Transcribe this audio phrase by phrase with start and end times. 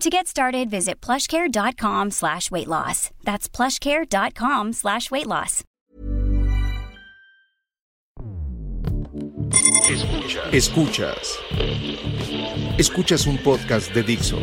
[0.00, 3.10] To get started, visit plushcare.com slash weight loss.
[3.24, 5.62] That's plushcare.com slash weight loss.
[9.88, 10.52] Escuchas.
[10.52, 11.38] Escuchas.
[12.78, 14.38] Escuchas un podcast de Dixo.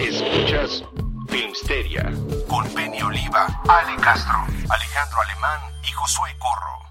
[0.00, 0.82] Escuchas
[1.28, 2.12] Filmsteria
[2.48, 6.85] con Penny Oliva, Ale Castro, Alejandro Alemán y Josué Corro.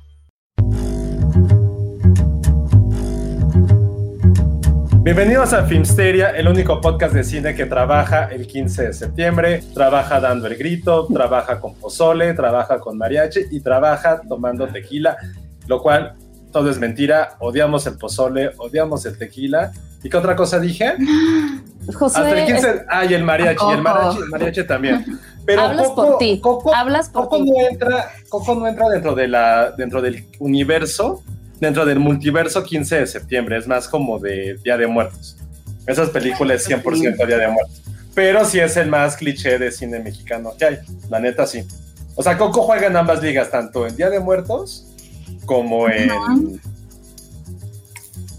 [5.05, 10.19] Bienvenidos a Filmsteria, el único podcast de cine que trabaja el 15 de septiembre, trabaja
[10.19, 15.15] dando el grito, trabaja con pozole, trabaja con mariachi y trabaja tomando tequila,
[15.67, 16.15] lo cual
[16.51, 19.71] todo es mentira, odiamos el pozole, odiamos el tequila.
[20.01, 20.95] ¿Y qué otra cosa dije?
[21.93, 25.05] José, Hasta el 15, es- ah, y el mariachi, y el mariachi, el mariachi también.
[25.45, 27.51] Pero Hablas Coco, por ti, Coco- hablas por Coco ti.
[27.51, 31.21] no entra, Coco no entra dentro de la, dentro del universo,
[31.59, 35.37] dentro del multiverso 15 de septiembre, es más como de Día de Muertos.
[35.87, 37.81] Esas películas es 100% Día de Muertos.
[38.13, 40.77] Pero sí es el más cliché de cine mexicano que hay,
[41.09, 41.65] la neta sí.
[42.15, 44.87] O sea, Coco juega en ambas ligas, tanto en Día de Muertos
[45.45, 46.09] como en,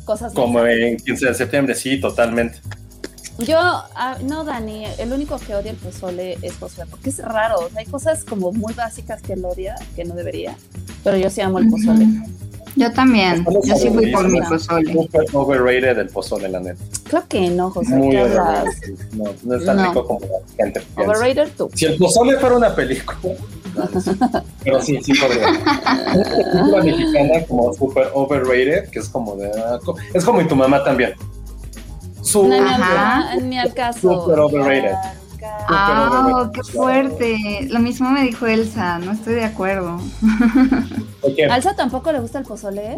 [0.04, 2.58] cosas como en 15 de septiembre, sí, totalmente.
[3.38, 7.66] Yo, ah, no, Dani, el único que odia el pozole es José, porque es raro.
[7.66, 10.56] o sea, hay cosas como muy básicas que él odia, que no debería.
[11.04, 12.06] Pero yo sí amo el pozole.
[12.76, 13.34] Yo también.
[13.36, 14.92] Estamos Yo sí fui por mi pozole.
[14.92, 16.82] Súper overrated el pozole, la neta.
[17.04, 17.94] Creo que no, José.
[17.96, 18.70] Muy overrated.
[19.14, 19.84] No, no es tan No.
[19.88, 21.02] rico como la gente piensa.
[21.12, 21.70] Overrated tú.
[21.74, 23.18] Si el pozole fuera una película,
[24.64, 25.48] pero sí, sí podría.
[25.48, 29.50] Una película mexicana como super overrated, que es como de...
[29.58, 29.78] ah,
[30.14, 31.14] Es como y tu mamá también.
[32.22, 33.36] Su, Ajá.
[33.36, 34.22] ni al caso.
[34.22, 34.94] Super overrated.
[35.68, 37.66] Ah, qué fuerte.
[37.70, 38.98] Lo mismo me dijo Elsa.
[38.98, 39.98] No estoy de acuerdo.
[41.22, 41.44] ¿de qué?
[41.46, 42.96] ¿A Elsa tampoco le gusta el pozole?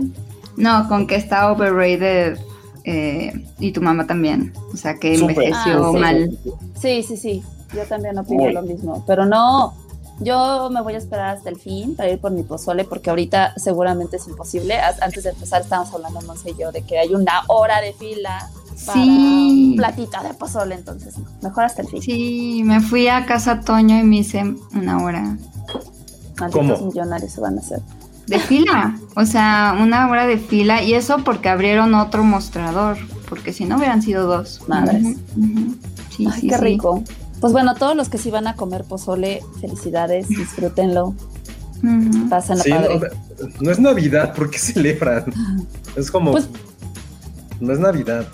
[0.56, 2.38] No, con que está overrated.
[2.84, 4.53] eh, y tu mamá también.
[4.72, 5.98] O sea que envejeció Ah, sí.
[5.98, 6.38] mal.
[6.81, 7.42] Sí, sí, sí.
[7.75, 9.04] Yo también opino lo mismo.
[9.06, 9.75] Pero no,
[10.20, 13.53] yo me voy a esperar hasta el fin para ir por mi pozole, porque ahorita
[13.56, 14.78] seguramente es imposible.
[15.03, 18.48] Antes de empezar, estábamos hablando, Monse y yo, de que hay una hora de fila
[18.86, 19.70] para Sí.
[19.70, 20.74] un platito de pozole.
[20.74, 22.02] Entonces, mejor hasta el fin.
[22.02, 25.36] Sí, me fui a casa Toño y me hice una hora
[26.52, 26.76] ¿Cómo?
[26.86, 27.80] millonarios se van a hacer.
[28.26, 28.94] de fila.
[29.16, 30.82] O sea, una hora de fila.
[30.82, 32.98] Y eso porque abrieron otro mostrador.
[33.28, 34.60] Porque si no hubieran sido dos.
[34.68, 35.16] Madres.
[36.14, 36.60] Sí, Ay, sí, qué sí.
[36.60, 37.02] rico.
[37.40, 41.14] Pues bueno, todos los que sí van a comer pozole, felicidades, disfrútenlo,
[41.82, 42.28] Ujú.
[42.28, 42.98] pásenla Sí, padre.
[43.00, 45.24] no, no es Navidad, ¿por qué celebran?
[45.96, 46.32] Es como...
[46.32, 46.48] Pues-
[47.60, 48.26] no es Navidad.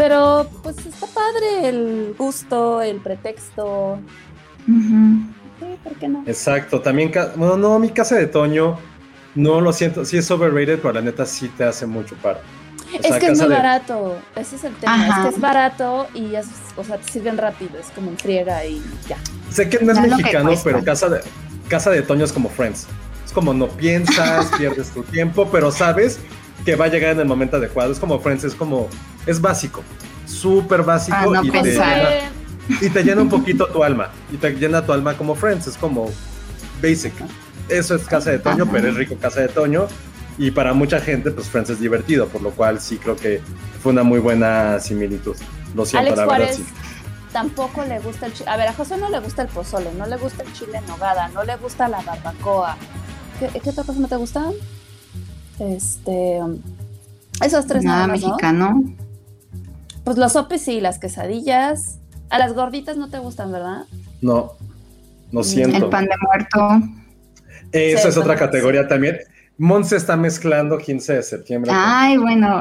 [0.00, 3.98] Pero pues está padre el gusto, el pretexto.
[4.66, 6.22] Sí, ¿por qué no?
[6.26, 8.78] Exacto, también, bueno, no, mi casa de Toño,
[9.34, 12.38] no lo siento, sí es overrated, pero la neta sí te hace mucho paro.
[12.92, 15.18] O Es sea, que es muy de- barato, ese es el tema, Ajá.
[15.20, 16.46] es que es barato y es,
[16.78, 19.18] o sea, te sirven rápido, es como en friega y ya.
[19.50, 21.20] Sé que no es Ya mexicano, pero casa de,
[21.68, 22.86] casa de Toño es como Friends.
[23.26, 26.18] Es como no piensas, pierdes tu tiempo, pero sabes
[26.64, 27.92] que va a llegar en el momento adecuado.
[27.92, 28.88] Es como Friends, es como,
[29.26, 29.82] es básico,
[30.26, 32.08] súper básico Ah, no y, te llena,
[32.80, 34.10] y te llena un poquito tu alma.
[34.32, 36.10] Y te llena tu alma como Friends, es como
[36.82, 37.12] basic.
[37.68, 38.72] Eso es casa de Toño, Ajá.
[38.72, 39.86] pero es rico casa de Toño.
[40.38, 43.40] Y para mucha gente, pues Friends es divertido, por lo cual sí creo que
[43.82, 45.36] fue una muy buena similitud.
[45.74, 46.64] Lo siento, Alex la verdad, Juárez sí.
[47.32, 48.50] tampoco le gusta el chile.
[48.50, 50.86] A ver, a José no le gusta el pozole, no le gusta el chile en
[50.86, 52.76] nogada, no le gusta la barbacoa.
[53.38, 54.50] ¿Qué, qué otra cosa no te gusta?
[55.58, 56.40] Este.
[57.44, 58.84] Esos tres Nada nada más, ¿no?
[60.10, 62.00] Pues los sopes sí, las quesadillas.
[62.30, 63.84] A las gorditas no te gustan, ¿verdad?
[64.20, 64.54] No,
[65.30, 65.76] lo siento.
[65.76, 66.68] El pan de muerto.
[67.70, 69.18] Esa Sí, es otra categoría también.
[69.56, 71.70] Monse está mezclando 15 de septiembre.
[71.72, 72.60] Ay, bueno.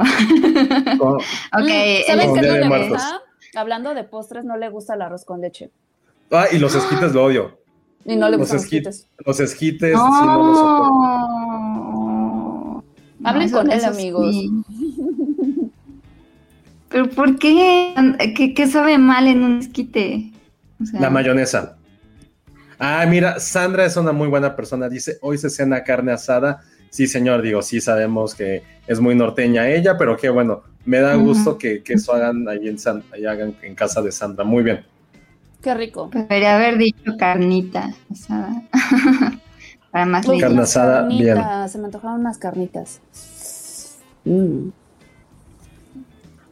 [0.99, 1.21] con- ok.
[1.57, 2.89] Mm, el- ¿Sabes Con qué Día no de le Muertos.
[2.91, 3.21] gusta?
[3.55, 5.71] Hablando de postres, no le gusta el arroz con leche.
[6.31, 7.57] Ah, y los esquites lo odio.
[8.05, 9.07] Y no le Los, gustan los esqui- esquites.
[9.25, 10.89] los esquites, sí, no los soporto.
[11.81, 12.83] No.
[13.23, 14.35] Hablen con él, amigos.
[14.35, 14.51] sí.
[16.89, 17.93] ¿Pero por qué?
[18.35, 20.31] ¿Qué, qué sabe mal en un esquite?
[20.81, 21.77] O sea, La mayonesa.
[22.79, 24.87] Ah, mira, Sandra es una muy buena persona.
[24.89, 26.61] Dice, hoy se cena carne asada.
[26.89, 30.63] Sí, señor, digo, sí sabemos que es muy norteña ella, pero qué bueno.
[30.85, 34.11] Me da gusto que, que eso hagan ahí en, San- ahí hagan en casa de
[34.11, 34.43] Sandra.
[34.43, 34.83] Muy bien.
[35.61, 36.09] Qué rico.
[36.11, 38.63] Debería haber dicho carnita asada.
[39.91, 40.39] Para más Uy.
[40.39, 41.35] Carne asada, bien.
[41.35, 43.01] carnitas, Se me antojaron unas carnitas.
[44.23, 44.69] Mm.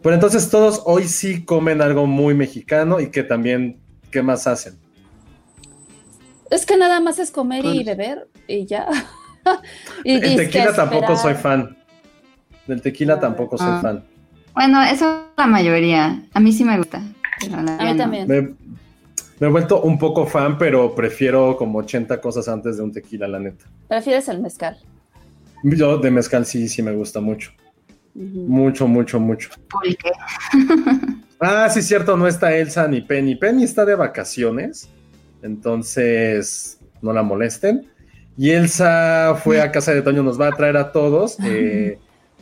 [0.08, 4.76] Pero entonces todos hoy sí comen algo muy mexicano y que también, ¿qué más hacen?
[6.50, 8.88] Es que nada más es comer y beber y ya.
[10.06, 11.76] y El tequila tampoco soy fan.
[12.68, 13.20] Del tequila Ah.
[13.20, 13.80] tampoco soy Ah.
[13.82, 14.06] fan.
[14.54, 16.24] Bueno, eso es la mayoría.
[16.34, 17.02] A mí sí me gusta.
[17.42, 17.98] pero la A mí no.
[17.98, 18.28] también.
[18.30, 22.94] Me, me he vuelto un poco fan, pero prefiero como 80 cosas antes de un
[22.94, 23.66] tequila, la neta.
[23.90, 24.78] Prefieres el mezcal.
[25.64, 27.52] Yo de mezcal sí, sí me gusta mucho.
[28.18, 29.50] Mucho, mucho, mucho.
[31.40, 33.36] Ah, sí, cierto, no está Elsa ni Penny.
[33.36, 34.90] Penny está de vacaciones,
[35.44, 37.86] entonces no la molesten.
[38.36, 41.38] Y Elsa fue a Casa de Toño, nos va a traer a todos.
[41.44, 42.00] eh,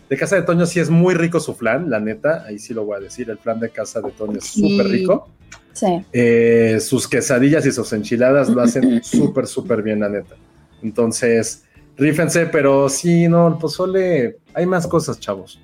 [0.10, 2.86] de Casa de Toño sí es muy rico su flan, la neta, ahí sí lo
[2.86, 4.62] voy a decir, el flan de Casa de Toño es Sí.
[4.78, 5.30] súper rico.
[5.74, 5.88] Sí.
[6.14, 10.36] Eh, sus quesadillas y sus enchiladas lo hacen súper, súper bien, la neta.
[10.82, 11.66] Entonces,
[11.98, 15.60] rífense, pero sí, no, el pozole, hay más cosas, chavos.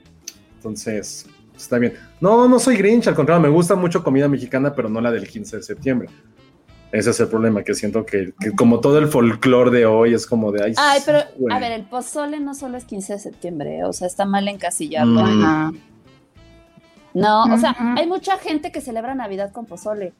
[0.61, 1.25] Entonces,
[1.57, 1.93] está bien.
[2.19, 5.27] No, no soy Grinch, al contrario, me gusta mucho comida mexicana, pero no la del
[5.27, 6.07] 15 de septiembre.
[6.91, 10.27] Ese es el problema, que siento que, que como todo el folclore de hoy es
[10.27, 10.65] como de...
[10.65, 11.55] Ay, Ay, pero güey".
[11.55, 15.21] a ver, el pozole no solo es 15 de septiembre, o sea, está mal encasillarlo.
[15.23, 15.43] Mm.
[15.43, 15.71] Ajá.
[17.15, 20.13] No, o sea, hay mucha gente que celebra Navidad con pozole.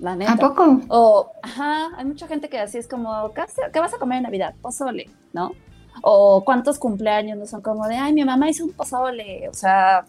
[0.00, 0.32] La neta.
[0.32, 0.80] ¿A poco?
[0.88, 3.98] O, ajá, hay mucha gente que así es como, ¿qué vas a- qué vas a
[3.98, 4.54] comer en Navidad?
[4.60, 5.52] Pozole, ¿no?
[6.02, 9.48] O cuántos cumpleaños no son como de, ay, mi mamá hizo un pozole.
[9.48, 10.04] O sea,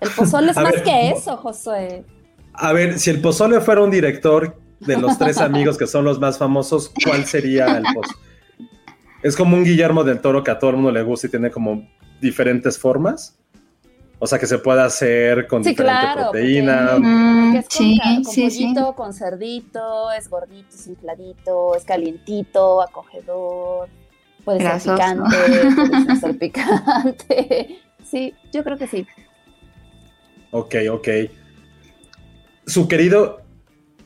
[0.00, 2.04] el pozole es A más ver, que eso, Josué.
[2.52, 6.18] A ver, si el pozole fuera un director de los tres amigos que son los
[6.20, 8.20] más famosos, ¿cuál sería el pozole?
[9.22, 11.50] Es como un Guillermo del Toro que a todo el mundo le gusta y tiene
[11.50, 11.88] como
[12.20, 13.38] diferentes formas.
[14.18, 16.88] O sea, que se puede hacer con Sí, diferente claro, proteína.
[16.92, 18.64] porque- Mm, Que es con, sí, con sí, sí.
[18.74, 23.88] pollito, con cerdito, es gordito, es infladito, es calientito, acogedor.
[24.46, 24.96] Puede Grasoso.
[24.96, 25.36] ser picante,
[25.74, 27.78] puede no ser picante.
[28.08, 29.04] Sí, yo creo que sí.
[30.52, 31.08] Ok, ok.
[32.64, 33.40] Su querido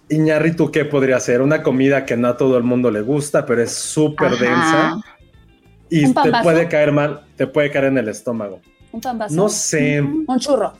[0.08, 1.42] Iñárritu, ¿qué podría ser?
[1.42, 5.02] Una comida que no a todo el mundo le gusta, pero es súper densa
[5.90, 8.62] y ¿Un te puede caer mal, te puede caer en el estómago.
[8.90, 9.34] Un pambazo.
[9.34, 10.00] No sé.
[10.00, 10.72] Un churro.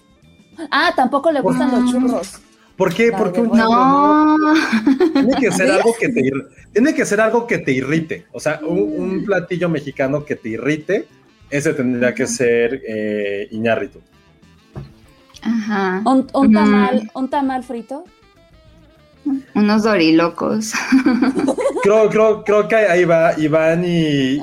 [0.70, 2.40] Ah, tampoco le gustan los churros.
[2.80, 3.10] ¿Por qué?
[3.10, 4.38] La ¿Por qué un no?
[4.38, 4.54] No.
[5.12, 6.32] Tiene que ser algo que te
[6.72, 8.24] tiene que ser algo que te irrite.
[8.32, 11.06] O sea, un, un platillo mexicano que te irrite,
[11.50, 14.00] ese tendría que ser eh, Iñárritu.
[15.42, 16.00] Ajá.
[16.06, 16.54] Un, un Mm.
[16.54, 18.04] tamal, un tamal frito.
[19.54, 20.72] Unos dorilocos.
[21.82, 24.36] Creo, creo, creo que ahí va Iván y,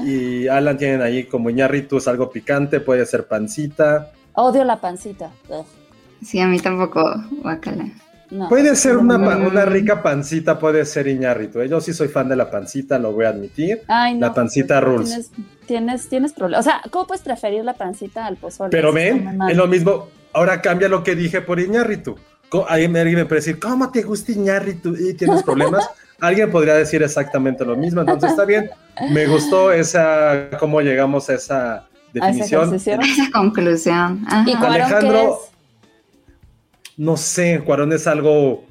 [0.44, 4.12] y Alan tienen ahí como Iñárritu es algo picante, puede ser pancita.
[4.34, 5.32] Odio la pancita.
[5.50, 5.66] Ugh,
[6.24, 7.04] Sí, a mí tampoco,
[7.44, 7.88] guacala.
[8.30, 8.50] No.
[8.50, 11.62] Puede ser una, una rica pancita, puede ser Iñárritu.
[11.62, 11.70] ¿eh?
[11.70, 13.82] Yo sí soy fan de la pancita, lo voy a admitir.
[13.88, 15.10] Ay, no, la pancita rules.
[15.10, 15.32] Tienes,
[15.66, 16.66] tienes, tienes problemas.
[16.66, 18.70] O sea, ¿cómo puedes preferir la pancita al pozole?
[18.70, 20.08] Pero ven, es lo mismo.
[20.34, 22.16] Ahora cambia lo que dije por Iñárritu.
[22.50, 24.96] Co- Alguien me puede decir, ¿cómo te gusta Iñárritu?
[24.96, 25.90] ¿Y tienes problemas?
[26.20, 28.02] Alguien podría decir exactamente lo mismo.
[28.02, 28.70] Entonces está bien.
[29.12, 32.68] Me gustó esa, cómo llegamos a esa definición.
[32.70, 33.00] ejercicio.
[33.02, 34.26] Esa conclusión.
[34.28, 34.44] Ajá.
[34.50, 35.40] ¿Y Alejandro-?
[36.98, 38.66] No sé, Cuarón es algo.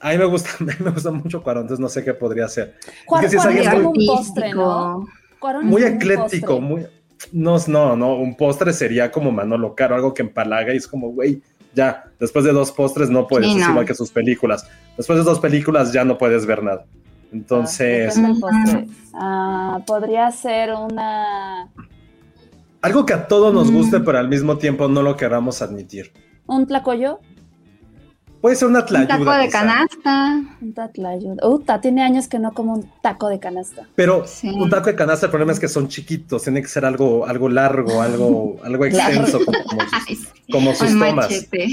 [0.00, 2.48] A mí me gusta, a mí me gusta mucho Cuarón, entonces no sé qué podría
[2.48, 2.74] ser.
[3.06, 5.06] Cuarón, si es Cuarón es muy un postre, ¿no?
[5.38, 6.60] Cuarón Muy ecléctico, postre.
[6.60, 6.86] muy.
[7.32, 11.08] No, no, no, un postre sería como Manolo Caro, algo que empalaga y es como,
[11.12, 11.40] güey,
[11.74, 14.66] ya, después de dos postres no puedes, Sí, es igual que sus películas.
[14.96, 16.84] Después de dos películas ya no puedes ver nada.
[17.32, 18.84] Entonces, Ah.
[19.14, 21.68] Ah, podría ser una
[22.82, 23.74] algo que a todos nos Mm.
[23.76, 26.12] guste, pero al mismo tiempo no lo queramos admitir.
[26.46, 27.20] Un tlacoyo,
[28.40, 29.08] Puede ser una Un tlayuda.
[29.18, 30.42] taco de quizá, Ah, canasta.
[30.60, 31.48] un tatlayuda.
[31.48, 33.88] Uta, tiene años que no como un taco de canasta.
[33.94, 34.50] Pero Sí.
[34.50, 37.48] un taco de canasta, el problema es que son chiquitos, tiene que ser algo, algo
[37.48, 41.14] largo, algo, algo extenso, como, como sus, como Un tomas.
[41.30, 41.68] machete.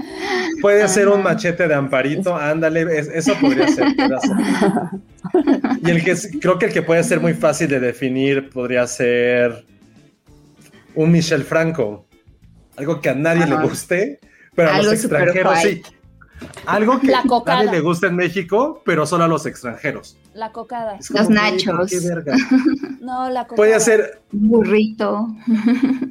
[0.62, 4.36] Puede ser un machete de amparito, ándale, es- eso podría ser, podría ser.
[5.86, 8.86] Y el que es- creo que el que puede ser muy fácil de definir podría
[8.86, 9.66] ser
[10.94, 12.05] un Michel Franco.
[12.76, 13.60] Algo que a nadie Ajá.
[13.62, 14.20] le guste,
[14.54, 15.82] pero a los extranjeros sí.
[16.66, 17.58] Algo que La cocada.
[17.64, 20.18] nadie le gusta en México, pero solo a los extranjeros.
[20.34, 20.98] La cocada.
[21.10, 21.88] Los nachos.
[21.90, 22.36] ¿qué verga?
[23.00, 23.56] No, la cocada.
[23.56, 25.28] Puede ser, Burrito.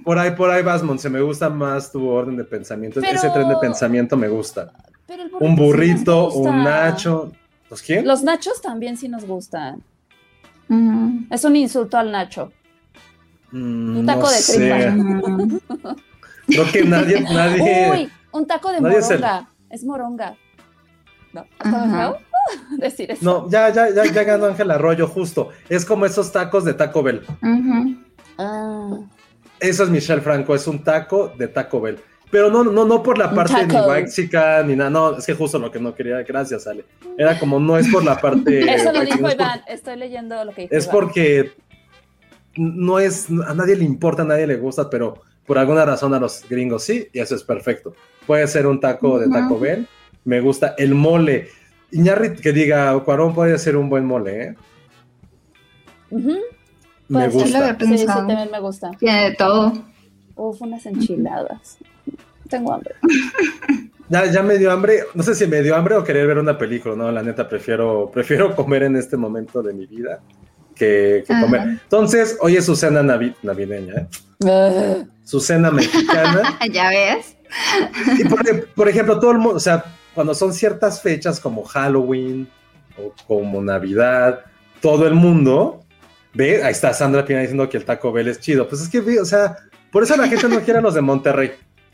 [0.03, 3.01] por ahí, por ahí vas, Monse, me gusta más tu orden de pensamiento.
[3.01, 4.71] Pero- Ese tren de pensamiento me gusta.
[5.05, 7.31] Pero el Un burrito, un nacho.
[7.69, 8.07] ¿Los quién?
[8.07, 9.83] Los nachos también sí nos gustan.
[10.69, 12.51] Mm, Es un insulto al nacho.
[13.51, 15.95] Mm, un taco no de tripa.
[16.47, 17.89] Creo que nadie, nadie.
[17.91, 19.49] Uy, un taco de se- moronga.
[19.69, 20.35] Es moronga.
[21.33, 21.45] No.
[22.77, 23.23] Decir eso.
[23.23, 25.49] No, ya, ya, ya, ya ganó Ángel Arroyo, justo.
[25.67, 27.21] Es como esos tacos de Taco Bell.
[27.41, 27.95] Ujú.
[28.37, 28.97] Ah,
[29.59, 31.99] Eso es Michelle Franco, es un taco de Taco Bell.
[32.31, 33.87] Pero no, no, no por la Un parte ni taco.
[33.87, 34.89] waxica ni nada.
[34.89, 36.21] No, es que justo lo que no quería.
[36.23, 36.85] Gracias, Ale.
[37.17, 38.59] Era como, no es por la parte.
[38.75, 39.61] eso lo dijo es por- Iván.
[39.67, 40.93] Estoy leyendo lo que dijo Es Iván.
[40.95, 41.53] porque
[42.57, 46.19] no es, a nadie le importa, a nadie le gusta, pero por alguna razón a
[46.19, 47.93] los gringos sí, y eso es perfecto.
[48.25, 49.59] Puede ser un taco de Taco.
[49.59, 49.87] Bell,
[50.23, 51.49] me gusta el mole.
[51.91, 54.55] Iñarrit que diga, Cuarón puede ser un buen mole, ¿eh?
[56.09, 56.37] Ujú,
[57.09, 57.31] Me puede ser.
[57.31, 57.69] lo gusta.
[57.69, 58.91] había Sí, sí, también me gusta.
[58.99, 59.73] Tiene de todo.
[60.35, 61.77] Uf, unas enchiladas.
[62.49, 62.95] Tengo hambre.
[64.07, 66.55] Ya, ya me dio hambre, no sé si me dio hambre o querer ver una
[66.59, 70.21] película, no, la neta prefiero, prefiero comer en este momento de mi vida
[70.75, 71.61] que, que comer.
[71.83, 74.07] Entonces, hoy es su cena navi- navideña,
[74.45, 75.05] ¿eh?
[75.23, 76.59] Su cena mexicana.
[76.71, 77.35] ¿Ya ves?
[78.19, 82.47] Y por, por ejemplo, todo el mundo, o sea, cuando son ciertas fechas como Halloween
[82.97, 84.41] o como Navidad,
[84.81, 85.83] todo el mundo
[86.33, 88.67] ve, ahí está Sandra Pina diciendo que el Taco Bell es chido.
[88.67, 89.57] Pues es que, o sea,
[89.91, 91.53] por eso la gente no quiere a los de Monterrey.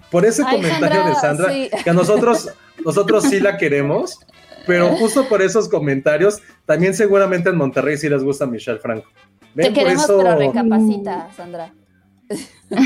[0.09, 1.69] Por ese Ay, comentario de Sandra, Sandra, sí.
[1.83, 2.49] que a nosotros,
[2.83, 4.19] nosotros sí la queremos,
[4.65, 9.09] pero justo por esos comentarios, también seguramente en Monterrey sí les gusta Michelle Franco.
[9.09, 9.73] Te ¿Ven?
[9.73, 11.73] Por queremos, eso, pero recapacita, Sandra.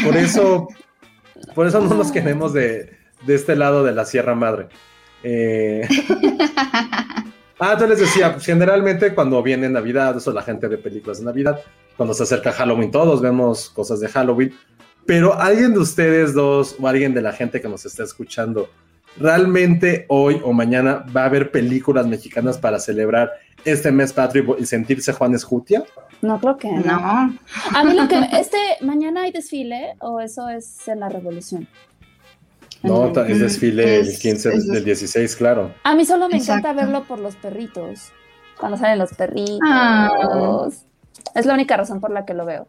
[0.04, 0.68] por eso,
[1.56, 2.92] por eso no nos queremos de,
[3.26, 4.68] de este lado de la Sierra Madre.
[5.24, 5.88] Eh,
[7.58, 11.62] Ah, entonces les decía, generalmente cuando viene Navidad, eso la gente ve películas de Navidad,
[11.96, 14.54] cuando se acerca Halloween, todos vemos cosas de Halloween,
[15.06, 18.70] pero alguien de ustedes dos o alguien de la gente que nos está escuchando,
[19.18, 23.32] realmente hoy o mañana va a haber películas mexicanas para celebrar
[23.64, 25.84] este mes patrio y sentirse Juan Escutia?
[26.22, 26.82] No creo que no.
[26.82, 27.38] No.
[27.74, 31.68] A mí lo que me- este mañana hay desfile o eso es en la revolución.
[32.84, 35.74] No, es desfile el Es- 15 es del 16, claro.
[35.84, 36.68] A mí solo me Exacto.
[36.68, 38.12] encanta verlo por los perritos.
[38.60, 39.60] Cuando salen los perritos.
[39.64, 40.68] Ah.
[41.34, 42.68] Es la única razón por la que lo veo.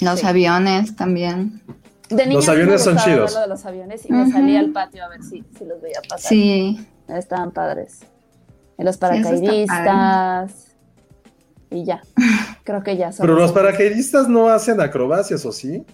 [0.00, 0.26] Los Sí.
[0.26, 1.62] aviones también.
[2.08, 3.34] De niña Los sí aviones son chidos.
[3.34, 6.00] lo de los aviones y me salí al patio a ver si, si los veía
[6.08, 6.28] pasar.
[6.28, 6.86] Sí.
[7.08, 8.00] Estaban padres.
[8.78, 10.74] Y los paracaidistas.
[11.70, 12.02] y ya.
[12.64, 13.26] Creo que ya son.
[13.26, 15.84] Pero los paracaidistas no hacen acrobacias, ¿o sí?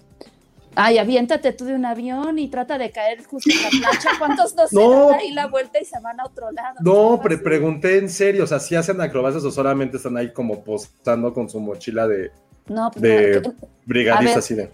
[0.77, 4.09] Ay, aviéntate tú de un avión y trata de caer justo en la plancha.
[4.19, 5.09] ¿Cuántos no se No.
[5.09, 6.75] dan ahí la vuelta y se van a otro lado?
[6.81, 10.33] No, ¿Qué pre- pregunté en serio, o sea, si hacen acrobacias o solamente están ahí
[10.33, 12.29] como postando con su mochila de
[12.67, 13.53] No, de- no,
[13.85, 14.69] brigadista así de.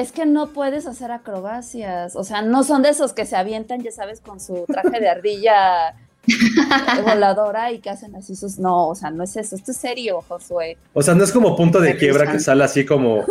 [0.00, 2.16] Es que no puedes hacer acrobacias.
[2.16, 5.08] O sea, no son de esos que se avientan, ya sabes, con su traje de
[5.08, 5.94] ardilla
[7.04, 8.58] voladora y que hacen así sus.
[8.58, 9.56] No, o sea, no es eso.
[9.56, 10.76] Esto es serio, Josué.
[10.94, 13.24] O sea, no es como punto de quiebra que sale así como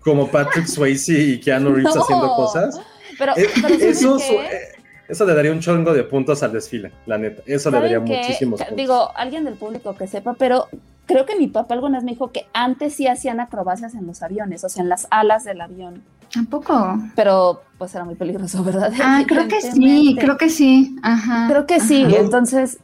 [0.00, 2.02] como Patrick Swayze y Keanu Reeves No.
[2.02, 2.80] haciendo cosas.
[3.18, 4.68] Pero, Eh, pero ¿saben eso, eh,
[5.08, 7.42] eso le daría un chongo de puntos al desfile, la neta.
[7.46, 8.16] Eso le ¿Saben daría qué?
[8.22, 8.76] muchísimos puntos.
[8.76, 10.68] Digo, alguien del público que sepa, pero
[11.06, 14.22] creo que mi papá alguna vez me dijo que antes sí hacían acrobacias en los
[14.22, 16.02] aviones, o sea, en las alas del avión.
[16.32, 16.98] ¿Tampoco?
[17.14, 18.92] Pero pues era muy peligroso, ¿verdad?
[19.02, 20.96] Ah, creo que sí, creo que sí.
[21.02, 21.46] Ajá.
[21.48, 22.16] Creo que sí, Ajá.
[22.16, 22.78] entonces,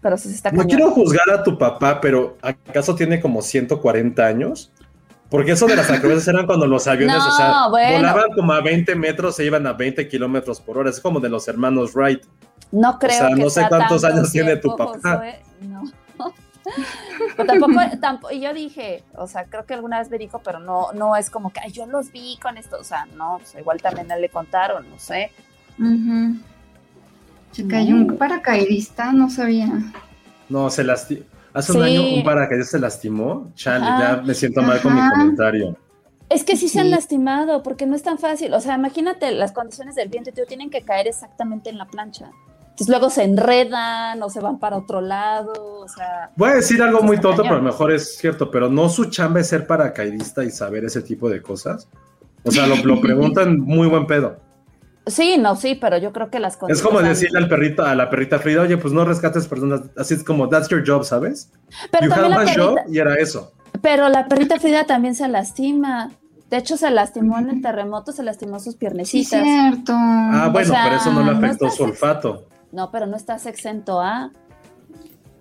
[0.00, 0.68] pero se está No cañón.
[0.68, 4.70] quiero juzgar a tu papá, pero ¿acaso tiene como 140 años?
[5.30, 7.96] Porque eso de las acrobacias eran cuando los aviones, No, o sea, bueno.
[7.98, 10.90] volaban como a 20 metros, se iban a 20 kilómetros por hora.
[10.90, 12.22] Es como de los hermanos Wright.
[12.70, 14.98] No creo sea, que no sé sea cuántos años tiene tu papá.
[14.98, 15.82] Josué, No.
[17.36, 20.58] Pero tampoco, tampoco, y yo dije, o sea, creo que alguna vez me dijo, pero
[20.58, 23.40] no, no es como que "Ay, yo los vi con esto, o sea, no, o
[23.44, 25.30] sea, igual también a él le contaron, no sé.
[25.78, 26.36] Ujú.
[27.52, 29.68] Se cayó un paracaidista, no sabía.
[30.48, 31.22] No, se lastimó.
[31.52, 31.78] Hace Sí.
[31.78, 33.52] un año un paracaidista se lastimó.
[33.54, 35.76] Chale, ya me siento mal con mi comentario.
[36.28, 36.90] Es que sí, se han Sí.
[36.92, 38.52] lastimado, porque no es tan fácil.
[38.54, 42.30] O sea, imagínate las condiciones del viento, tío, tienen que caer exactamente en la plancha.
[42.74, 46.82] Entonces luego se enredan o se van para otro lado, o sea, Voy a decir
[46.82, 49.66] algo muy tonto, pero a lo mejor es cierto, pero no su chamba es ser
[49.68, 51.88] paracaidista y saber ese tipo de cosas.
[52.42, 54.38] O sea, lo, lo preguntan muy buen pedo.
[55.06, 56.92] sí, no, sí, pero yo creo que las Es condiciones...
[56.96, 59.82] como decirle al perrito, a la perrita Frida, oye, pues no rescates personas.
[59.96, 61.52] Así es como, that's your job, ¿sabes?
[61.92, 63.52] Pero you también have la one job perrita, y era eso.
[63.82, 66.10] pero la perrita Frida también se lastima.
[66.50, 69.42] De hecho, se lastimó en el terremoto, se lastimó sus Sí, piernecitas.
[69.42, 69.92] cierto.
[69.96, 72.48] Ah, bueno, sea, pero eso no le no afectó estás su olfato.
[72.74, 74.30] No, pero no estás exento a.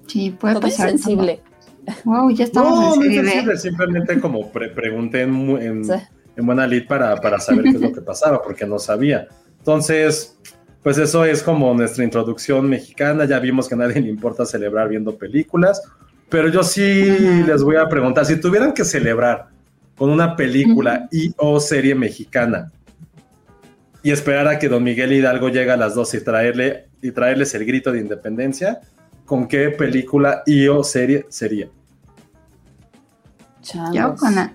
[0.07, 0.89] Sí, puede Todo es pasar.
[0.89, 1.41] sensible.
[2.05, 5.93] Wow, ya estamos No, en no es sensible, simplemente como pre- pregunté en, en, Sí.
[6.37, 9.27] en buena lid para, para saber qué es lo que pasaba, porque no sabía.
[9.59, 10.37] Entonces,
[10.81, 13.25] pues eso es como nuestra introducción mexicana.
[13.25, 15.81] Ya vimos que a nadie le importa celebrar viendo películas,
[16.29, 16.83] pero yo sí
[17.45, 19.47] les voy a preguntar, si tuvieran que celebrar
[19.97, 22.71] con una película y o serie mexicana
[24.01, 27.53] y esperar a que Don Miguel Hidalgo llegue a las 12 y, traerle, y traerles
[27.53, 28.79] el grito de independencia,
[29.25, 31.67] ¿con qué película y o serie sería?
[33.93, 34.37] Yo con.
[34.37, 34.53] a-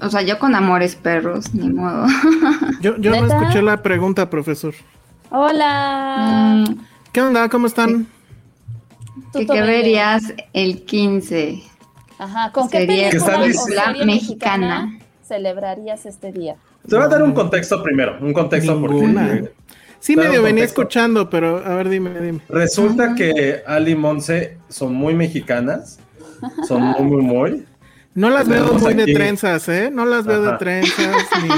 [0.00, 2.06] O sea, yo con amores perros, ni modo.
[2.82, 4.74] Yo, yo no escuché la pregunta, profesor.
[5.30, 6.64] Hola.
[6.68, 6.74] Mm,
[7.12, 7.48] ¿Qué onda?
[7.48, 8.06] ¿Cómo están?
[9.32, 11.62] ¿Qué, qué verías el 15?
[12.18, 16.56] Ajá, ¿con qué película mexicana celebrarías este día?
[16.86, 19.26] Te voy a dar un contexto primero, un contexto Ninguna.
[19.28, 19.52] porque
[20.06, 22.38] Sí, Claro, medio venía escuchando, pero a ver, dime, dime.
[22.48, 25.98] resulta que Ali y Monse son muy mexicanas,
[26.68, 27.66] son muy, muy, muy.
[28.14, 29.90] No las veo muy de trenzas, ¿eh?
[29.92, 31.48] No las veo de trenzas ni...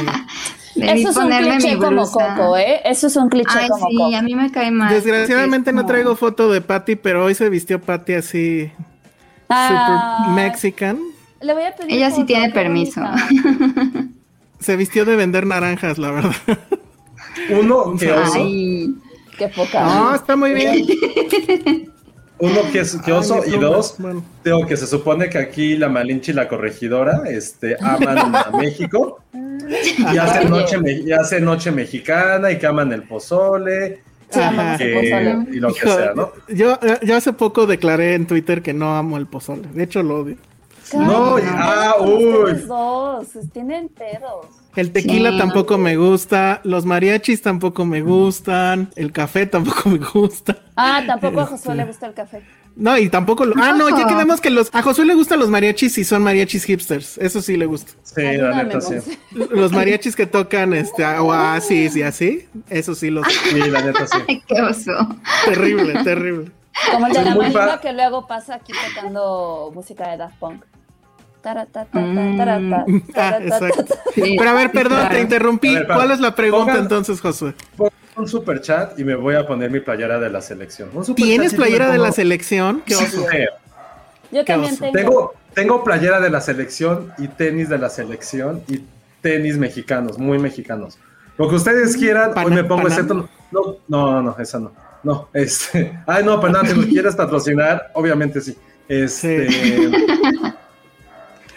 [0.83, 2.11] Eso es un cliché como.
[2.11, 2.81] Coco, ¿eh?
[2.87, 4.17] Eso es un cliché Ay, como sí, Coco.
[4.17, 4.95] a mí me cae mal.
[4.95, 8.73] Desgraciadamente no traigo foto de Patty, pero hoy se vistió Patty así,
[9.51, 10.99] Ah, super mexican.
[11.43, 13.03] Le voy a pedir Ella sí tiene permiso.
[14.61, 16.33] Se vistió de vender naranjas, la verdad.
[17.51, 18.95] Uno que oso, Ay,
[19.37, 19.85] Qué poca.
[19.85, 20.85] No, está muy bien.
[22.41, 24.25] uno que es que oso Ay, y dos, bueno.
[24.45, 29.21] digo que se supone que aquí la Malinche y la corregidora este, aman a México
[30.13, 30.61] y hacen, Oye.
[30.63, 34.41] noche, y hacen noche mexicana y que aman el pozole Sí,
[34.77, 36.31] que- y lo que Hijo, sea, ¿no?
[36.49, 39.63] Yo, yo hace poco declaré en Twitter que no amo el pozole.
[39.73, 40.37] De hecho, lo odio.
[40.95, 42.25] No, Cállate, ah, uy.
[42.25, 44.47] ustedes dos, tienen pedos.
[44.77, 45.39] El tequila Sí.
[45.39, 50.57] tampoco me gusta, los mariachis tampoco me gustan, el café tampoco me gusta.
[50.77, 51.57] Ah, tampoco a Este.
[51.57, 52.43] Josué le gusta el café.
[52.77, 53.55] No, y tampoco lo...
[53.61, 54.07] Ah, no, ya No.
[54.07, 54.71] quedamos que los...
[54.73, 57.19] A Josué le gustan los mariachis y son mariachis hipsters.
[57.19, 57.91] Eso sí le gusta.
[58.05, 58.95] Sí, la neta sí.
[59.33, 63.27] Los mariachis que tocan este Oasis y así, eso sí los...
[63.27, 64.19] Sí, la neta sí.
[64.29, 64.93] ay, qué oso.
[65.47, 66.53] Terrible, terrible.
[66.93, 70.63] Como el de la fa- que luego pasa aquí tocando música de Daft Punk.
[74.15, 75.75] Pero a ver, perdón, te interrumpí.
[75.75, 77.55] Ver, ¿Cuál es la pregunta pongan- entonces, Josué?
[77.77, 80.91] Pongo un super chat y me voy a poner mi playera de la selección.
[80.93, 82.83] Un super ¿Tienes playera de la selección?
[82.85, 83.07] ¿Qué oso?
[83.31, 83.39] Sí.
[84.31, 84.81] Yo también oso.
[84.85, 84.93] tengo.
[84.95, 88.83] Tengo, tengo playera de la selección y tenis de la selección y
[89.23, 90.99] tenis mexicanos, muy mexicanos.
[91.37, 93.29] Lo que ustedes quieran, Pana- hoy me pongo excepto.
[93.51, 94.73] No, no, no, esa no.
[95.05, 95.97] No, este.
[96.07, 98.57] Ay, no, perdón, si nos quieres patrocinar, obviamente sí.
[98.89, 99.49] Este.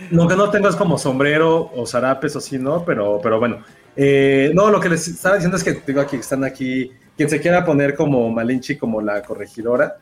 [0.10, 2.84] Lo que no tengo es como sombrero o zarapes o sí, ¿no?
[2.84, 3.60] Pero, pero bueno.
[3.96, 7.40] Eh, no, lo que les estaba diciendo es que digo aquí, están aquí, quien se
[7.42, 9.98] quiera poner como Malinchi, como la corregidora,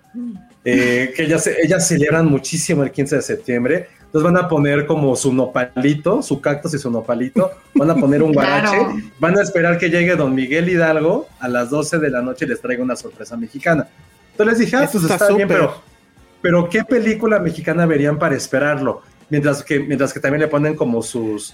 [0.63, 3.87] eh, que ellas, ellas celebran muchísimo el 15 de septiembre.
[4.05, 8.23] Entonces van a poner como su nopalito, su cactus y su nopalito, van a poner
[8.23, 8.93] un guarache, Claro.
[9.19, 12.47] van a esperar que llegue don Miguel Hidalgo a las 12 de la noche y
[12.47, 13.87] les traiga una sorpresa mexicana.
[14.31, 15.75] Entonces les dije, ah, pues está está, bien, pero,
[16.41, 19.03] pero ¿qué película mexicana verían para esperarlo?
[19.29, 21.53] Mientras que, mientras que también le ponen como sus,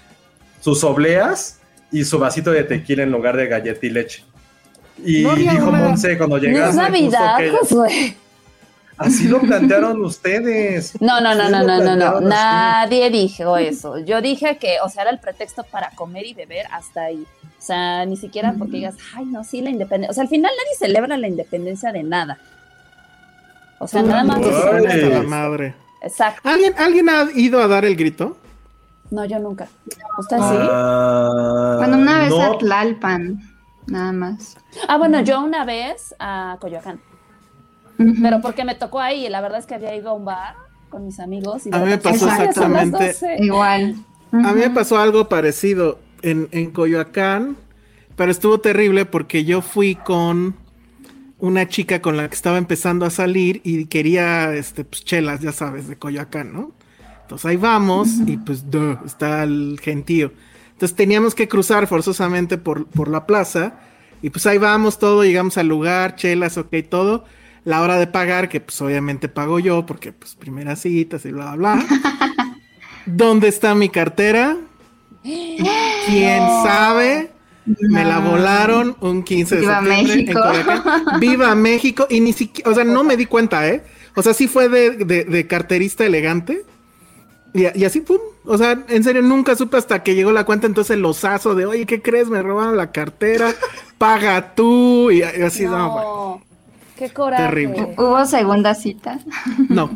[0.61, 1.59] sus obleas
[1.91, 4.23] y su vasito de tequila en lugar de galleta y leche.
[5.03, 6.69] Y No dijo una- Monse cuando No llegaste.
[6.69, 8.15] es Navidad, Josué.
[8.97, 10.93] Así lo plantearon ustedes.
[11.01, 12.21] No, no, no, no, no, no, no.
[12.21, 13.99] Nadie dijo eso.
[13.99, 17.25] Yo dije que, o sea, era el pretexto para comer y beber hasta ahí.
[17.59, 20.11] O sea, ni siquiera porque digas, ay, no, sí, la independencia.
[20.11, 22.37] O sea, al final nadie celebra la independencia de nada.
[23.79, 24.39] O sea, nada más.
[24.41, 25.09] Ay.
[25.09, 25.75] La madre.
[26.05, 26.47] Exacto.
[26.47, 28.37] ¿Alguien, ¿Alguien ha ido a dar el grito?
[29.11, 29.67] No, yo nunca.
[30.17, 30.43] ¿Usted sí?
[30.43, 33.39] Ah, Bueno, una vez no, a Tlalpan,
[33.87, 34.55] nada más.
[34.87, 36.99] Ah, bueno, yo una vez a Coyoacán.
[38.21, 39.27] Pero porque me tocó ahí.
[39.29, 40.55] La verdad es que había ido a un bar
[40.89, 41.65] con mis amigos.
[41.65, 43.37] Y A mí me pasó "Ay, ya son las exactamente 12".
[43.43, 43.95] Igual.
[44.31, 47.55] A mí me pasó algo parecido en, en Coyoacán,
[48.15, 50.55] pero estuvo terrible porque yo fui con
[51.45, 55.51] una chica con la que estaba empezando a salir y quería este, pues, chelas, ya
[55.51, 56.71] sabes, de Coyoacán, ¿no?
[57.21, 60.31] Entonces ahí vamos y pues duh, está el gentío.
[60.73, 63.79] Entonces teníamos que cruzar forzosamente por, por la plaza
[64.21, 67.25] y pues ahí vamos todo, llegamos al lugar, chelas, ok, todo.
[67.63, 71.55] La hora de pagar, que pues obviamente pago yo porque pues primeras citas y bla,
[71.55, 71.85] bla, bla.
[73.05, 74.57] ¿Dónde está mi cartera?
[75.23, 77.34] ¿Quién sabe?
[77.65, 78.31] Me la No.
[78.31, 80.39] volaron un 15 de Viva septiembre en México.
[80.41, 80.83] Coyoacán.
[81.19, 82.07] Viva México.
[82.09, 83.83] Y ni siquiera, o sea, no me di cuenta, ¿eh?
[84.15, 86.63] O sea, sí fue de, de- de carterista elegante,
[87.53, 88.17] Y, y así, pum.
[88.45, 91.65] O sea, en serio, nunca supe hasta que llegó la cuenta, entonces el osazo de,
[91.65, 92.27] oye, ¿qué crees?
[92.29, 93.53] Me robaron la cartera,
[93.97, 95.09] paga tú.
[95.09, 96.41] Y, y así, no, bueno, No,
[96.97, 97.43] qué coraje.
[97.43, 97.95] Terrible.
[97.97, 99.19] ¿Hubo segunda cita?
[99.69, 99.89] no.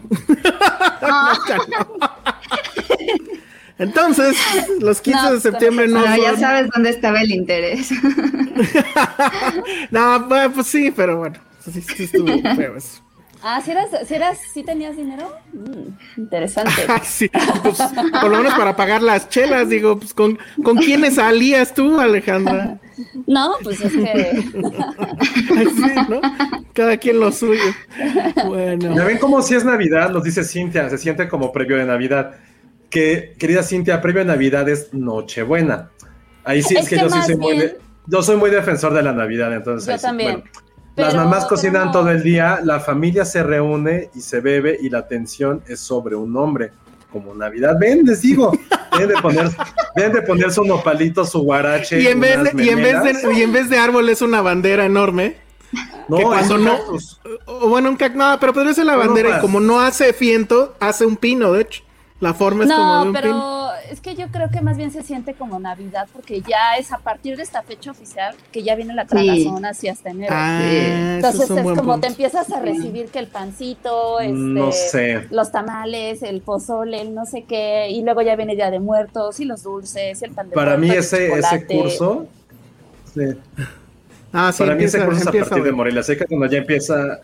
[1.02, 1.38] Ah.
[1.70, 1.88] No.
[3.80, 4.36] Entonces,
[4.82, 6.02] los 15 No, de septiembre no.
[6.04, 7.90] Pero ya son- sabes dónde estaba el interés.
[9.92, 11.36] no, bueno, pues sí, pero bueno.
[11.72, 13.02] Sí, sí estuvo feo eso.
[13.42, 15.34] Ah, si eras, si eras, si tenías dinero.
[15.54, 16.72] Mm, interesante.
[17.04, 17.30] Sí,
[17.64, 17.78] pues,
[18.22, 22.80] por lo menos para pagar las chelas, digo, pues con, ¿con quiénes salías tú, Alejandra?
[23.28, 24.42] No, pues es que.
[24.42, 26.20] Sí, ¿no?
[26.74, 27.62] Cada quien lo suyo.
[28.46, 28.94] Bueno.
[28.94, 32.36] Ya ven cómo si es Navidad, nos dice Cintia, se siente como previo de Navidad.
[32.90, 35.90] Que, querida Cintia, previo Navidad es Nochebuena.
[36.44, 38.94] Ahí sí es, Es que, que yo sí soy muy de- yo soy muy defensor
[38.94, 39.86] de la Navidad, entonces.
[39.86, 40.32] Yo ahí sí, también.
[40.40, 40.52] bueno.
[40.96, 44.98] Las mamás cocinan todo el día, la familia se reúne y se bebe y la
[45.00, 46.72] atención es sobre un hombre.
[47.12, 48.52] Como Navidad, ven, les digo,
[48.92, 49.50] deben de, poner,
[49.96, 52.02] deben de poner su nopalito, su guarache.
[52.02, 54.42] Y en, vez de, y, en vez de, y en vez de árbol es una
[54.42, 55.38] bandera enorme.
[56.08, 57.20] no, que cuando no- cactus.
[57.46, 58.14] O bueno, un cac...
[58.14, 61.62] No, pero podría ser la bandera y como no hace viento, hace un pino, de
[61.62, 61.82] hecho.
[62.20, 63.22] La forma es como No, un pino.
[63.22, 66.92] pero es que yo creo que más bien se siente como Navidad, porque ya es
[66.92, 70.36] a partir de esta fecha oficial que ya viene la tragazón así hasta enero.
[70.38, 70.62] Ah,
[71.22, 72.02] eso Entonces es un es buen como punto.
[72.02, 75.28] te empiezas a recibir que el pancito, este, No sé.
[75.32, 79.40] los tamales, el pozole, el no sé qué, y luego ya viene Día de Muertos
[79.40, 81.68] y los dulces y el pan de Para muerto, mí el ese, ese chocolate.
[81.68, 82.28] curso,
[83.14, 83.22] sí,
[84.32, 85.72] Ah, sí, para mí ese empieza, curso es a empieza partir de.
[85.72, 86.04] Morelia.
[86.04, 87.20] Que cuando ya empieza,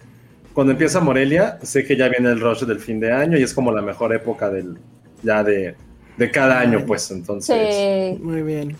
[0.56, 3.54] cuando empieza Morelia, sé que ya viene el rush del fin de año y es
[3.54, 4.78] como la mejor época del,
[5.22, 5.76] ya de,
[6.18, 7.76] de cada año, pues, entonces.
[7.76, 8.24] Sí.
[8.24, 8.76] Muy bien.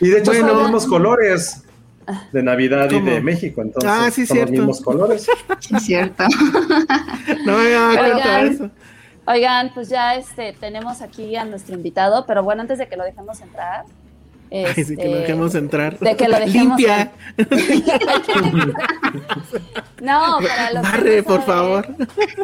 [0.00, 0.54] Y de hecho son Bueno.
[0.54, 1.62] los mismos colores
[2.32, 4.52] de Navidad y de México, entonces Ah, sí, son los cierto.
[4.52, 5.26] mismos colores.
[5.60, 6.24] Sí, es cierto.
[7.46, 7.96] No, Oigan.
[7.96, 8.70] cuenta eso.
[9.26, 13.04] Oigan, pues ya este tenemos aquí a nuestro invitado, pero bueno, antes de que lo
[13.04, 13.84] dejemos entrar.
[14.52, 15.98] Ay, sí, que lo este, dejemos entrar.
[15.98, 17.12] De que lo dejemos Limpia.
[20.00, 21.86] No, para los que Barre, por favor.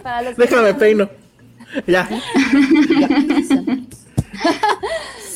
[0.02, 1.08] Para los que Déjame no peino.
[1.86, 2.08] Ya.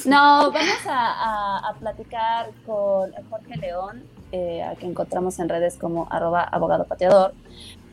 [0.05, 5.77] No, vamos a, a- a platicar con Jorge León, eh, a quien encontramos en redes
[5.81, 7.33] como arroba abogado pateador,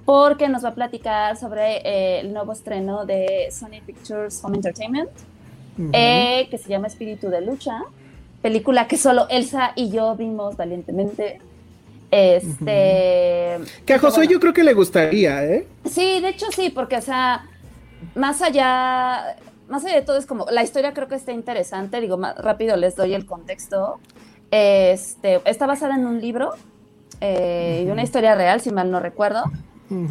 [0.05, 5.09] porque nos va a platicar sobre eh, el nuevo estreno de Sony Pictures Home Entertainment,
[5.93, 7.83] eh, que se llama Espíritu de Lucha,
[8.41, 11.39] película que solo Elsa y yo vimos valientemente.
[12.11, 13.59] Este.
[13.85, 15.67] Que a Josué bueno, yo creo que le gustaría, ¿eh?
[15.85, 17.45] Sí, de hecho sí, porque, o sea,
[18.15, 19.35] más allá,
[19.67, 22.75] más allá de todo es como, la historia creo que está interesante, digo, más rápido
[22.77, 23.99] les doy el contexto.
[24.51, 26.53] Este, está basada en un libro,
[27.21, 29.43] eh, y una historia real, si mal no recuerdo,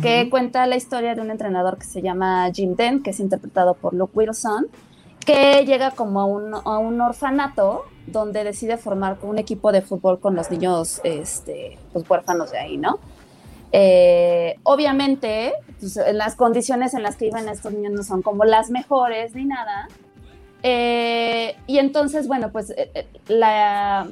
[0.02, 3.74] que cuenta la historia de un entrenador que se llama Jim Dent, que es interpretado
[3.74, 4.66] por Luke Wilson,
[5.24, 10.18] que llega como a un, a un orfanato donde decide formar un equipo de fútbol
[10.20, 12.98] con los niños este, pues, huérfanos de ahí, ¿no?
[13.72, 18.70] Eh, obviamente, pues, las condiciones en las que iban estos niños no son como las
[18.70, 19.88] mejores ni nada.
[20.62, 24.09] Eh, y entonces, bueno, pues eh, la,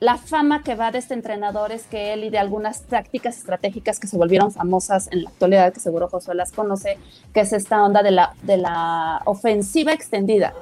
[0.00, 4.00] la fama que va de este entrenador es que él y de algunas tácticas estratégicas
[4.00, 6.98] que se volvieron famosas en la actualidad, que seguro Josué las conoce,
[7.34, 10.54] que es esta onda de la, de la ofensiva extendida,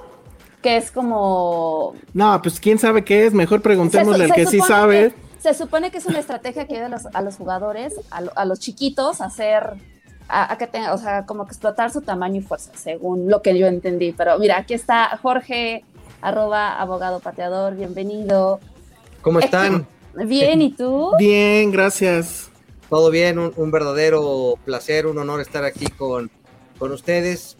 [0.60, 3.32] que es como No, pues quién sabe qué es.
[3.32, 5.10] Mejor preguntémosle al que sí sabe.
[5.10, 8.22] que- se supone que es una estrategia que ayuda a los, a los jugadores, a,
[8.22, 9.74] lo- a los chiquitos, a hacer,
[10.28, 13.40] a, a que tengan, o sea, como que explotar su tamaño y fuerza, según lo
[13.40, 14.10] que yo entendí.
[14.10, 15.84] Pero mira, aquí está Jorge,
[16.22, 18.58] arroba abogado pateador, bienvenido.
[19.28, 19.86] ¿Cómo están?
[20.24, 21.12] Bien, ¿y tú?
[21.18, 22.48] Bien, gracias.
[22.88, 23.38] ¿Todo bien?
[23.38, 26.30] Un, un verdadero placer, un honor estar aquí con,
[26.78, 27.58] con ustedes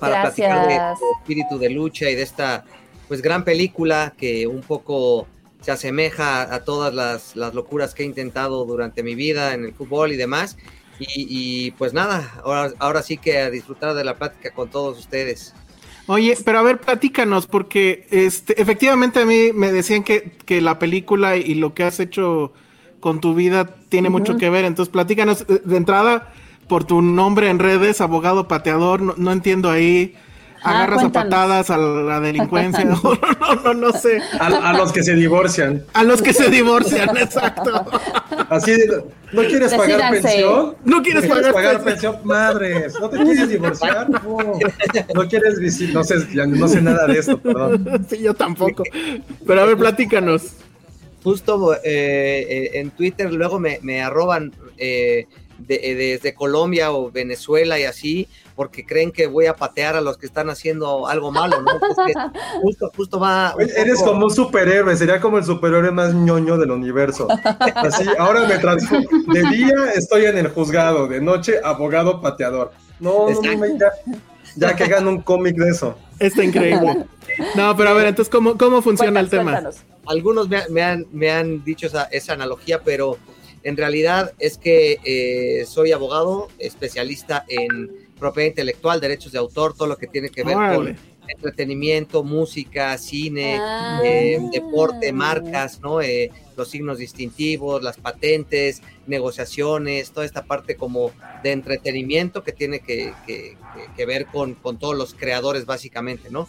[0.00, 1.08] para platicar de Gracias.
[1.20, 2.64] espíritu de lucha y de esta
[3.06, 5.28] pues gran película que un poco
[5.60, 9.74] se asemeja a todas las, las locuras que he intentado durante mi vida en el
[9.74, 10.56] fútbol y demás.
[10.98, 14.98] Y, y, pues nada, ahora, ahora sí que a disfrutar de la plática con todos
[14.98, 15.54] ustedes.
[16.08, 20.78] Oye, pero a ver, platícanos, porque este, efectivamente a mí me decían que, que la
[20.78, 22.52] película y lo que has hecho
[22.98, 24.64] con tu vida tiene mucho que ver.
[24.64, 26.32] Entonces, platícanos eh, de entrada
[26.66, 29.02] por tu nombre en redes, abogado pateador.
[29.02, 30.14] No, no entiendo ahí.
[30.62, 31.30] Ah, Agarras a cuéntanos.
[31.30, 32.84] patadas a la delincuencia.
[32.84, 34.20] no, no, no, no sé.
[34.40, 35.84] A, a los que se divorcian.
[35.94, 37.86] A los que se divorcian, exacto.
[38.50, 38.72] Así,
[39.32, 40.20] ¿no quieres pagar Decídanse.
[40.22, 40.76] pensión?
[40.84, 41.84] No quieres pagar pensión.
[41.84, 42.16] pensión.
[42.24, 44.10] Madres, ¿no te quieres divorciar?
[44.10, 44.20] No,
[45.14, 45.94] no quieres visitar.
[45.94, 48.06] No sé, ya no sé nada de esto, perdón.
[48.08, 48.82] Sí, yo tampoco.
[49.46, 50.42] Pero a ver, platícanos.
[51.22, 55.26] justo eh, eh, en Twitter luego me, me arroban eh,
[55.58, 60.00] de- eh, desde Colombia o Venezuela y así, porque creen que voy a patear a
[60.00, 61.78] los que están haciendo algo malo, ¿no?
[62.60, 63.54] justo, justo va.
[63.56, 67.28] Eres como un superhéroe, sería como el superhéroe más ñoño del universo.
[67.76, 69.08] Así, ahora me transformo.
[69.32, 72.72] De día estoy en el juzgado, de noche abogado pateador.
[72.98, 73.92] No, no, no, ya,
[74.56, 75.96] ya que gano un cómic de eso.
[76.18, 77.06] Está increíble.
[77.54, 79.70] No, pero a ver, entonces, ¿cómo, cómo funciona el tema?
[80.04, 83.18] Algunos me, han, me han dicho esa, esa analogía, pero
[83.62, 89.88] en realidad es que eh, soy abogado, especialista en propiedad intelectual, derechos de autor, todo
[89.88, 90.96] lo que tiene que ver con
[91.28, 94.00] entretenimiento, música, cine, ah.
[94.02, 96.00] eh, deporte, marcas, ¿no?
[96.00, 102.80] Eh, los signos distintivos, las patentes, negociaciones, toda esta parte como de entretenimiento que tiene
[102.80, 103.12] que,
[104.06, 106.48] ver con, con, todos los creadores básicamente, ¿no?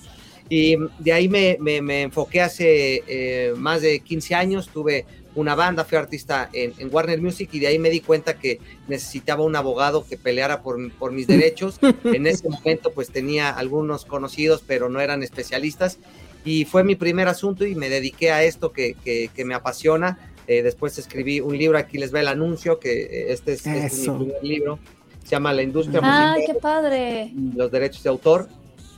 [0.50, 5.06] Y de ahí me, me, enfoqué hace eh, más de 15 años, tuve
[5.40, 9.44] una banda, fui artista en, Warner Music y de ahí me di cuenta que necesitaba
[9.44, 11.80] un abogado que peleara por, por mis derechos.
[12.04, 16.00] en ese momento pues tenía algunos conocidos, pero no eran especialistas
[16.46, 20.18] y fue mi primer asunto y me dediqué a esto que, que, me apasiona.
[20.48, 24.12] Eh, después escribí un libro, aquí les ve el anuncio, que eh, este es, este
[24.12, 24.80] mi primer libro,
[25.24, 27.32] se llama La industria ¡Ay, qué padre!
[27.56, 28.48] Los derechos de autor.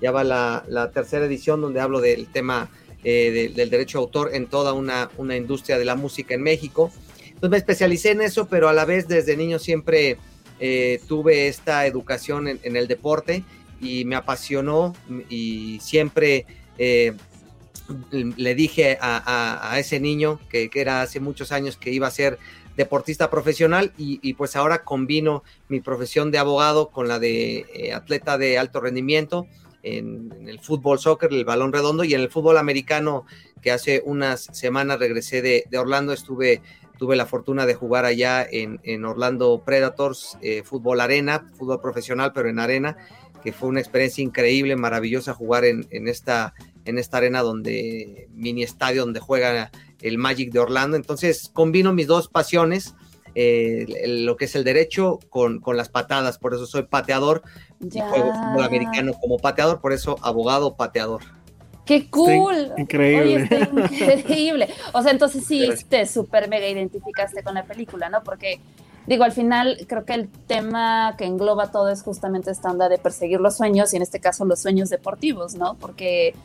[0.02, 2.70] Ya va la, la tercera edición donde hablo del tema
[3.04, 6.92] eh, del derecho de autor en toda una, una, industria de la música en México.
[7.26, 10.20] Entonces me especialicé en eso, pero a la vez desde niño siempre
[10.60, 13.44] eh, tuve esta educación en, el deporte
[13.80, 14.94] y me apasionó
[15.28, 16.46] y siempre
[16.78, 17.14] eh,
[18.12, 22.38] le dije a, ese niño que, era hace muchos años que iba a ser
[22.78, 28.60] deportista profesional y, pues ahora combino mi profesión de abogado con la de atleta de
[28.60, 29.48] alto rendimiento
[29.84, 33.26] en, el fútbol soccer, el balón redondo, y en el fútbol americano,
[33.62, 36.62] que hace unas semanas regresé de, Orlando, estuve,
[36.98, 42.50] tuve la fortuna de jugar allá en, Orlando Predators, eh, fútbol arena, fútbol profesional, pero
[42.50, 42.98] en arena,
[43.44, 46.54] que fue una experiencia increíble, maravillosa jugar en, esta,
[46.86, 50.98] en esta arena donde, mini estadio donde juega el Magic de Orlando.
[50.98, 52.96] Entonces combino mis dos pasiones,
[53.34, 53.86] eh,
[54.26, 57.44] lo que es el derecho con, con, las patadas, por eso soy pateador
[57.82, 61.22] y juego fútbol americano como pateador, por eso abogado pateador.
[61.86, 62.72] ¡Qué cool!
[62.78, 63.50] increíble.
[63.92, 64.70] increíble.
[64.94, 68.24] O sea, entonces sí te súper mega identificaste con la película, ¿no?
[68.24, 68.60] Porque,
[69.08, 72.98] digo, al final creo que el tema que engloba todo es justamente esta onda de
[72.98, 75.76] perseguir los sueños y en este caso los sueños deportivos, ¿no?
[75.76, 76.36] Porque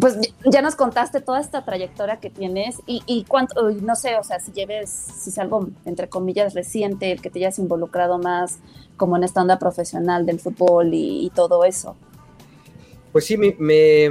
[0.00, 4.24] pues ya nos contaste toda esta trayectoria que tienes y, y cuánto, no sé, o
[4.24, 8.58] sea, si lleves, si es algo entre comillas reciente, el que te hayas involucrado más
[8.96, 11.96] como en esta onda profesional del fútbol y, todo eso.
[13.10, 14.08] Pues sí, me,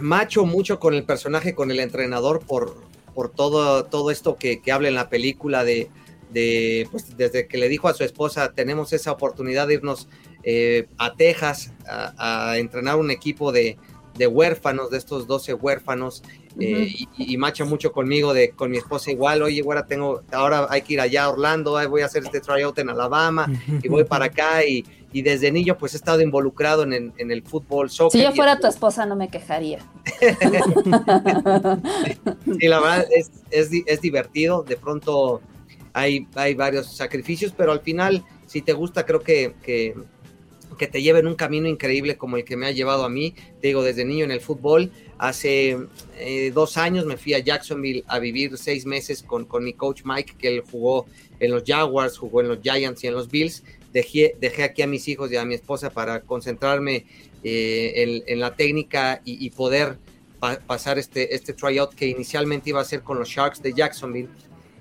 [0.00, 2.76] macho mucho con el personaje, con el entrenador por,
[3.14, 5.90] por todo, todo esto que, habla en la película de,
[6.30, 10.08] de pues desde que le dijo a su esposa, tenemos esa oportunidad de irnos
[10.42, 13.76] eh, a Texas a entrenar un equipo de
[14.16, 16.22] de huérfanos, de estos 12 huérfanos,
[16.60, 20.82] eh, y, macha mucho conmigo, de con mi esposa igual, oye, ahora tengo, ahora hay
[20.82, 23.46] que ir allá a Orlando, voy a hacer este tryout en Alabama,
[23.82, 28.20] y voy para acá, y, desde niño pues he estado involucrado en, el fútbol, soccer.
[28.20, 29.80] Si yo fuera tu esposa no me quejaría.
[32.60, 35.40] sí, la verdad es, es, divertido, de pronto
[35.92, 39.96] hay, hay varios sacrificios, pero al final, si te gusta, creo que, que
[40.76, 43.34] que te lleven un camino increíble como el que me ha llevado a mí.
[43.60, 44.90] Te digo, desde niño en el fútbol.
[45.18, 45.78] Hace
[46.18, 50.02] eh, dos años me fui a Jacksonville a vivir seis meses con, con mi coach
[50.04, 51.06] Mike, que él jugó
[51.40, 53.64] en los Jaguars, jugó en los Giants y en los Bills.
[53.92, 57.06] Dejé, dejé aquí a mis hijos y a mi esposa para concentrarme
[57.42, 59.96] eh, en, la técnica y, poder
[60.66, 64.28] pasar este, este tryout que inicialmente iba a ser con los Sharks de Jacksonville.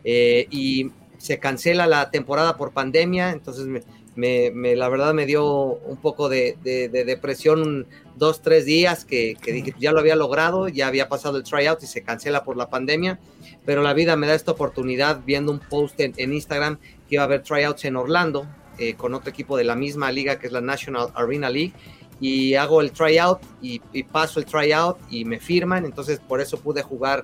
[0.03, 3.81] Eh, y se cancela la temporada por pandemia, entonces me,
[4.17, 9.91] me, la verdad me dio un poco de, depresión dos, tres días que, dije, ya
[9.91, 13.19] lo había logrado, ya había pasado el tryout y se cancela por la pandemia,
[13.65, 16.77] pero la vida me da esta oportunidad viendo un post en, Instagram
[17.07, 18.47] que iba a haber tryouts en Orlando
[18.79, 21.73] eh, con otro equipo de la misma liga que es la National Arena League
[22.19, 26.59] y hago el tryout y, y paso el tryout y me firman, entonces por eso
[26.59, 27.23] pude jugar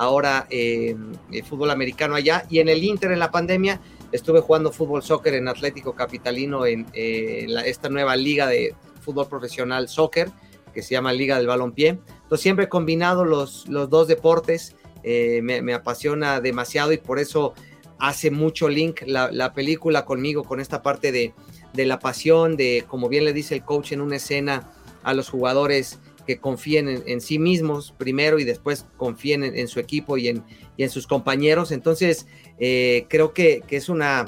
[0.00, 0.96] ahora eh,
[1.46, 2.46] fútbol americano allá.
[2.48, 3.80] Y en el Inter en la pandemia
[4.12, 9.88] Estuve jugando fútbol soccer en Atlético Capitalino en, eh, esta nueva liga de fútbol profesional
[9.88, 10.30] soccer
[10.72, 11.88] que se llama Liga del Balompié.
[11.88, 17.54] Entonces siempre he combinado los, los dos deportes, eh, me, apasiona demasiado y por eso
[17.98, 21.34] hace mucho link la, película conmigo, con esta parte de,
[21.74, 25.98] la pasión, de como bien le dice el coach en una escena a los jugadores
[26.30, 30.44] que confíen en, sí mismos primero y después confíen en, su equipo y en,
[30.76, 31.72] y en sus compañeros.
[31.72, 32.28] Entonces,
[32.60, 34.26] eh, creo que, es una,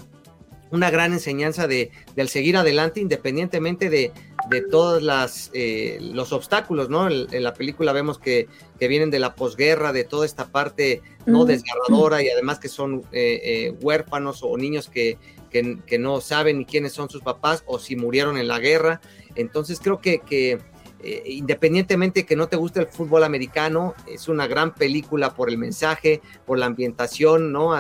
[0.73, 4.11] una gran enseñanza de, del seguir adelante independientemente de,
[4.51, 7.09] de todos las, eh, los obstáculos, ¿no?
[7.09, 8.49] En, la película vemos que,
[8.81, 13.05] que, vienen de la posguerra, de toda esta parte no desgarradora y además que son
[13.13, 15.19] eh, huérfanos o niños que,
[15.51, 19.01] que, que, no saben ni quiénes son sus papás o si murieron en la guerra.
[19.35, 20.59] Entonces creo que,
[21.03, 25.59] que independientemente que no te guste el fútbol americano, es una gran película por el
[25.59, 27.73] mensaje, por la ambientación, ¿no?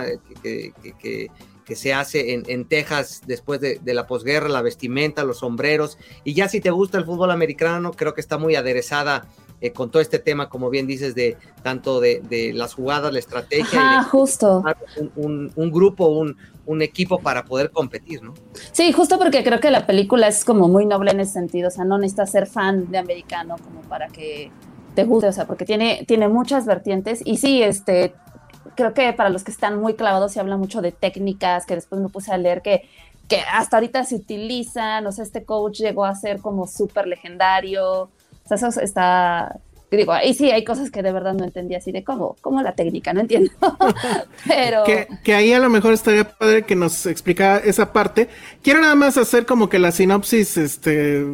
[0.43, 0.73] que,
[1.65, 5.99] que se hace en, Texas después de, la posguerra, la vestimenta, los sombreros.
[6.25, 9.27] Y ya si te gusta el fútbol americano, creo que está muy aderezada
[9.61, 14.01] eh, con todo este tema, como bien dices, de tanto de, las jugadas, la estrategia.
[14.01, 14.63] y justo.
[15.17, 18.35] Un, grupo, un, un, equipo para poder competir, ¿no?
[18.73, 21.69] Sí, justo porque creo que la película es como muy noble en ese sentido.
[21.69, 24.51] O sea, no necesitas ser fan de americano como para que
[24.95, 27.23] te guste, o sea, porque tiene, tiene muchas vertientes.
[27.25, 28.15] Y sí, este,
[28.75, 32.01] creo que para los que están muy clavados se habla mucho de técnicas, que después
[32.01, 32.89] me puse a leer que,
[33.29, 38.03] que hasta ahorita se utilizan, o sea, este coach llegó a ser como súper legendario,
[38.03, 38.11] o
[38.45, 39.61] sea, eso está,
[39.97, 42.75] digo, ahí sí hay cosas que de verdad no entendía, así de cómo, cómo la
[42.75, 43.51] técnica, no entiendo,
[44.47, 44.85] pero...
[44.85, 48.29] Que, que, ahí a lo mejor estaría padre que nos explicara esa parte.
[48.63, 51.25] Quiero nada más hacer como que la sinopsis este,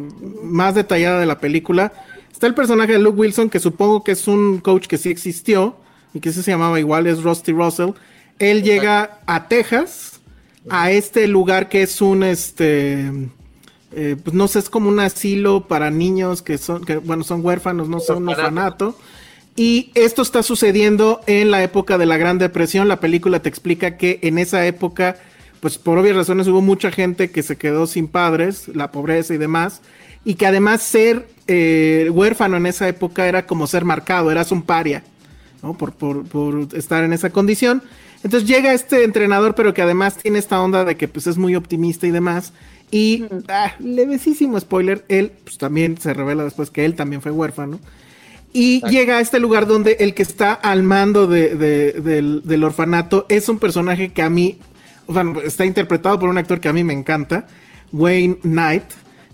[0.43, 1.93] más detallada de la película.
[2.31, 5.75] Está el personaje de Luke Wilson, que supongo que es un coach que sí existió,
[6.13, 7.91] y que se llamaba igual, es Rusty Russell.
[8.39, 10.21] Él llega a Texas,
[10.69, 13.11] a este lugar que es un, este,
[13.91, 17.43] eh, pues no sé, es como un asilo para niños que son, que bueno, son
[17.43, 18.95] huérfanos, no son un orfanato.
[19.55, 22.87] Y esto está sucediendo en la época de la Gran Depresión.
[22.87, 25.17] La película te explica que en esa época,
[25.59, 29.37] pues por obvias razones hubo mucha gente que se quedó sin padres, la pobreza y
[29.37, 29.81] demás.
[30.23, 34.61] Y que además ser eh, huérfano en esa época era como ser marcado, eras un
[34.61, 35.03] paria.
[35.61, 37.83] Por, estar en esa condición.
[38.23, 41.55] Entonces llega este entrenador, pero que además tiene esta onda de que pues es muy
[41.55, 42.53] optimista y demás.
[42.91, 47.79] Y ah, levesísimo spoiler, él pues también se revela después que él también fue huérfano.
[48.51, 53.59] Y llega a este lugar donde el que está al mando del, orfanato es un
[53.59, 54.57] personaje que a mí,
[55.07, 57.47] bueno, está interpretado por un actor que a mí me encanta,
[57.91, 58.85] Wayne Knight,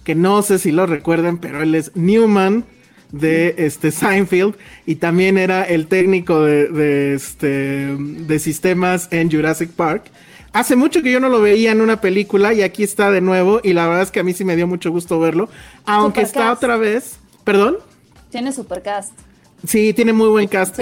[0.03, 2.65] que no sé si lo recuerdan, pero él es Newman
[3.11, 10.11] de este Seinfeld y también era el técnico de, este, de sistemas en Jurassic Park.
[10.55, 13.59] Hace mucho que yo no lo veía en una película y aquí está de nuevo
[13.61, 15.49] y la verdad es que a mí sí me dio mucho gusto verlo,
[15.83, 17.75] aunque está otra vez, perdón.
[18.31, 19.11] Tiene supercast.
[19.67, 20.79] Sí, tiene muy buen cast.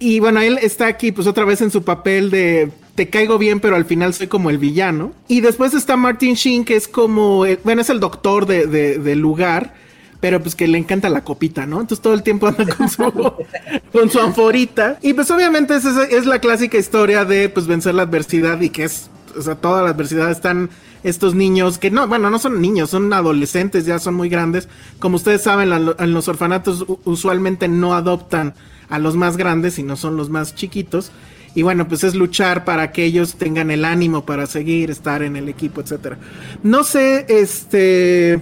[0.00, 3.60] Y bueno, él está aquí pues otra vez en su papel de te caigo bien,
[3.60, 5.12] pero al final soy como el villano.
[5.28, 9.74] Y después está Martin Sheen, que es como, bueno, es el doctor de, del lugar
[10.20, 11.80] pero pues que le encanta la copita, ¿no?
[11.80, 13.02] Entonces todo el tiempo anda con su,
[13.92, 14.98] con su anforita.
[15.02, 18.84] Y pues obviamente es, es la clásica historia de pues vencer la adversidad y que
[18.84, 20.70] es, o sea, toda la adversidad están
[21.02, 24.68] estos niños que no, bueno, no son niños, son adolescentes, ya son muy grandes.
[24.98, 28.54] Como ustedes saben, en los orfanatos usualmente no adoptan
[28.88, 31.12] a los más grandes, sino son los más chiquitos.
[31.54, 35.36] Y bueno, pues es luchar para que ellos tengan el ánimo para seguir, estar en
[35.36, 36.18] el equipo, etcétera.
[36.62, 38.40] No sé, este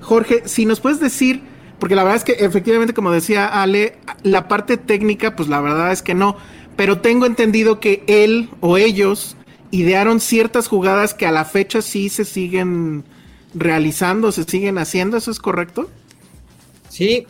[0.00, 1.42] Jorge, si nos puedes decir,
[1.78, 5.92] porque la verdad es que efectivamente, como decía Ale, la parte técnica, pues la verdad
[5.92, 6.36] es que no,
[6.76, 9.36] pero tengo entendido que él o ellos
[9.70, 13.04] idearon ciertas jugadas que a la fecha sí se siguen
[13.54, 15.90] realizando, se siguen haciendo, ¿eso es correcto?
[16.88, 17.26] Sí,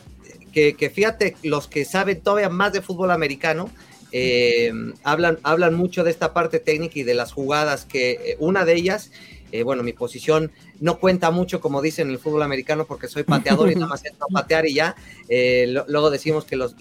[0.52, 3.70] que, fíjate, los que saben todavía más de fútbol americano,
[4.12, 4.72] eh,
[5.04, 8.74] hablan, hablan mucho de esta parte técnica y de las jugadas, que eh, una de
[8.74, 9.12] ellas
[9.52, 13.24] eh, bueno, mi posición no cuenta mucho, como dicen en el fútbol americano, porque soy
[13.24, 14.94] pateador y nada más entro a patear y ya.
[15.28, 16.74] Eh, luego decimos que los,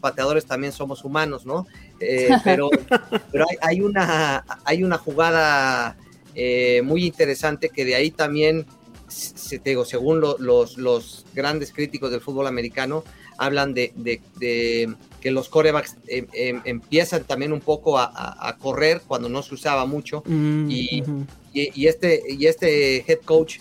[0.00, 1.66] pateadores también somos humanos, ¿no?
[2.00, 2.70] Eh, pero
[3.32, 5.96] pero hay, una, hay una jugada
[6.82, 8.66] muy interesante que de ahí también,
[9.48, 13.04] te digo, según los, los grandes críticos del fútbol americano,
[13.38, 13.92] hablan de,
[15.20, 20.70] que los corebacks empiezan también un poco a, correr cuando no se usaba mucho mm,
[20.70, 21.02] y,
[21.56, 23.58] y, este, y este head coach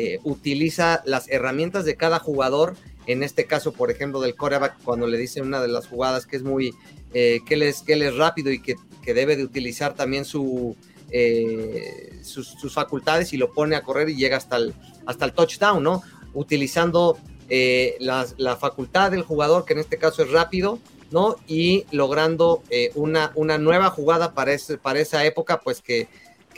[0.00, 2.76] eh, utiliza las herramientas de cada jugador,
[3.08, 6.36] en este caso, por ejemplo, del coreback, cuando le dicen una de las jugadas que
[6.36, 6.72] es muy,
[7.14, 8.76] eh, que, él es, que es rápido y que,
[9.12, 10.76] debe de utilizar también su,
[11.10, 14.74] eh, sus, facultades y lo pone a correr y llega hasta el,
[15.06, 16.02] hasta el touchdown, ¿no?
[16.34, 17.18] Utilizando
[17.98, 20.78] la, facultad del jugador, que en este caso es rápido,
[21.10, 21.36] ¿no?
[21.48, 22.62] Y logrando
[22.94, 26.06] una, una nueva jugada para, ese, para esa época, pues que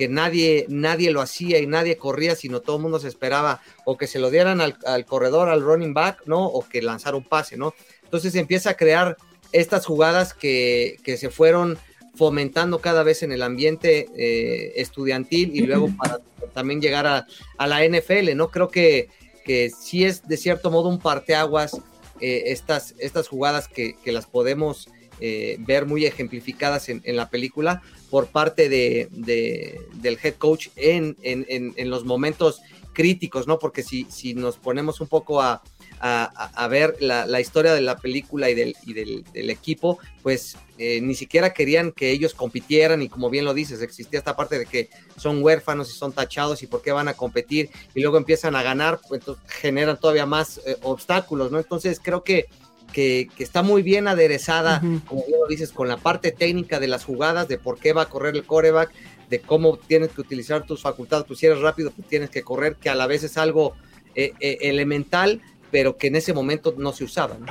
[0.00, 3.98] que nadie, nadie lo hacía y nadie corría, sino todo el mundo se esperaba o
[3.98, 6.46] que se lo dieran al, corredor, al running back, ¿no?
[6.46, 7.74] O que lanzara un pase, ¿no?
[8.04, 9.18] Entonces empieza a crear
[9.52, 11.76] estas jugadas que, se fueron
[12.14, 16.20] fomentando cada vez en el ambiente eh, estudiantil y luego para
[16.54, 17.26] también llegar a,
[17.58, 18.50] a, la NFL, ¿no?
[18.50, 19.10] Creo que,
[19.44, 21.78] que sí es de cierto modo un parteaguas
[22.22, 24.88] eh, estas, estas jugadas que, que las podemos
[25.20, 30.68] eh, ver muy ejemplificadas en, en, la película por parte de, de del head coach
[30.76, 32.60] en, en, en, los momentos
[32.92, 33.58] críticos, ¿no?
[33.58, 35.62] Porque si, si nos ponemos un poco a,
[36.00, 41.14] a, ver la, historia de la película y del, y del equipo, pues eh, ni
[41.14, 44.88] siquiera querían que ellos compitieran y como bien lo dices, existía esta parte de que
[45.16, 48.62] son huérfanos y son tachados y por qué van a competir y luego empiezan a
[48.62, 51.58] ganar, pues entonces generan todavía más eh, obstáculos, ¿no?
[51.58, 52.46] Entonces creo que
[52.92, 55.04] que, que, está muy bien aderezada, uh -huh.
[55.04, 58.02] como bien lo dices, con la parte técnica de las jugadas, de por qué va
[58.02, 58.90] a correr el coreback,
[59.28, 62.76] de cómo tienes que utilizar tus facultades, pues si eres rápido, pues tienes que correr,
[62.76, 63.74] que a la vez es algo
[64.14, 67.36] eh, eh, elemental, pero que en ese momento no se usaba.
[67.38, 67.46] ¿no?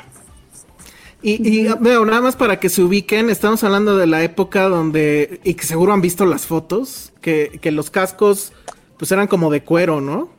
[1.21, 5.41] Y, y veo, nada más para que se ubiquen, estamos hablando de la época donde,
[5.43, 8.53] y que seguro han visto las fotos, que, que los cascos
[8.97, 10.29] pues eran como de cuero, ¿no?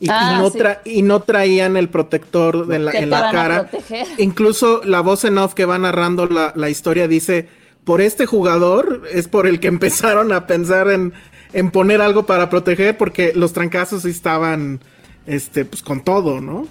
[0.00, 0.98] Y, ah, y, no, tra sí.
[0.98, 3.70] y, no traían el protector de la, en la cara.
[4.16, 7.48] Incluso la voz en off que va narrando la, la, historia dice,
[7.84, 11.12] por este jugador es por el que empezaron a pensar en,
[11.52, 14.80] en poner algo para proteger, porque los trancazos estaban
[15.26, 16.66] este, pues, con todo, ¿no?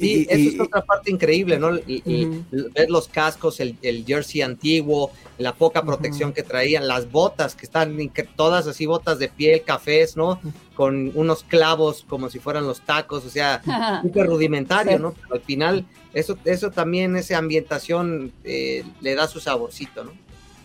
[0.00, 1.76] Sí, y, eso y, es otra parte increíble, ¿no?
[1.76, 2.72] Y, uh -huh.
[2.72, 6.36] ver los cascos, el, el, jersey antiguo, la poca protección uh -huh.
[6.36, 7.96] que traían, las botas que están
[8.36, 10.40] todas así, botas de piel, cafés, ¿no?
[10.74, 13.60] Con unos clavos como si fueran los tacos, o sea,
[14.02, 15.02] súper rudimentario, sí.
[15.02, 15.12] ¿no?
[15.12, 20.12] Pero al final, eso, eso también, esa ambientación eh, le da su saborcito, ¿no?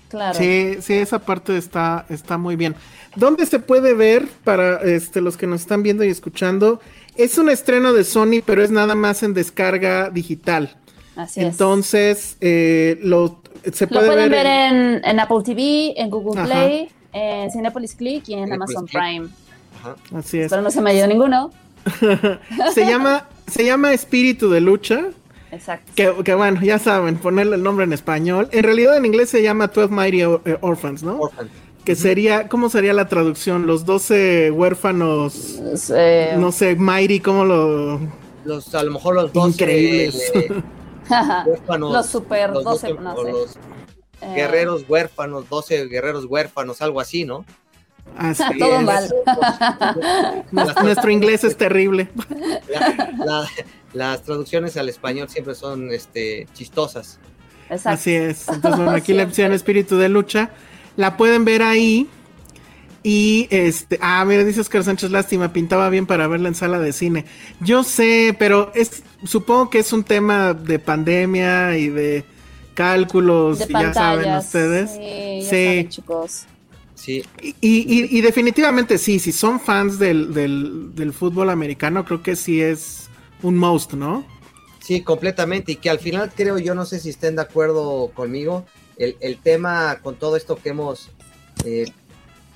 [0.10, 0.38] Claro.
[0.38, 2.76] Sí, sí, esa parte está, está muy bien.
[3.16, 6.80] ¿Dónde se puede ver para este, los que nos están viendo y escuchando?
[7.18, 10.76] Es un estreno de Sony, pero es nada más en descarga digital.
[11.16, 13.42] Así Entonces, eh, lo,
[13.72, 16.50] se puede lo pueden ver, ver en, en, Apple TV, en Google Ajá.
[16.50, 19.02] Play, en Cinepolis Click y en Cinepolis Amazon Click.
[19.02, 19.28] Prime.
[19.80, 19.96] Ajá.
[20.14, 20.50] Así es.
[20.50, 21.52] Pero no se me ha ido ninguno.
[22.74, 25.06] se, llama, se llama Espíritu de Lucha.
[25.52, 25.94] Exacto.
[25.96, 28.50] Que, que, bueno, ya saben, ponerle el nombre en español.
[28.52, 31.18] En realidad en inglés se llama 12 Mighty eh, Orphans, ¿no?
[31.20, 31.50] Orphans
[31.86, 33.68] que sería, ¿cómo sería la traducción?
[33.68, 35.60] Los 12 huérfanos,
[35.94, 38.00] eh, no sé, Mighty, ¿cómo lo...?
[38.44, 40.32] Los, a lo mejor los 12 Increíbles.
[40.34, 40.50] Eh,
[41.46, 41.94] huérfanos.
[41.94, 43.32] los super 12, 12 no sé.
[43.32, 43.56] Los
[44.22, 44.34] eh.
[44.36, 47.46] guerreros huérfanos, 12 guerreros huérfanos, algo así, ¿no?
[48.18, 49.08] Así Todo mal.
[50.52, 52.10] Nuestro, nuestro inglés es terrible.
[52.68, 53.50] La, la,
[53.94, 57.20] las traducciones al español siempre son este, chistosas.
[57.70, 57.90] Exacto.
[57.90, 58.48] Así es.
[58.48, 60.52] Entonces, bueno, aquí la opción espíritu de lucha.
[60.96, 62.08] La pueden ver ahí.
[63.04, 66.92] Y este, ah, mira, dice Oscar Sánchez, lástima, pintaba bien para verla en sala de
[66.92, 67.26] cine.
[67.60, 72.26] Yo sé, pero es, supongo que es un tema de pandemia y de
[72.74, 74.92] cálculos, de y ya saben ustedes.
[74.92, 75.50] Sí, ya sí.
[75.50, 76.46] Saben, chicos.
[76.96, 77.24] Sí.
[77.42, 82.36] Y, y, y, definitivamente sí, si son fans del, del, del, fútbol americano, creo que
[82.36, 83.10] sí es
[83.44, 84.26] un most, ¿no?
[84.80, 85.74] Sí, completamente.
[85.74, 88.66] Y que al final creo, yo no sé si estén de acuerdo conmigo,
[88.98, 91.10] el, el tema con todo esto que hemos
[91.66, 91.86] eh,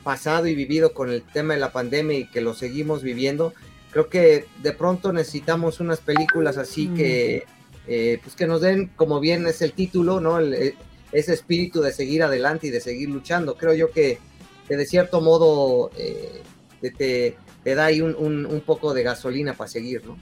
[0.04, 3.54] pasado y vivido con el tema de la pandemia y que lo seguimos viviendo,
[3.92, 6.96] creo que de pronto necesitamos unas películas así mm.
[6.96, 7.44] que,
[7.88, 10.40] eh, pues que nos den, como bien es el título, ¿no?
[10.40, 10.76] El, eh,
[11.12, 13.56] ese espíritu de seguir adelante y de seguir luchando.
[13.56, 14.20] Creo yo que,
[14.68, 16.42] que de cierto modo eh,
[16.82, 20.18] te, te, da ahí un, un, un, poco de gasolina para seguir, ¿no?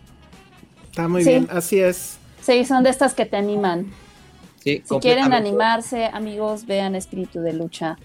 [0.86, 1.30] Está muy sí.
[1.30, 2.18] bien, así es.
[2.42, 3.92] Sí, son de estas que te animan.
[4.68, 7.98] Sí, si quieren animarse, amigos, vean Espíritu de Lucha.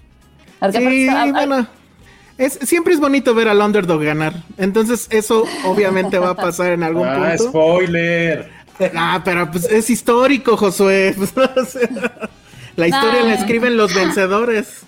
[0.71, 1.67] Sí, bueno,
[2.39, 4.45] es, siempre es bonito ver al underdog ganar.
[4.59, 7.49] Entonces, eso obviamente va a pasar en algún ah, punto.
[7.49, 8.49] spoiler!
[8.95, 11.17] Ah, pero pues es histórico, Josué.
[12.77, 14.83] la historia la escriben los vencedores.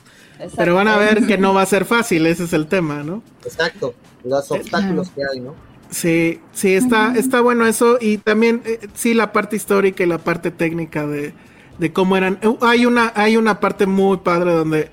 [0.57, 3.21] Pero van a ver que no va a ser fácil, ese es el tema, ¿no?
[3.45, 5.57] Exacto, los obstáculos que hay, ¿no?
[5.91, 7.99] Sí, sí, está, está bueno eso.
[8.01, 11.35] Y también, eh, sí, la parte histórica y la parte técnica de,
[11.79, 12.39] de cómo eran.
[12.45, 14.91] Uh, hay una, hay una parte muy padre donde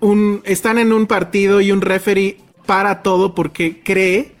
[0.00, 4.32] un, están en un partido y un referee para todo porque cree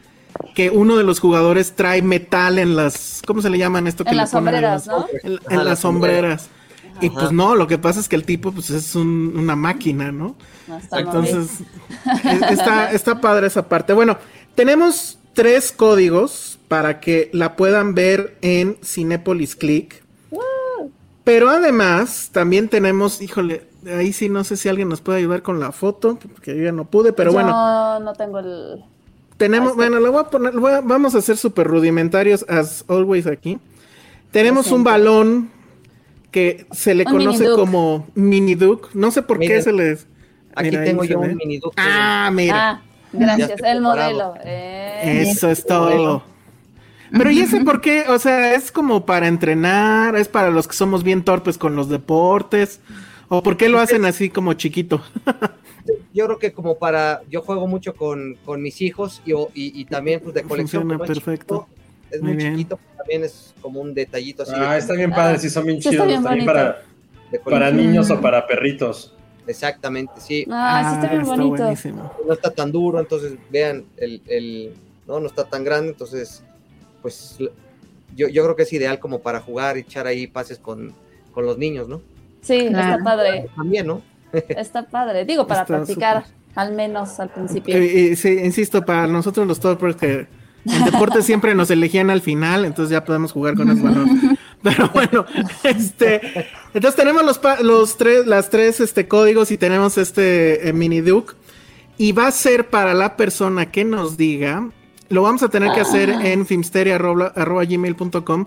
[0.54, 4.04] que uno de los jugadores trae metal en las, ¿cómo se le llaman esto?
[4.04, 5.06] Que en las sombreras, ¿no?
[5.22, 6.42] En, en Ajá, las sombreras.
[6.44, 6.60] Ajá.
[7.00, 10.12] Y pues no, lo que pasa es que el tipo pues es un, una máquina,
[10.12, 10.36] ¿no?
[10.68, 11.48] no está Entonces,
[12.50, 13.92] está, está padre esa parte.
[13.92, 14.18] Bueno,
[14.54, 19.99] tenemos tres códigos para que la puedan ver en Cinepolis Click.
[21.30, 25.60] Pero además, también tenemos, híjole, ahí sí no sé si alguien nos puede ayudar con
[25.60, 27.50] la foto, porque yo ya no pude, pero yo bueno.
[27.50, 28.82] No, no tengo el.
[29.36, 33.28] Tenemos, bueno, lo voy a poner, voy a, vamos a hacer súper rudimentarios, as always
[33.28, 33.60] aquí.
[34.32, 35.52] Tenemos un balón
[36.32, 38.88] que se le Un conoce mini como Mini Duke.
[38.94, 40.08] No sé por qué se les.
[40.56, 41.60] Aquí Mira, tengo yo un mini.
[41.76, 42.70] Ah, mira.
[42.70, 43.82] Ah, gracias, el preparado.
[43.82, 44.34] modelo.
[44.44, 45.26] Eh.
[45.30, 46.24] Eso es todo.
[47.12, 48.04] Pero ¿y ese por qué?
[48.08, 51.88] O sea, es como para entrenar, es para los que somos bien torpes con los
[51.88, 52.80] deportes.
[53.28, 55.02] ¿O por qué lo hacen así como chiquito?
[56.12, 59.84] Yo creo que como para, yo juego mucho con, con mis hijos y, y, y
[59.84, 60.82] también pues de colección.
[60.82, 61.66] Funciona es perfecto.
[61.68, 64.52] chiquito, es Muy muy, chiquito, pues, también es como un detallito así.
[64.54, 66.08] Ah, de- está bien padre, sí, son bien Sí, está chidos.
[66.08, 66.82] bien También para,
[67.44, 69.14] para niños o para perritos.
[69.46, 70.46] Exactamente, sí.
[70.50, 71.48] Ah, sí está bien bonito.
[71.62, 72.12] buenísimo.
[72.26, 74.74] No está tan duro, entonces vean, el, el-
[75.06, 76.42] no, no está tan grande, entonces,
[77.02, 77.36] pues
[78.16, 80.92] yo, yo creo que es ideal como para jugar y echar ahí pases con,
[81.32, 82.00] con los niños, ¿no?
[82.42, 82.92] Sí, Claro.
[82.98, 83.46] está padre.
[83.56, 84.02] También, ¿no?
[84.48, 85.24] Está padre.
[85.24, 86.24] Digo, para Está practicar,
[86.54, 87.76] al menos al principio.
[87.76, 90.26] Eh, eh, sí, insisto, para nosotros los torpes que
[90.66, 94.38] en deporte siempre nos elegían al final, entonces ya podemos jugar con el balón.
[94.62, 95.24] Pero bueno,
[95.64, 96.20] este,
[96.74, 101.00] entonces tenemos los, pa- los tres, las tres este, códigos y tenemos este eh, mini
[101.00, 101.34] Duke.
[101.98, 104.70] Y va a ser para la persona que nos diga,
[105.10, 108.46] lo vamos a tener que hacer en filmsteria.gmail.com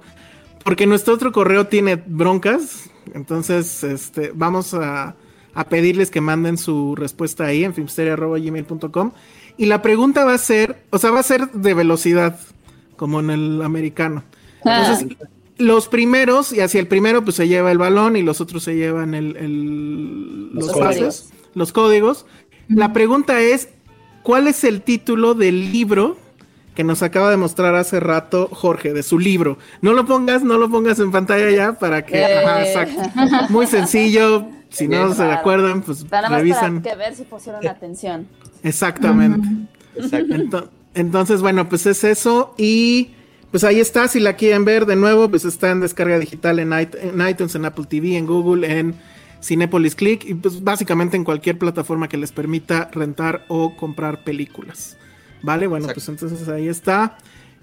[0.64, 2.90] porque nuestro otro correo tiene broncas.
[3.14, 5.16] Entonces, este, vamos a,
[5.54, 9.12] a pedirles que manden su respuesta ahí en filmsteria.gmail.com.
[9.58, 12.40] Y la pregunta va a ser, o sea, va a ser de velocidad,
[12.96, 14.24] como en el americano.
[14.64, 15.18] Entonces,
[15.58, 18.76] los primeros, y hacia el primero, pues se lleva el balón y los otros se
[18.76, 20.96] llevan el, el- Los los, códigos.
[20.96, 22.26] pases, los códigos.
[22.70, 23.68] La pregunta es,
[24.24, 26.18] ¿cuál es el título del libro
[26.76, 29.58] que nos acaba de mostrar hace rato Jorge, de su libro?
[29.82, 32.20] No lo pongas, no lo pongas en pantalla ya para que...
[32.22, 32.46] Eh.
[32.46, 33.02] Ajá, exacto.
[33.50, 34.48] Muy sencillo.
[34.70, 36.82] Si no se acuerdan, pues Nada más revisan.
[36.82, 38.28] para que ver si pusieron atención.
[38.64, 39.48] Exactamente.
[39.96, 40.34] Exacto.
[40.34, 42.56] Ento- Entonces, bueno, pues es eso.
[42.58, 43.12] Y
[43.52, 44.08] pues ahí está.
[44.08, 47.54] Si la quieren ver de nuevo, pues está en descarga digital en, it- en iTunes,
[47.54, 48.96] en Apple TV, en Google, en
[49.44, 50.26] Cinepolis Click.
[50.26, 54.98] Y pues básicamente en cualquier plataforma que les permita rentar o comprar películas.
[55.44, 56.00] Vale, bueno, Exacto.
[56.00, 57.18] pues entonces ahí está.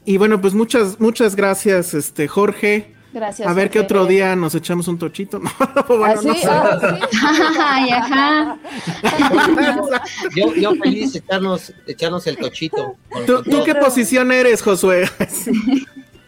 [0.04, 2.94] Y bueno, pues muchas, muchas gracias, este Jorge.
[3.12, 3.48] Gracias.
[3.48, 5.40] A ver qué otro día nos echamos un tochito.
[5.74, 6.28] No, bueno, ¿Ah, sí?
[6.28, 6.46] no sé.
[6.48, 7.16] Ah, sí.
[7.58, 8.58] Ay, ajá.
[10.36, 12.96] Yo, yo feliz echarnos, echarnos el tochito.
[13.26, 15.08] ¿Tú, qué posición eres, Josué?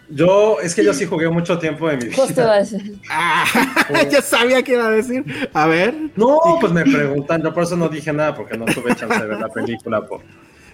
[0.08, 2.58] Yo, es que yo sí jugué mucho tiempo de mi vida.
[2.58, 2.98] Decir.
[3.08, 3.44] Ah,
[4.10, 5.24] ya sabía que iba a decir.
[5.52, 5.94] A ver.
[6.16, 9.26] No, pues me preguntan, yo por eso no dije nada, porque no tuve chance de
[9.26, 10.20] ver la película por,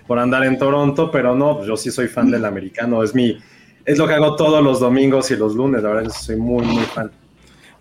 [0.08, 3.38] por andar en Toronto, pero no, pues yo sí soy fan del americano, es mi,
[3.84, 6.36] es lo que hago todos los domingos y los lunes, la verdad es que soy
[6.36, 7.12] muy, muy fan.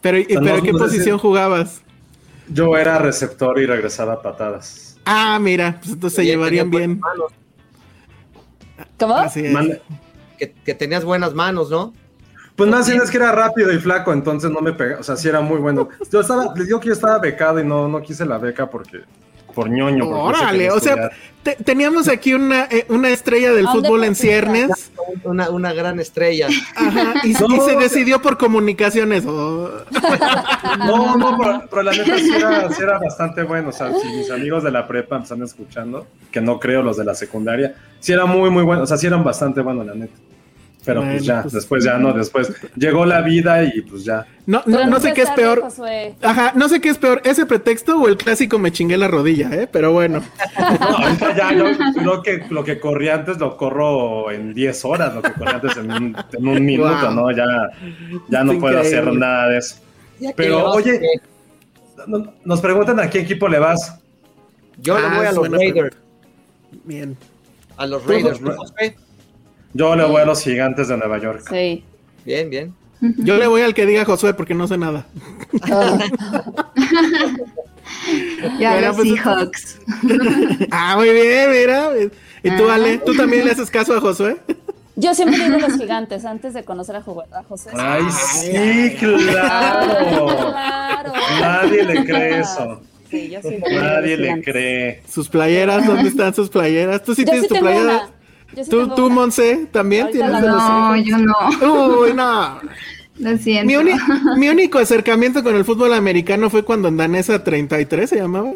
[0.02, 1.82] Pero, sea, pero no- ¿qué no posición si- jugabas?
[2.50, 4.98] Yo era receptor y regresaba a patadas.
[5.06, 7.00] Ah, mira, pues entonces se llevarían bien.
[7.00, 7.32] manos,
[9.00, 9.16] ¿Cómo?
[9.16, 9.52] Así es.
[9.54, 9.80] Man-
[10.38, 11.94] que, que tenías buenas manos, ¿no?
[12.56, 15.16] pues más bien es que era rápido y flaco, entonces no me pegaba, o sea,
[15.16, 15.90] sí era muy bueno.
[16.12, 19.02] Yo estaba, les digo que yo estaba becado y no, no quise la beca porque,
[19.58, 20.06] por ñoño.
[20.06, 21.10] porque Órale, o sea,
[21.42, 24.92] te- teníamos aquí una, eh, una estrella del ¿A dónde fútbol en ciernes.
[25.24, 26.48] Una, una gran estrella.
[26.76, 29.24] Ajá, y, No, y se decidió por comunicaciones.
[29.26, 29.72] oh.
[30.78, 33.70] No, no, pero, pero la neta sí era, sí era bastante bueno.
[33.70, 36.98] O sea, si mis amigos de la prepa me están escuchando, que no creo los
[36.98, 38.84] de la secundaria, sí era muy, muy bueno.
[38.84, 40.14] O sea, sí eran bastante buenos, la neta.
[40.88, 44.26] Pero pues ya, pues- después ya no, después llegó la vida y pues ya.
[44.46, 45.62] No, no, no sé qué es peor.
[45.62, 46.16] Josué.
[46.22, 49.50] Ajá, no sé qué es peor, ese pretexto o el clásico me chingué la rodilla,
[49.54, 49.68] ¿eh?
[49.72, 50.24] Pero bueno.
[50.80, 55.14] No, ahorita ya yo creo que lo que corría antes lo corro en 10 horas,
[55.14, 57.12] lo que corría antes en un, en un minuto, Wow.
[57.14, 57.32] ¿no?
[57.32, 57.46] Ya,
[58.30, 59.76] ya no puedo hacer nada de eso.
[60.20, 61.02] Ya Pero, oye,
[62.08, 64.00] No- Nos preguntan a qué equipo le vas.
[64.80, 65.98] yo le Ah, voy a los Raiders.
[66.86, 67.18] Bien.
[67.76, 68.40] A los Tú, Raiders.
[68.42, 68.96] Ra- ¿tú, José?
[69.78, 71.44] Yo le voy a los gigantes de Nueva York.
[71.50, 71.84] Sí.
[72.26, 72.74] Bien, bien.
[73.00, 75.06] Yo le voy al que diga Josué porque no sé nada.
[75.70, 76.00] Ah,
[78.60, 79.80] Ya Bueno, los pues, Seahawks.
[80.72, 81.90] Ah, muy bien, mira.
[82.44, 82.76] ¿Y tú, Ah.
[82.76, 82.98] Ale?
[83.00, 84.38] ¿Tú también le haces caso a Josué?
[84.96, 87.70] Yo siempre digo los gigantes antes de conocer a, a José.
[87.76, 90.26] Ay, sí, claro.
[90.26, 91.14] Claro.
[91.40, 92.82] Nadie le cree eso.
[93.12, 95.02] Sí, yo sí Nadie le cree.
[95.08, 97.04] Sus playeras, ¿dónde están sus playeras?
[97.04, 97.84] ¿Tú sí Yo tienes sí tu tengo playera?
[97.94, 98.10] una.
[98.56, 99.10] Yo sí ¿Tú, tú.
[99.10, 102.00] Monse, también Ahorita tienes de los No, yo no.
[102.02, 102.60] Uy, no.
[103.20, 103.66] Lo siento.
[103.66, 104.00] Mi, uni-
[104.38, 108.52] mi único acercamiento con el fútbol americano fue cuando en Danesa 33 se llamaba.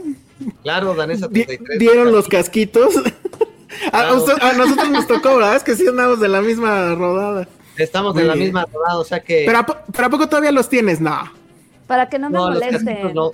[0.61, 1.79] Claro, Danesa Di- 33.
[1.79, 2.95] dieron los casquitos.
[3.87, 4.17] a, Claro.
[4.17, 5.55] usted- a nosotros nos tocó, ¿verdad?
[5.55, 7.47] Es que sí andamos de la misma rodada.
[7.77, 9.43] Estamos de la misma rodada, o sea que.
[9.47, 11.01] ¿Pero a, po- pero a poco todavía los tienes?
[11.01, 11.17] No.
[11.87, 12.85] Para que no me no, los molesten.
[12.85, 13.31] casquitos no.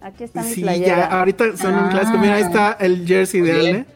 [0.00, 0.96] Aquí está mi Sí, playera.
[0.96, 1.88] ya, ahorita son un Ah.
[1.90, 2.16] clásico.
[2.18, 3.86] Mira, ahí está el jersey de bien.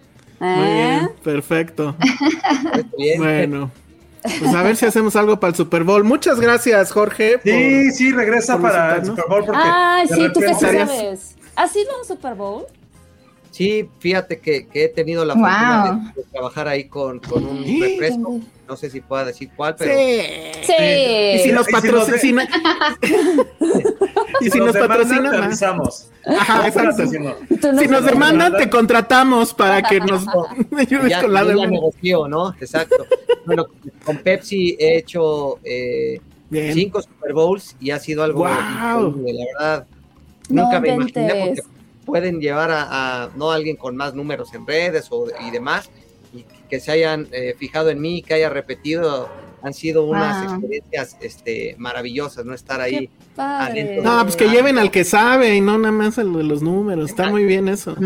[0.45, 0.57] Ale.
[0.57, 0.85] Muy ¿Eh?
[0.99, 1.97] bien, perfecto.
[2.99, 3.19] Bien.
[3.19, 3.71] Bueno.
[4.39, 6.03] Pues a ver si hacemos algo para el Super Bowl.
[6.03, 7.39] Muchas gracias, Jorge.
[7.39, 9.05] por- Sí, sí, regresa para el.
[9.05, 11.37] Super Bowl porque Ay, de sí, tú que sí sabes.
[11.57, 12.65] ¿Has sido a un Super Bowl?
[13.55, 15.45] Sí, fíjate que, que he tenido la Wow.
[15.45, 18.41] fortuna de, de trabajar ahí con, con un refresco.
[18.67, 20.23] No sé si pueda decir cuál, pero Sí.
[20.67, 20.73] Sí.
[21.37, 22.49] Y si nos Y si nos de- patrocina.
[24.41, 26.11] y si nos demandan, patrocina te avisamos.
[26.27, 27.07] Ajá, exacto.
[27.07, 27.35] si no.
[27.89, 30.25] Nos demandan, te contratamos para que nos
[30.77, 31.71] ayudes ya, con la ya demanda.
[31.71, 32.55] negoció, ¿no?
[32.61, 33.07] Exacto.
[33.47, 33.67] Bueno,
[34.05, 36.21] con Pepsi he hecho eh,
[36.73, 39.09] cinco Super Bowls y ha sido algo Guau.
[39.11, 39.87] increíble, la verdad.
[40.49, 41.63] No Nunca me imaginé porque
[42.05, 45.91] pueden llevar a, a, no a alguien con más números en redes o, y demás
[46.33, 49.29] y que se hayan eh, fijado en mí, que haya repetido,
[49.63, 50.55] han sido unas Wow.
[50.55, 52.55] experiencias este, maravillosas, ¿no?
[52.55, 53.07] Estar ahí.
[53.07, 53.83] Qué padre.
[53.83, 54.03] adentro.
[54.03, 57.09] No, pues que lleven al que sabe y no nada más lo de los números.
[57.11, 57.97] Está muy bien eso.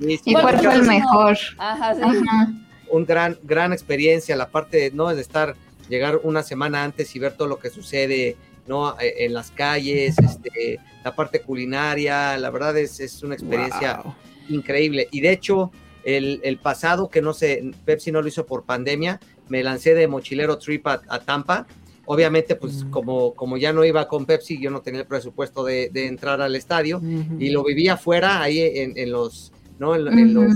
[0.00, 1.36] Y sí, ¿Y cuál fue el mejor?
[1.58, 2.00] Ajá, sí.
[2.02, 2.52] Ajá.
[2.90, 5.08] un gran, gran experiencia, la parte ¿no?
[5.14, 5.54] de estar,
[5.88, 8.36] llegar una semana antes y ver todo lo que sucede
[8.70, 8.98] ¿no?
[9.00, 14.14] E- en las calles, este, la parte culinaria, la verdad es, es una experiencia Wow.
[14.48, 15.08] increíble.
[15.10, 15.72] Y de hecho,
[16.04, 20.06] el, el pasado, que no sé, Pepsi no lo hizo por pandemia, me lancé de
[20.06, 21.66] mochilero trip a, a Tampa.
[22.06, 25.90] Obviamente, pues como, como ya no iba con Pepsi, yo no tenía el presupuesto de,
[25.92, 27.00] de entrar al estadio
[27.38, 29.94] y lo vivía afuera, ahí en, en los, ¿no?
[29.96, 30.52] En, en los,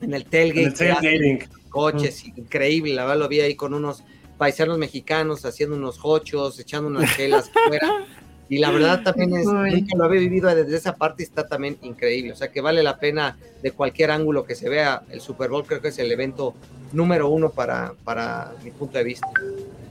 [0.00, 0.66] en el En tailgate.
[0.66, 1.48] el que hacen tailgating.
[1.70, 4.02] coches, increíble, la verdad lo vi ahí con unos
[4.42, 8.04] paisanos mexicanos haciendo unos hochos, echando unas chelas afuera.
[8.48, 9.70] Y la verdad también es, Uy.
[9.70, 12.32] nunca lo había vivido desde esa parte, está también increíble.
[12.32, 15.02] O sea que vale la pena de cualquier ángulo que se vea.
[15.10, 16.54] El Super Bowl creo que es el evento
[16.92, 19.28] número uno para, para mi punto de vista.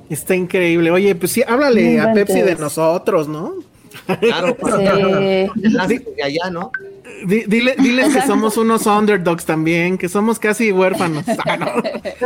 [0.09, 0.91] Está increíble.
[0.91, 3.53] Oye, pues sí, háblale a Pepsi de nosotros, ¿no?
[4.19, 4.77] Claro, para
[5.87, 5.99] Sí.
[6.15, 6.71] de allá, ¿no?
[7.25, 11.25] Di- dile- diles que somos unos underdogs también, que somos casi huérfanos.
[11.45, 11.65] Ah, no.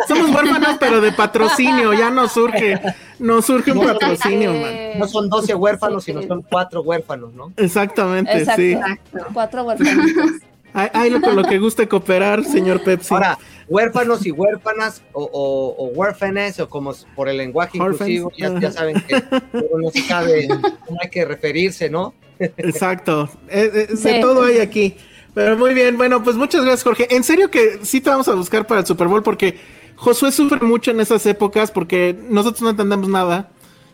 [0.08, 1.94] Somos huérfanos, pero de patrocinio.
[1.94, 2.80] Ya nos surge,
[3.20, 4.62] nos surge un patrocinio, man.
[4.66, 6.28] Eh, No son 12 huérfanos, sí, sino sí.
[6.28, 7.52] son cuatro huérfanos, ¿no?
[7.58, 8.62] Exactamente, Exacto.
[8.62, 8.72] sí.
[8.74, 9.20] Exacto.
[9.34, 10.32] Cuatro huerfanitos.
[10.74, 13.14] Hay, hay lo con lo que guste cooperar, señor Pepsi.
[13.14, 13.38] Ahora,
[13.68, 18.72] huérfanos y huérfanas o, o, o huérfanes o como por el lenguaje Orphans, inclusivo, ya,
[18.72, 20.48] saben que no se sabe
[20.86, 22.14] cómo hay que referirse, ¿no?
[22.40, 23.30] Exacto.
[23.50, 24.96] Eh, eh, De todo hay aquí.
[25.34, 27.14] Pero muy bien, bueno, pues muchas gracias, Jorge.
[27.14, 29.60] En serio que sí te vamos a buscar para el Super Bowl porque
[29.96, 33.52] Josué sufre mucho en esas épocas porque nosotros no entendemos nada.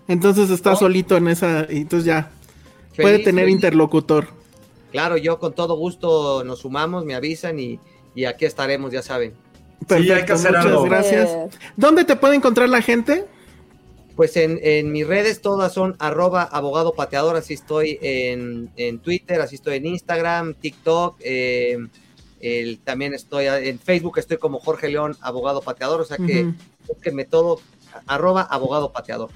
[0.07, 0.75] Entonces está ¿No?
[0.75, 2.31] solito en esa y entonces ya
[2.95, 3.55] puede tener feliz.
[3.55, 4.27] interlocutor.
[4.91, 7.79] Claro, yo con todo gusto nos sumamos, me avisan y,
[8.13, 9.33] y aquí estaremos, ya saben.
[9.87, 10.83] Perfecto, hay que hacer muchas algo.
[10.83, 11.29] gracias.
[11.75, 13.25] ¿Dónde te puede encontrar la gente?
[14.15, 19.41] Pues en, en mis redes todas son arroba abogado pateador, así estoy en, en Twitter,
[19.41, 21.77] así estoy en Instagram, TikTok, eh,
[22.41, 26.49] el- también estoy en Facebook, estoy como Jorge León, abogado pateador, o sea que
[26.87, 27.61] búsquenme todo,
[28.05, 29.29] arroba abogado pateador.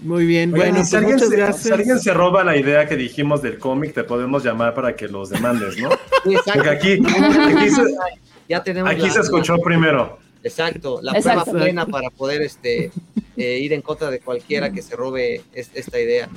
[0.00, 2.96] Muy bien, Oigan, bueno, si, pues alguien se, si alguien se roba la idea que
[2.96, 5.88] dijimos del cómic, te podemos llamar para que los demandes, ¿no?
[6.24, 6.52] Sí, exacto.
[6.54, 7.82] Porque aquí, aquí, se,
[8.48, 10.18] ya tenemos aquí la- se escuchó primero.
[10.42, 11.44] Exacto, la Exacto.
[11.50, 12.90] prueba plena para poder este
[13.36, 16.28] eh, ir en contra de cualquiera que se robe es- esta idea.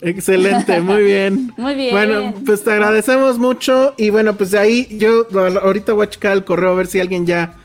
[0.00, 1.52] Excelente, muy bien.
[1.58, 1.90] Muy bien.
[1.92, 5.26] Bueno, pues te agradecemos mucho y bueno, pues de ahí yo
[5.62, 7.56] ahorita voy a checar el correo a ver si alguien ya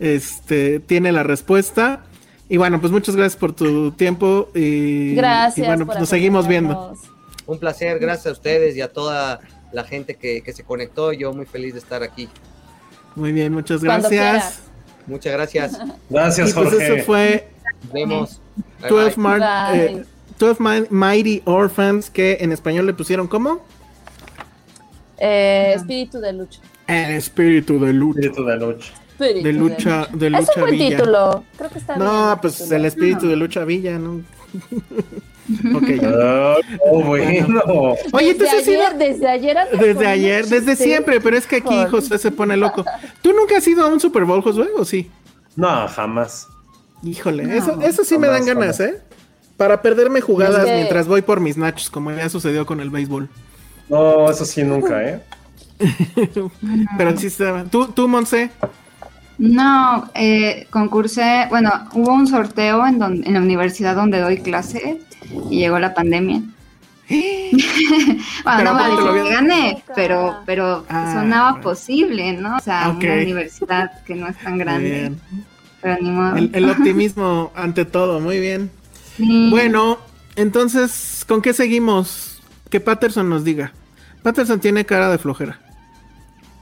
[0.00, 2.02] este, tiene la respuesta.
[2.48, 5.58] Y bueno, pues muchas gracias por tu tiempo y, Gracias.
[5.58, 6.94] y bueno, pues nos seguimos viendo.
[7.46, 9.40] Un placer, gracias a ustedes y a toda
[9.72, 11.12] la gente que, que se conectó.
[11.12, 12.28] Yo muy feliz de estar aquí.
[13.16, 14.60] Muy bien, muchas gracias.
[15.06, 15.78] Muchas gracias.
[16.10, 16.94] Gracias, Y pues Jorge.
[16.96, 17.48] eso fue
[17.84, 18.40] Nos vemos.
[18.82, 19.16] Bye, 12, bye.
[19.22, 19.84] Mar- Bye.
[20.00, 20.04] eh,
[20.38, 23.64] 12 Mi- Mighty Orphans, que en español le pusieron ¿cómo?
[25.18, 26.60] Eh, espíritu de lucha.
[26.88, 28.20] El espíritu de lucha.
[28.20, 28.92] Espíritu de lucha.
[29.18, 30.96] Espíritu De lucha, de Es lucha un buen villa.
[30.98, 31.44] título.
[31.56, 32.76] Creo que está bien No, el pues título.
[32.76, 34.20] el espíritu de lucha villa, ¿no?
[35.74, 36.10] ok, ya.
[36.14, 36.56] Ah,
[36.90, 37.58] oh, bueno.
[38.12, 41.68] Oye, desde entonces sí, ayer, desde ayer Desde ayer, desde siempre, pero es que aquí
[41.74, 41.90] Híjole.
[41.90, 42.84] José se pone loco.
[43.22, 45.10] ¿Tú nunca has ido a un Super Bowl, Josué, o sí?
[45.54, 46.46] No, jamás.
[47.02, 48.80] Híjole, eso, eso sí me dan ganas, jamás.
[48.80, 49.00] ¿eh?
[49.56, 52.90] Para perderme jugadas Es que- mientras voy por mis nachos, como ya sucedió con el
[52.90, 53.28] béisbol.
[53.88, 55.20] No, eso sí, nunca, ¿eh?
[56.98, 58.50] Pero sí se ¿Tú, tú, Monse?
[59.38, 64.98] No, eh, concursé, bueno, hubo un sorteo en, don- en la universidad donde doy clase
[65.50, 66.42] y llegó la pandemia.
[67.08, 67.62] bueno,
[68.44, 71.62] Pero no ¿cómo me te lo que gané, pero, pero Ah, sonaba bueno.
[71.64, 72.56] posible, ¿no?
[72.56, 73.02] O sea, Ok.
[73.04, 75.12] una universidad que no es tan grande,
[75.82, 76.36] pero ni modo.
[76.36, 78.70] El, el optimismo ante todo, muy bien.
[79.16, 79.48] Sí.
[79.50, 79.98] Bueno,
[80.34, 82.40] entonces, ¿con qué seguimos?
[82.70, 83.72] Que Patterson nos diga.
[84.22, 85.60] Patterson tiene cara de flojera.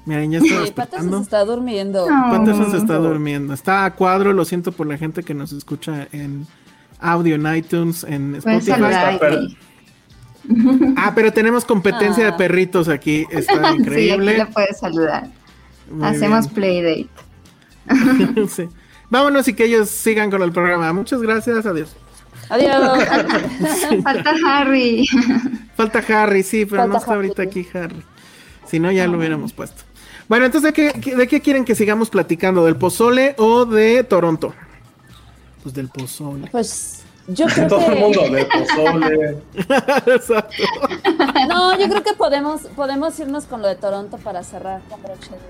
[0.07, 2.09] Miren, ya está Sí, está durmiendo.
[2.11, 2.31] No.
[2.31, 3.55] Patterson se está durmiendo.
[3.55, 6.47] Está a cuadro, lo siento por la gente que nos escucha en
[7.01, 9.57] audio, en iTunes, en Spotify.
[10.97, 12.31] Ah, pero tenemos competencia Ah.
[12.33, 13.27] de perritos aquí.
[13.31, 14.37] Está Sí, aquí increíble.
[14.39, 15.29] le puedes saludar.
[15.91, 16.55] Muy Hacemos bien.
[16.55, 18.47] playdate.
[18.49, 18.69] Sí.
[19.09, 20.93] Vámonos y que ellos sigan con el programa.
[20.93, 21.97] Muchas gracias, adiós.
[22.51, 23.05] Adiós.
[24.03, 25.07] Falta Harry.
[25.77, 27.29] Falta Harry, sí, pero Falta no está Harry.
[27.29, 28.03] ahorita aquí Harry.
[28.67, 29.83] Si no, ya lo hubiéramos puesto.
[30.29, 32.65] Bueno, entonces, ¿de qué, de qué quieren que sigamos platicando?
[32.65, 34.55] ¿Del pozole o de Toronto?
[35.63, 36.49] Pues del pozole.
[36.51, 38.31] Pues yo creo Todo el mundo que.
[38.31, 39.37] de pozole.
[40.15, 40.63] Exacto.
[41.49, 45.31] No, yo creo que podemos, podemos irnos con lo de Toronto para cerrar con broche
[45.31, 45.41] de oro,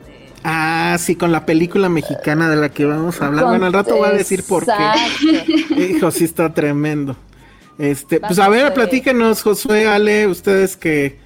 [0.00, 3.46] lo de- Ah, sí, con la película mexicana de la que vamos a hablar.
[3.46, 4.72] Bueno, al rato voy a decir por qué.
[4.72, 5.74] Exacto.
[5.80, 7.16] Hijo, sí está tremendo.
[7.78, 8.74] Este, pues Vamos a ver, a ver.
[8.74, 11.18] platíquenos, Josué, Ale, ustedes que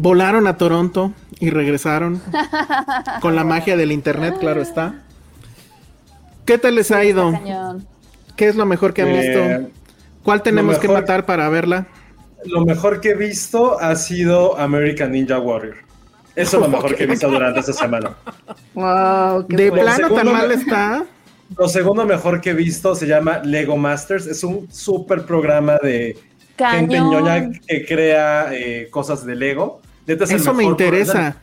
[0.00, 2.22] volaron a Toronto y regresaron
[3.20, 4.94] con la magia del internet, claro está.
[6.46, 7.32] ¿Qué tal les ha ido?
[8.36, 9.70] ¿Qué es lo mejor que han Eh, visto?
[10.22, 11.86] ¿Cuál tenemos que matar para verla?
[12.46, 15.76] Lo mejor que he visto ha sido American Ninja Warrior.
[16.34, 18.16] Eso es lo mejor que he visto durante esta semana.
[18.74, 21.04] Wow, qué De plano tan mal está.
[21.58, 24.26] Lo segundo mejor que he visto se llama Lego Masters.
[24.26, 26.16] Es un súper programa de
[26.56, 27.10] gente Cañón.
[27.10, 29.82] ñoña que crea eh, cosas de Lego.
[30.10, 31.36] Neta, es el Eso me interesa.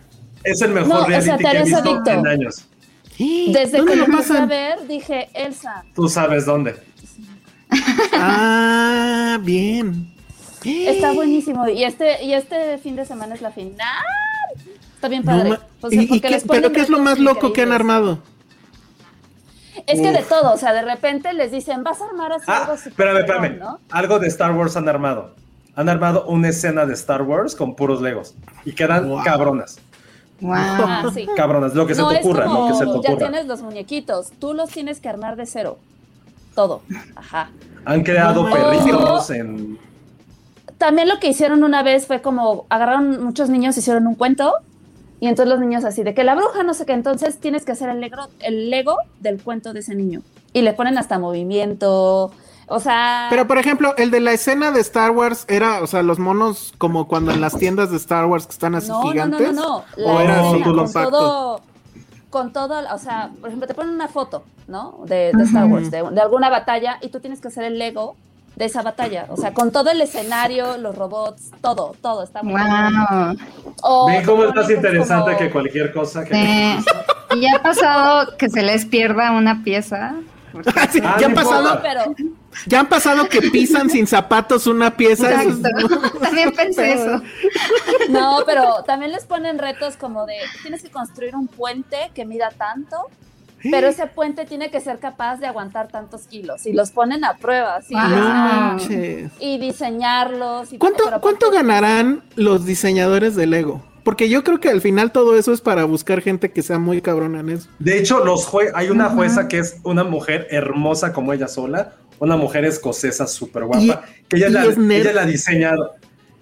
[0.43, 1.07] Es el mejor No, o sea,
[1.37, 2.09] reality te que he visto adicto.
[2.11, 2.65] en años.
[3.17, 4.49] Desde ¿Dónde que lo empecé a pasan?
[4.49, 5.83] ver, dije, Elsa.
[5.95, 6.75] Tú sabes dónde.
[8.13, 10.13] Ah, bien.
[10.63, 11.67] Está buenísimo.
[11.69, 14.03] Y este, y este fin de semana es la final.
[14.95, 15.49] Está bien padre.
[15.51, 17.53] ma- O sea, ¿Y- y porque qué- les ponen ¿Pero qué es lo más loco
[17.53, 18.19] que han armado?
[19.85, 22.63] Es que de todo, o sea, de repente les dicen, vas a armar así Ah,
[22.63, 23.59] algo espérame, espérame.
[23.59, 23.79] ¿no?
[23.91, 25.33] Algo de Star Wars han armado.
[25.77, 28.35] Han armado una escena de Star Wars con puros Legos.
[28.65, 29.23] Y quedan Wow.
[29.23, 29.77] cabronas.
[30.41, 30.53] Wow.
[30.55, 31.25] Ah, sí.
[31.35, 31.73] Cabronas.
[31.73, 33.17] Lo que se te ocurra, como, lo que se te ya ocurra.
[33.17, 35.77] tienes los muñequitos, tú los tienes que armar de cero.
[36.53, 36.81] Todo.
[37.15, 37.49] Ajá.
[37.85, 38.53] Han creado No.
[38.53, 39.77] perritos en.
[40.77, 44.53] También lo que hicieron una vez fue como agarraron muchos niños, hicieron un cuento
[45.19, 47.71] y entonces los niños así de que la bruja no sé qué, entonces tienes que
[47.71, 50.21] hacer el Lego, el Lego del cuento de ese niño
[50.53, 52.31] y le ponen hasta movimiento,
[52.67, 56.03] o sea, Pero por ejemplo, el de la escena de Star Wars era, o sea,
[56.03, 59.03] los monos como cuando en las tiendas de Star Wars que están así no, no,
[59.05, 59.53] no, gigantes.
[59.53, 61.09] no, no, ¿O era escena con compacto?
[61.11, 61.61] todo,
[62.29, 64.99] con todo, o sea, por ejemplo, te ponen una foto, ¿no?
[65.05, 68.15] De, de Star Wars, de, de alguna batalla y tú tienes que hacer el Lego
[68.57, 72.53] de esa batalla, o sea, con todo el escenario, los robots, todo, todo está muy
[72.53, 73.37] Wow.
[73.83, 76.33] O Ven cómo es más interesante como- que cualquier cosa que.
[76.73, 76.77] Eh,
[77.35, 80.15] ¿Y ya ha pasado que se les pierda una pieza?
[80.51, 82.15] Porque- Sí, Ah, ya, no han pasado, No, pero
[82.65, 85.43] ya han pasado que pisan sin zapatos una pieza.
[85.43, 86.19] es- Exacto.
[86.19, 87.21] También pensé eso.
[88.09, 92.49] No, pero también les ponen retos como de tienes que construir un puente que mida
[92.57, 92.97] tanto,
[93.71, 97.35] pero ese puente tiene que ser capaz de aguantar tantos kilos y los ponen a
[97.35, 97.95] prueba, sí,
[99.39, 100.71] y diseñarlos.
[100.73, 103.83] Y, ¿Cuánto, ¿Cuánto aparte- ganarán los diseñadores de Lego?
[104.03, 107.01] Porque yo creo que al final todo eso es para buscar gente que sea muy
[107.01, 107.67] cabrona en eso.
[107.79, 111.93] De hecho, los jue- hay una jueza que es una mujer hermosa como ella sola,
[112.19, 115.91] una mujer escocesa súper guapa, que ella, la, es ella la diseñadora.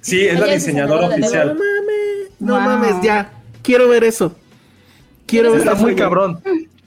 [0.01, 1.47] Sí, es la Ella diseñadora diseñadora de No oficial.
[1.49, 2.61] mames, no Wow.
[2.63, 3.31] mames, ya.
[3.63, 4.35] Quiero ver eso.
[5.25, 5.81] Quiero ver Está eso.
[5.81, 6.39] muy cabrón.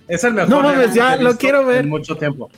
[0.06, 0.50] Es el mejor.
[0.50, 1.78] No mames, ya, lo quiero ver.
[1.84, 2.50] En mucho tiempo.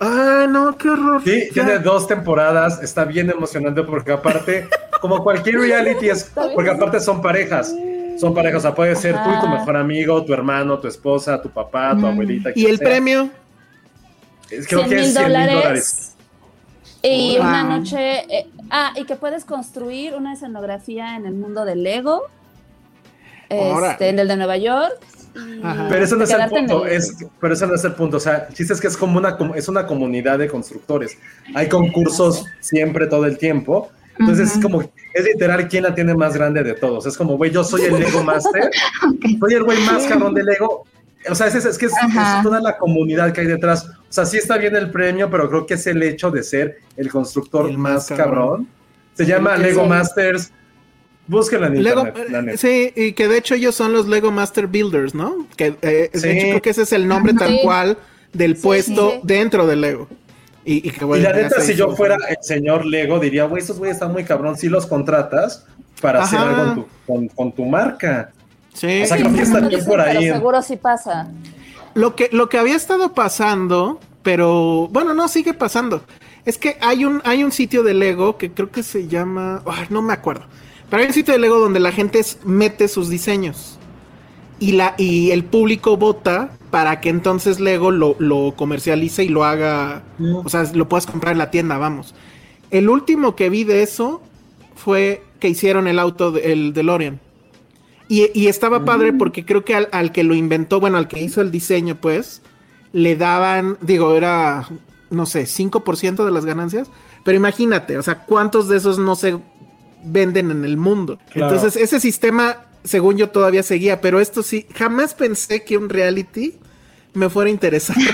[0.00, 1.22] Ah, no, qué horror.
[1.24, 1.52] Sí, Ya.
[1.64, 4.68] tiene dos temporadas, está bien emocionante porque aparte,
[5.00, 7.74] como cualquier reality es, porque aparte son parejas,
[8.18, 11.40] son parejas, o sea, puede ser tú y tu mejor amigo, tu hermano, tu esposa,
[11.40, 12.04] tu papá, tu Mm.
[12.06, 12.50] abuelita.
[12.54, 12.88] ¿Y el sea.
[12.88, 13.30] premio?
[14.48, 16.12] Creo 100 que es mil 100 mil dólares.
[17.02, 17.40] Y Wow.
[17.46, 22.22] una noche, eh, ah, y que puedes construir una escenografía en el mundo del Lego,
[23.48, 24.92] este, en el de Nueva York.
[25.62, 25.86] Ajá.
[25.90, 28.20] Pero ese no es el punto, el- es, pero ese no es el punto, o
[28.20, 31.18] sea, el chiste es que es como una, es una comunidad de constructores,
[31.54, 36.34] hay concursos siempre, todo el tiempo, entonces es como, es literal quién la tiene más
[36.34, 38.70] grande de todos, es como, güey, yo soy el Lego Master,
[39.40, 40.86] soy el güey más cabrón de Lego,
[41.30, 41.92] o sea, es, es- es que es,
[42.42, 45.66] toda la comunidad que hay detrás, o sea, sí está bien el premio, pero creo
[45.66, 48.26] que es el hecho de ser el constructor El más cabrón.
[48.26, 48.68] cabrón,
[49.14, 49.62] se llama Sí.
[49.62, 50.52] Lego Masters,
[51.26, 52.58] búsquenlo en Lego, internet, la neta.
[52.58, 55.46] sí, y que de hecho ellos son los Lego Master Builders, ¿no?
[55.56, 56.20] Que eh, Sí.
[56.20, 57.98] de hecho creo que ese es el nombre tal cual
[58.32, 59.20] del Sí, puesto sí.
[59.24, 60.08] dentro de Lego.
[60.64, 63.44] Y, y que Y bueno, la ya neta, si yo fuera el señor Lego, diría,
[63.44, 65.64] güey, estos güeyes están muy cabrón, si los contratas
[66.00, 68.32] para hacer algo con tu, con, con tu marca.
[68.76, 69.02] Sí.
[69.02, 70.18] O sea, Sí, creo que está no bien dicen, por ahí.
[70.20, 71.28] Pero seguro sí pasa.
[71.94, 76.02] Lo que, lo que había estado pasando, pero bueno, no sigue pasando.
[76.44, 79.62] Es que hay un, hay un sitio de Lego que creo que se llama.
[79.66, 80.44] ay, no me acuerdo.
[80.90, 83.78] Pero hay un sitio de Lego donde la gente es- mete sus diseños.
[84.58, 89.44] y, la, y el público vota para que entonces Lego lo, lo comercialice y lo
[89.44, 90.02] haga,
[90.44, 92.14] o sea, lo puedas comprar en la tienda, vamos.
[92.70, 94.22] El último que vi de eso
[94.74, 97.20] fue que hicieron el auto, de- el DeLorean.
[98.08, 101.20] Y, y estaba padre porque creo que al, al que lo inventó, bueno, al que
[101.20, 102.42] hizo el diseño, pues,
[102.92, 104.68] le daban, digo, era,
[105.10, 106.88] no sé, 5% de las ganancias.
[107.24, 109.38] Pero imagínate, o sea, ¿cuántos de esos no se
[110.04, 111.18] venden en el mundo?
[111.32, 111.54] Claro.
[111.54, 114.00] Entonces, ese sistema, según yo, todavía seguía.
[114.00, 116.54] Pero esto sí, jamás pensé que un reality
[117.16, 117.96] me fuera a interesar.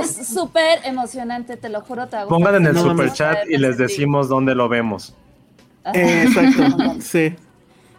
[0.00, 2.08] Es súper emocionante, te lo juro.
[2.08, 2.28] Te gustar.
[2.28, 5.14] Pongan en el No, super chat y les decimos dónde lo vemos.
[5.94, 7.34] Eh, exacto, sí.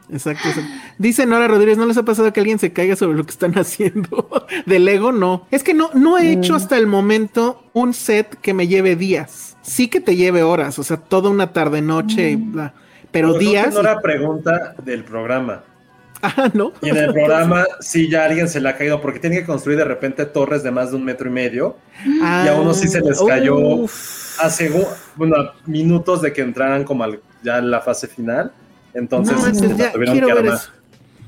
[0.09, 0.71] Exacto, exacto.
[0.97, 3.53] Dice Nora Rodríguez, ¿no les ha pasado que alguien se caiga sobre lo que están
[3.59, 4.45] haciendo?
[4.65, 5.47] De Lego, no.
[5.51, 9.57] Es que no, no he hecho hasta el momento un set que me lleve días.
[9.61, 12.73] Sí que te lleve horas, o sea, toda una tarde, noche, y bla.
[13.11, 13.73] Pero días.
[13.73, 15.63] No era pregunta del programa.
[16.23, 16.73] Ah, ¿no?
[16.81, 19.77] Y en el programa sí ya alguien se le ha caído porque tiene que construir
[19.77, 21.77] de repente torres de más de un metro y medio.
[22.23, 24.39] Ah, y a uno sí se les cayó uf.
[24.49, 25.35] segu- bueno,
[25.67, 28.51] minutos de que entraran como al- ya en la fase final.
[28.97, 30.59] Entonces No, manches, la ya tuvieron que armar.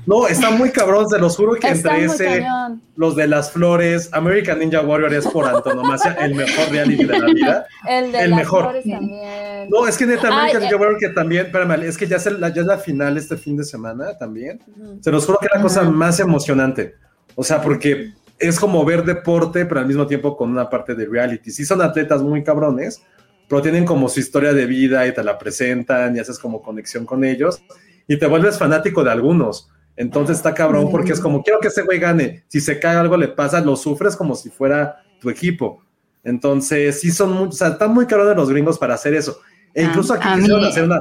[0.06, 2.80] No, está muy cabrón, se los juro que Está entre ese, cañón.
[2.96, 7.26] los de las flores, American Ninja Warrior es por antonomasia el mejor reality de la
[7.26, 7.66] vida.
[7.88, 8.62] El de el las mejor.
[8.62, 9.68] flores también.
[9.68, 10.78] No, es que neta, American Ay, Ninja eh.
[10.78, 13.56] Warrior que también, espérame, es que ya es, la, ya es la final este fin
[13.58, 14.60] de semana también.
[14.74, 14.98] Ujú.
[15.02, 16.94] Se los juro que es la cosa más emocionante.
[17.36, 21.04] O sea, porque es como ver deporte, pero al mismo tiempo con una parte de
[21.06, 21.50] reality.
[21.50, 23.02] Sí son atletas muy cabrones,
[23.50, 27.04] pero tienen como su historia de vida y te la presentan y haces como conexión
[27.04, 27.60] con ellos
[28.06, 29.68] y te vuelves fanático de algunos.
[29.96, 32.44] Entonces está cabrón porque es como, quiero que ese güey gane.
[32.46, 35.82] Si se cae algo le pasa, lo sufres como si fuera tu equipo.
[36.22, 39.40] Entonces, sí son muy, o sea, están muy cabrones los gringos para hacer eso.
[39.74, 41.00] E incluso aquí a quisieron hacer una,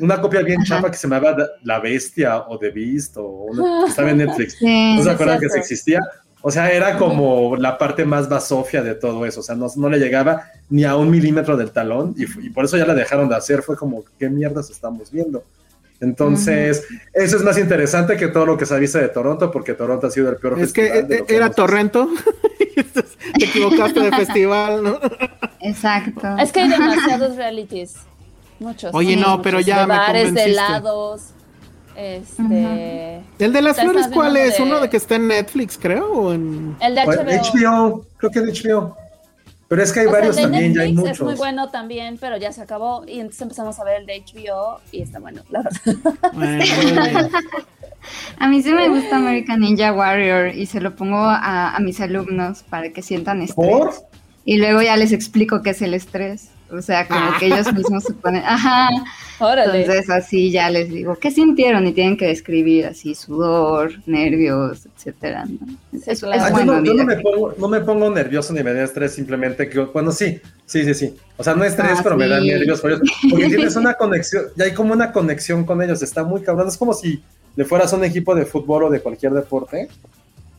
[0.00, 3.90] una copia bien chapa que se llamaba La Bestia o The Beast o una, que
[3.90, 4.56] estaba en Netflix.
[4.58, 4.96] Sí.
[4.96, 6.00] ¿No se acuerdan que se existía?
[6.42, 9.40] O sea, era como la parte más basofia de todo eso.
[9.40, 12.64] O sea, no, no le llegaba ni a un milímetro del talón y, y por
[12.64, 13.62] eso ya la dejaron de hacer.
[13.62, 15.44] Fue como, ¿qué mierdas estamos viendo?
[16.02, 19.74] Entonces, eso es más interesante que todo lo que se ha visto de Toronto, porque
[19.74, 22.08] Toronto ha sido el peor Es festival lo que era hemos Torrento.
[23.38, 24.98] Te equivocaste de festival, ¿no?
[25.60, 26.36] Exacto.
[26.40, 27.94] Es que hay demasiados realities.
[28.58, 28.92] Muchos.
[28.92, 30.50] Oye, no, pero ya de me bares, de convenciste.
[30.50, 31.22] helados.
[31.96, 33.20] Este.
[33.38, 34.56] El de las flores, ¿cuál es?
[34.56, 36.10] de- ¿Uno de que está en Netflix, creo?
[36.12, 36.76] ¿O en...
[36.80, 37.22] El de HBO.
[37.22, 38.96] HBO, creo que en HBO.
[39.68, 41.34] Pero es que hay O sea, varios el de también, ya hay Netflix es muy
[41.34, 43.04] bueno también, pero ya se acabó.
[43.06, 45.80] Y entonces empezamos a ver el de HBO y está bueno, la verdad.
[46.34, 46.62] Bueno,
[48.38, 52.00] A mí sí me gusta American Ninja Warrior y se lo pongo a, a mis
[52.00, 53.54] alumnos para que sientan estrés.
[53.70, 53.94] ¿Por?
[54.44, 56.48] Y luego ya les explico qué es el estrés.
[56.72, 58.88] O sea, como que ellos mismos se ponen, ajá.
[59.38, 59.80] Órale.
[59.80, 61.86] Entonces así ya les digo, ¿qué sintieron?
[61.86, 65.44] Y tienen que describir así sudor, nervios, etcétera.
[65.44, 65.58] ¿no?
[65.92, 66.42] Es, es claro.
[66.42, 67.16] Ah, yo no, yo no mira.
[67.16, 70.84] me pongo, no me pongo nervioso ni me da estrés, simplemente que, bueno, sí, sí,
[70.84, 71.14] sí, sí.
[71.36, 73.02] O sea, no estrés, Ah, pero me da nervios por ellos.
[73.30, 76.68] Porque tienes una conexión, ya hay como una conexión con ellos, está muy cabrón.
[76.68, 77.22] Es como si
[77.56, 79.88] le fueras a un equipo de fútbol o de cualquier deporte,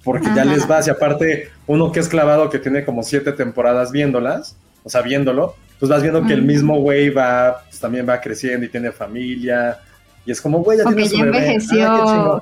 [0.03, 3.91] porque ya les vas, y aparte, uno que es clavado, que tiene como siete temporadas
[3.91, 8.19] viéndolas, o sea, viéndolo, pues vas viendo que el mismo güey va, pues también va
[8.21, 9.79] creciendo y tiene familia.
[10.25, 11.29] Y es como, güey, ya tiene su bebé.
[11.29, 11.77] Ah, qué envejeció.
[12.05, 12.41] chingón.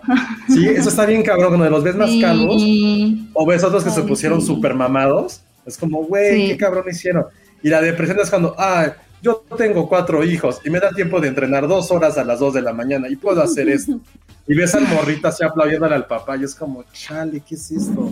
[0.50, 3.30] Sí, eso está bien cabrón, cuando los ves más calvos, Sí.
[3.34, 4.48] o ves otros que se pusieron sí.
[4.48, 5.42] súper mamados.
[5.66, 6.48] Es como, güey, Sí.
[6.50, 7.26] qué cabrón hicieron.
[7.64, 11.28] Y la depresión es cuando, ah, yo tengo cuatro hijos y me da tiempo de
[11.28, 14.00] entrenar dos horas a las dos de la mañana y puedo hacer esto.
[14.48, 18.12] Y ves al morrito así aplaudiéndole al papá y es como, chale, ¿qué es esto?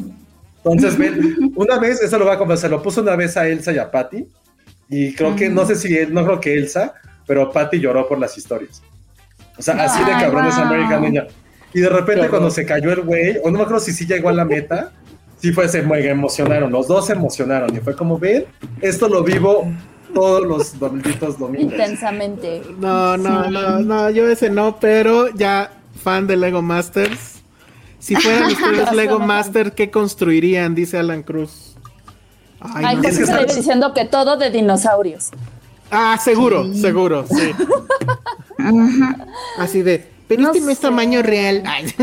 [0.63, 3.47] Entonces, ven, una vez, eso lo va a conversar, se lo puso una vez a
[3.47, 4.25] Elsa y a Patty.
[4.89, 6.93] Y creo que, no sé si, él- no creo que Elsa,
[7.25, 8.81] pero Patty lloró por las historias.
[9.57, 10.65] O sea, así de cabrón es wow.
[10.65, 11.27] American Ninja.
[11.73, 12.51] Y de repente Qué cuando horror.
[12.55, 14.91] se cayó el güey, o no me acuerdo si sí llegó a la meta,
[15.39, 17.75] sí fue, se mega emocionaron, los dos se emocionaron.
[17.75, 18.45] Y fue como, ven,
[18.81, 19.71] esto lo vivo
[20.13, 21.61] todos los domingos.
[21.61, 22.61] Intensamente.
[22.79, 23.49] no, no, Sí.
[23.51, 25.71] no, no, yo ese no, pero ya
[26.03, 27.38] fan de Lego Masters.
[27.99, 30.75] Si fueran ustedes Lego Master, ¿qué construirían?
[30.75, 31.75] Dice Alan Cruz.
[32.61, 35.29] Ay, Ay, no diciendo que todo de dinosaurios.
[35.91, 36.81] Ah, seguro, Sí.
[36.81, 37.51] seguro, sí.
[39.57, 41.63] Así de, pero No este no es tamaño real.
[41.65, 41.85] Ay.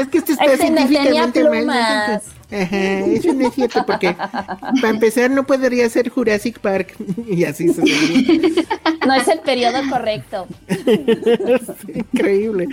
[0.00, 2.22] es que este está Este no tenía científicamente mal.
[2.50, 6.94] Ajá, eso no es cierto, porque para empezar no podría ser Jurassic Park.
[7.28, 7.82] y así se.
[9.06, 10.46] No es el periodo correcto.
[11.94, 12.68] Increíble.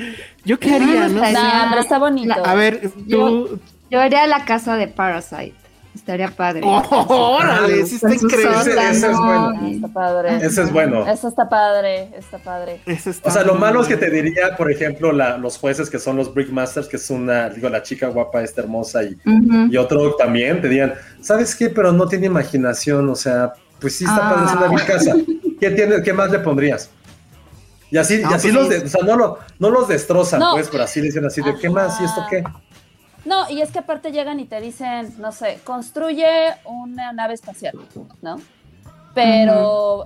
[0.46, 1.22] ¿Yo qué haría, no?
[1.22, 2.28] No, pero está bonito.
[2.30, 3.60] La- A ver, tú.
[3.90, 5.54] Yo haría la casa de Parasite.
[5.96, 6.62] Estaría padre.
[6.66, 8.50] Oh, órale, sí está increíble.
[8.62, 9.68] Ese- ese es bueno.
[9.68, 10.36] Está padre.
[10.46, 11.08] Ese es bueno.
[11.08, 12.82] Eso está padre, está padre.
[12.86, 16.00] Está O sea, lo malo es que te diría, por ejemplo, la- los jueces que
[16.00, 19.16] son los Brickmasters, que es una, digo, la chica guapa, esta hermosa, y,
[19.70, 21.70] y otro también, te dirían, ¿sabes qué?
[21.70, 24.34] Pero no tiene imaginación, o sea, pues sí está Ah.
[24.34, 25.14] padre, es una vil casa.
[25.60, 26.90] ¿Qué, tiene, ¿Qué más le pondrías?
[27.92, 30.40] Y así, No, y así pues los, de- o sea, no, lo, no los destrozan,
[30.40, 30.54] No.
[30.54, 32.02] pues, pero así dicen así de, ¿qué más?
[32.02, 32.44] ¿Y esto qué?
[33.26, 36.28] No, y es que aparte llegan y te dicen, no sé, construye
[36.66, 37.80] una nave espacial,
[38.22, 38.42] ¿no?
[39.14, 40.06] Pero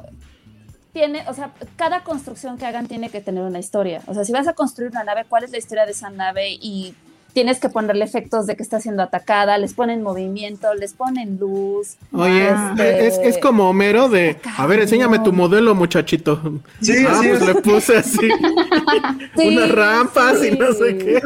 [0.93, 4.01] tiene, o sea, cada construcción que hagan tiene que tener una historia.
[4.07, 6.51] O sea, si vas a construir una nave, ¿cuál es la historia de esa nave?
[6.51, 6.95] Y
[7.37, 11.97] tienes que ponerle efectos de que está siendo atacada, les ponen movimiento, les ponen luz.
[12.11, 16.41] Oye, Este- es, es como Homero de, a ver, enséñame tu modelo, muchachito.
[16.81, 18.17] Sí, ah, sí, pues es- le puse así
[19.37, 20.97] Sí, unas rampas y no sé sí.
[20.97, 21.21] qué.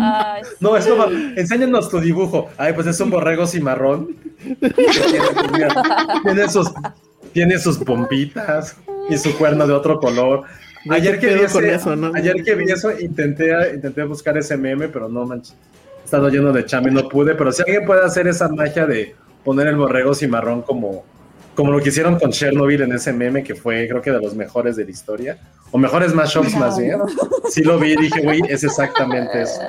[0.00, 1.06] Ay, No, es como,
[1.36, 2.48] enséñanos tu dibujo.
[2.56, 4.14] Ay, pues es un borrego cimarrón.
[6.22, 6.70] tiene sus,
[7.32, 8.76] tiene sus pompitas
[9.08, 10.44] y su cuerno de otro color.
[10.84, 12.12] No Ayer que, vi pedo con ese- eso, ¿no?
[12.14, 15.54] ayer que vi eso, intenté, intenté buscar ese meme, pero no manches.
[16.00, 17.34] He estado lleno de chame y no pude.
[17.34, 19.14] Pero si alguien puede hacer esa magia de
[19.44, 21.04] poner el borrego cimarrón como,
[21.54, 24.34] como lo que hicieron con Chernobyl en ese meme, que fue creo que de los
[24.34, 25.38] mejores de la historia,
[25.70, 26.98] o mejores mashups más bien.
[27.50, 29.60] Sí lo vi y dije, güey, es exactamente eso.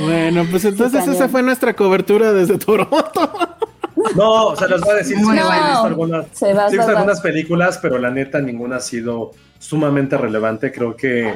[0.00, 3.32] Bueno, pues entonces esa fue nuestra cobertura desde Toronto.
[4.16, 6.68] No, o sea, les voy a decir, sí, Muy sí he visto algunas, Se va,
[6.70, 6.98] sí he va, visto va.
[7.00, 10.72] algunas películas, pero la neta ninguna ha sido sumamente relevante.
[10.72, 11.32] Creo que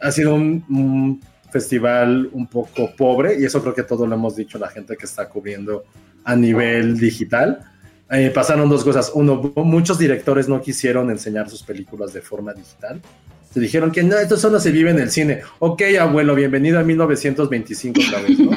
[0.00, 1.20] ha sido un, un
[1.50, 5.06] festival un poco pobre y eso creo que todo lo hemos dicho la gente que
[5.06, 5.84] está cubriendo
[6.24, 7.58] a nivel digital.
[8.10, 9.10] Eh, pasaron dos cosas.
[9.14, 13.00] Uno, muchos directores no quisieron enseñar sus películas de forma digital.
[13.50, 15.40] Se dijeron que no, esto solo se vive en el cine.
[15.58, 18.50] Ok, abuelo, bienvenido a 1925 otra vez, ¿no?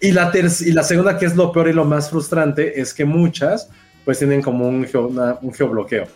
[0.00, 0.30] Y la,
[0.60, 3.68] y la segunda, que es lo peor y lo más frustrante, es que muchas
[4.04, 6.06] pues tienen como un, geo- una- un geobloqueo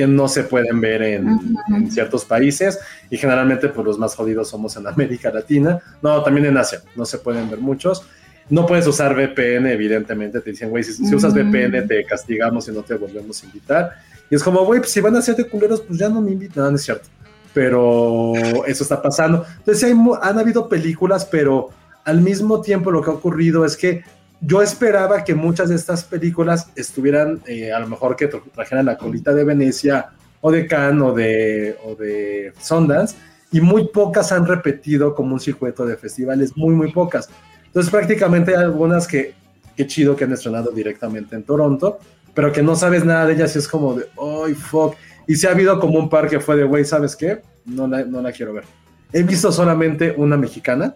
[0.00, 2.78] que no se pueden ver en, en ciertos países
[3.10, 7.04] y generalmente pues los más jodidos somos en América Latina, no, también en Asia, no
[7.04, 8.02] se pueden ver muchos.
[8.48, 11.34] No puedes usar VPN, evidentemente, te dicen, güey, si, si usas.
[11.34, 13.92] VPN te castigamos y no te volvemos a invitar.
[14.30, 16.32] Y es como, güey, pues si van a ser de culeros, pues ya no me
[16.32, 17.06] invitan, no, no es cierto.
[17.52, 18.32] Pero
[18.66, 19.44] eso está pasando.
[19.58, 21.68] Entonces, hay mu- han habido películas, pero
[22.04, 24.02] al mismo tiempo lo que ha ocurrido es que
[24.40, 28.86] yo esperaba que muchas de estas películas estuvieran, eh, a lo mejor que tra- trajeran
[28.86, 30.10] la colita de Venecia
[30.40, 33.16] o de Cannes o de, o de Sundance,
[33.52, 37.28] y muy pocas han repetido como un circuito de festivales, muy, muy pocas.
[37.66, 39.34] Entonces prácticamente hay algunas que,
[39.76, 41.98] qué chido que han estrenado directamente en Toronto,
[42.32, 44.94] pero que no sabes nada de ellas y es como de, ¡ay, fuck!
[45.26, 47.42] Y si ha habido como un par que fue de, güey, ¿sabes qué?
[47.66, 48.64] No la, no la quiero ver.
[49.12, 50.94] He visto solamente una mexicana,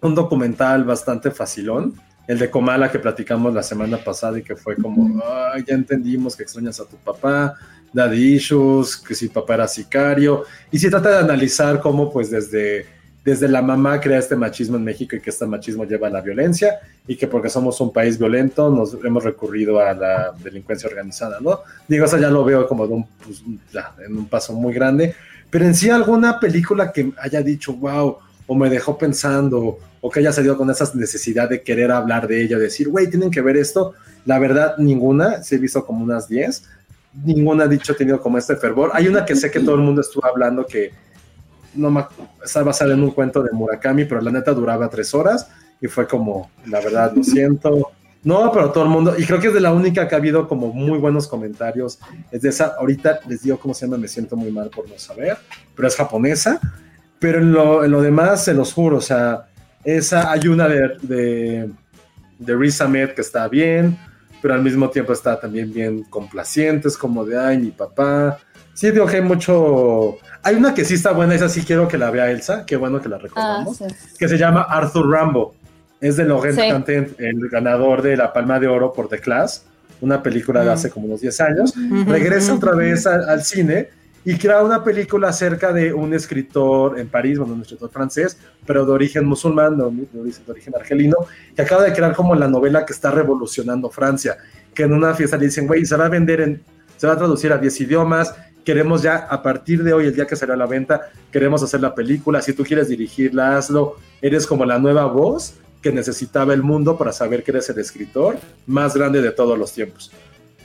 [0.00, 1.94] un documental bastante facilón,
[2.26, 5.22] el de Comala que platicamos la semana pasada y que fue como,
[5.66, 7.54] ya entendimos que extrañas a tu papá,
[7.92, 12.86] daddy issues, que si papá era sicario, y se trata de analizar cómo pues desde,
[13.24, 16.20] desde la mamá crea este machismo en México y que este machismo lleva a la
[16.20, 21.38] violencia y que porque somos un país violento nos hemos recurrido a la delincuencia organizada,
[21.40, 21.60] ¿no?
[21.86, 23.42] Digo, eso ya lo veo como de un, pues,
[23.72, 25.14] ya, en un paso muy grande,
[25.50, 30.20] pero en sí alguna película que haya dicho, wow, o me dejó pensando, o que
[30.20, 33.56] haya salido con esa necesidad de querer hablar de ella, decir, güey, tienen que ver
[33.56, 33.94] esto.
[34.24, 36.64] La verdad, ninguna, sí he visto como unas 10,
[37.24, 38.90] ninguna ha dicho, tenido como este fervor.
[38.94, 40.90] Hay una que sé que todo el mundo estuvo hablando que
[41.74, 42.04] no me,
[42.44, 45.48] está basada en un cuento de Murakami, pero la neta duraba tres horas
[45.80, 47.90] y fue como, la verdad, lo siento.
[48.24, 50.46] No, pero todo el mundo, y creo que es de la única que ha habido
[50.46, 51.98] como muy buenos comentarios.
[52.30, 54.96] Es de esa, ahorita les digo cómo se llama, me siento muy mal por no
[54.96, 55.38] saber,
[55.74, 56.60] pero es japonesa.
[57.22, 59.46] Pero en lo, en lo demás, se los juro, o sea,
[59.84, 61.70] esa hay una de, de,
[62.38, 63.96] de Riz Ahmed que está bien,
[64.42, 68.38] pero al mismo tiempo está también bien complaciente, es como de, ay, mi papá.
[68.74, 70.16] Sí, digo que hay mucho...
[70.42, 73.00] Hay una que sí está buena, esa sí quiero que la vea Elsa, qué bueno
[73.00, 73.84] que la Ah, recordamos, sí.
[74.18, 75.54] que se llama Arthur Rambo.
[76.00, 76.92] Es de Laurent Sí.
[77.18, 79.64] El ganador de la Palma de Oro por The Class,
[80.00, 80.72] una película de Mm.
[80.72, 81.74] hace como unos 10 años.
[82.06, 83.90] Regresa otra vez al, al cine
[84.24, 88.86] y crea una película acerca de un escritor en París, bueno, un escritor francés, pero
[88.86, 90.20] de origen musulmán, de, de
[90.52, 91.16] origen- argelino,
[91.56, 94.36] que acaba de crear como la novela que está revolucionando Francia,
[94.74, 96.62] que en una fiesta le dicen, güey, se va a vender en,
[96.96, 98.32] se va a traducir a 10 idiomas,
[98.64, 101.80] queremos ya, a partir de hoy, el día que salió a la venta, queremos hacer
[101.80, 106.62] la película, si tú quieres dirigirla, hazlo, eres como la nueva voz que necesitaba el
[106.62, 108.36] mundo para saber que eres el escritor
[108.68, 110.12] más grande de todos los tiempos.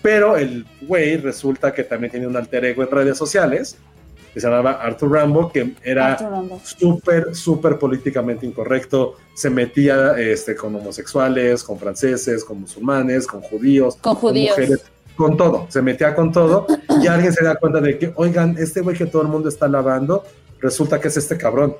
[0.07, 3.75] Pero el güey resulta que también tiene un alter ego en redes sociales,
[4.33, 6.17] que se llamaba Arthur Rambo, que era
[6.63, 9.15] súper, súper políticamente incorrecto.
[9.33, 14.57] Se metía este, con homosexuales, con franceses, con musulmanes, con judíos, Con judíos.
[14.57, 14.85] mujeres,
[15.17, 15.67] con todo.
[15.67, 16.67] Se metía con todo
[17.01, 19.65] y alguien se da cuenta de que, oigan, este güey que todo el mundo está
[19.65, 20.23] alabando,
[20.61, 21.75] resulta que es este cabrón.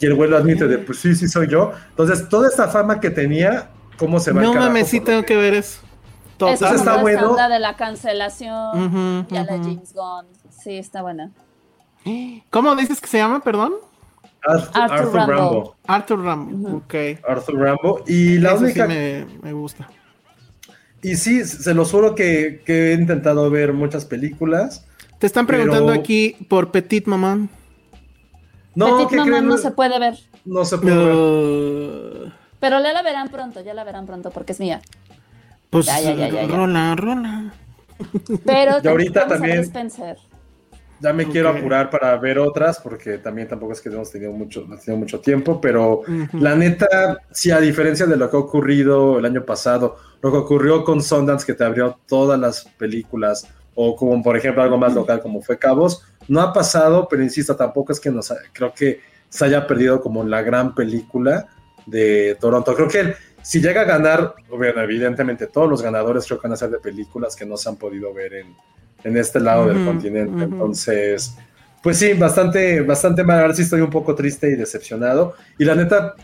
[0.00, 1.72] Y el güey lo admite de, pues sí, sí soy yo.
[1.90, 3.68] Entonces, toda esta fama que tenía,
[3.98, 5.85] ¿cómo se va No mames, sí tengo que ver eso.
[6.36, 6.54] Total.
[6.54, 7.30] Es Entonces como está bueno.
[7.30, 8.84] onda de la cancelación.
[9.22, 9.64] Ujú, Ya la ujú.
[9.64, 10.26] James Gunn.
[10.50, 11.30] Sí, está buena.
[12.50, 13.72] ¿Cómo dices que se llama, perdón?
[14.44, 15.32] Arthur, Arthur Arthur Rambo.
[15.34, 15.74] Rambo.
[15.86, 16.76] Arthur Rambo.
[16.78, 16.94] Ok.
[17.28, 18.04] Arthur Rambo.
[18.06, 18.86] Y la Eso sí única.
[18.86, 19.88] me, me gusta.
[21.02, 24.86] Y sí, se los juro que, que he intentado ver muchas películas.
[25.18, 27.48] Te están preguntando Pero- aquí por Petit Maman.
[28.74, 29.46] No, Petit ¿qué Maman creen?
[29.48, 30.18] no se puede ver.
[30.44, 32.32] No se puede ver.
[32.60, 34.80] Pero ya la verán pronto, ya la verán pronto porque es mía.
[35.70, 36.56] Pues Ya, ya, ya, ya, ya.
[36.56, 37.52] rola, rola.
[38.44, 39.70] Pero Y ahorita también-.
[40.98, 44.60] Ya me quiero apurar para ver otras, porque también tampoco es que hemos tenido mucho,
[44.60, 46.00] no hemos tenido mucho tiempo, pero
[46.32, 50.38] la neta, sí, a diferencia de lo que ha ocurrido el año pasado, lo que
[50.38, 54.94] ocurrió con Sundance, que te abrió todas las películas, o como por ejemplo algo más
[54.94, 59.00] local como fue Cabos, no ha pasado, pero insisto, tampoco es que nos, creo que
[59.28, 61.46] se haya perdido como la gran película
[61.84, 62.74] de Toronto.
[62.74, 63.14] Creo que
[63.46, 66.80] si llega a ganar, bueno, evidentemente todos los ganadores creo que van a ser de
[66.80, 68.56] películas que no se han podido ver en,
[69.04, 70.42] en este lado del continente.
[70.42, 71.36] Entonces,
[71.80, 73.38] pues sí, bastante, bastante mal.
[73.38, 75.34] Ahora sí estoy un poco triste y decepcionado.
[75.60, 76.16] Y la neta,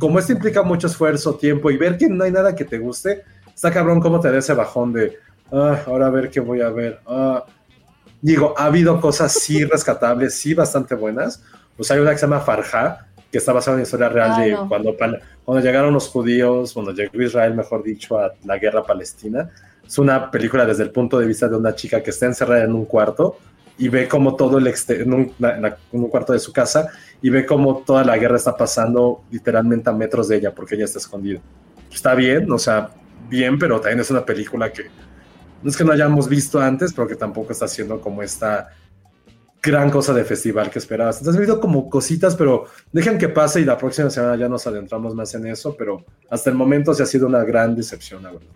[0.00, 3.22] como esto implica mucho esfuerzo, tiempo y ver que no hay nada que te guste,
[3.54, 5.16] está cabrón cómo te da ese bajón de,
[5.52, 6.98] ah, ahora a ver qué voy a ver.
[7.06, 7.44] Ah.
[8.20, 11.40] Digo, ha habido cosas sí rescatables, sí bastante buenas.
[11.76, 14.50] Pues hay una que se llama Farja, que está basada en una historia real Ay,
[14.50, 14.68] de no.
[14.68, 14.96] cuando,
[15.44, 19.50] cuando llegaron los judíos, cuando llegó Israel, mejor dicho, a la guerra palestina.
[19.84, 22.72] Es una película desde el punto de vista de una chica que está encerrada en
[22.72, 23.36] un cuarto
[23.76, 26.86] y ve como todo el en, un, en un cuarto de su casa
[27.20, 30.84] y ve como toda la guerra está pasando literalmente a metros de ella porque ella
[30.84, 31.40] está escondida.
[31.92, 32.90] Está bien, o sea,
[33.28, 34.84] bien, pero también es una película que
[35.60, 38.68] no es que no hayamos visto antes, pero que tampoco está haciendo como esta
[39.64, 41.18] gran cosa de festival que esperabas.
[41.18, 44.66] Entonces, ha habido como cositas, pero dejen que pase y la próxima semana ya nos
[44.66, 48.32] adentramos más en eso, pero hasta el momento se ha sido una gran decepción, la
[48.32, 48.46] verdad.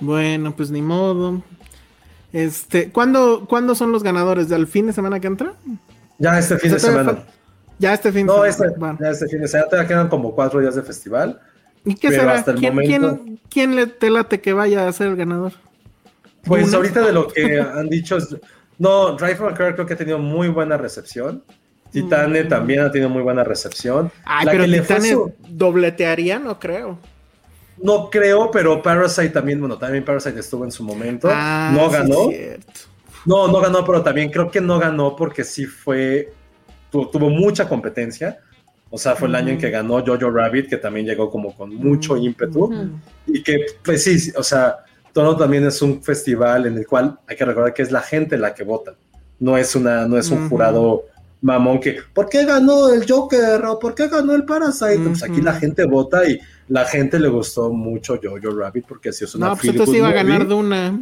[0.00, 1.42] Bueno, pues ni modo.
[2.32, 4.48] Este, ¿cuándo, ¿cuándo son los ganadores?
[4.48, 5.54] ¿Del fin de semana que entra?
[6.18, 7.24] Ya este fin de semana.
[7.78, 8.48] Ya este fin de No, semana.
[8.50, 8.98] este, Bueno.
[9.00, 9.68] ya este fin de semana.
[9.70, 11.40] Todavía quedan como cuatro días de festival.
[11.84, 12.34] ¿Y qué pero será?
[12.34, 15.52] hasta el ¿Quién, momento- quién- quién le te late que vaya a ser el ganador?
[16.44, 18.36] Pues ahorita de lo que han dicho es...
[18.80, 21.44] No, Drive My Car creo que ha tenido muy buena recepción.
[21.92, 24.06] Titane también ha tenido muy buena recepción.
[24.06, 24.10] Mm.
[24.24, 26.98] Ay, La pero que Titane su- dobletearía, no creo.
[27.82, 31.28] No creo, pero Parasite también, bueno, también Parasite estuvo en su momento.
[31.30, 32.28] Ah, no ganó.
[33.26, 36.32] No, no ganó, pero también creo que no ganó porque sí fue,
[36.90, 38.38] tu- tuvo mucha competencia.
[38.88, 41.74] O sea, fue el año en que ganó Jojo Rabbit, que también llegó como con
[41.74, 42.64] mucho ímpetu.
[42.64, 42.90] Ujú.
[43.26, 44.78] Y que, pues sí, o sea,
[45.12, 48.38] Toronto también es un festival en el cual hay que recordar que es la gente
[48.38, 48.94] la que vota.
[49.38, 51.04] No es, una, no es un jurado
[51.40, 53.64] mamón que, ¿por qué ganó el Joker?
[53.64, 54.98] ¿O por qué ganó el Parasite?
[54.98, 56.38] Pues aquí la gente vota y
[56.68, 60.08] la gente le gustó mucho Jojo Rabbit porque sí es una No, pues entonces iba
[60.08, 61.00] a ganar Duna.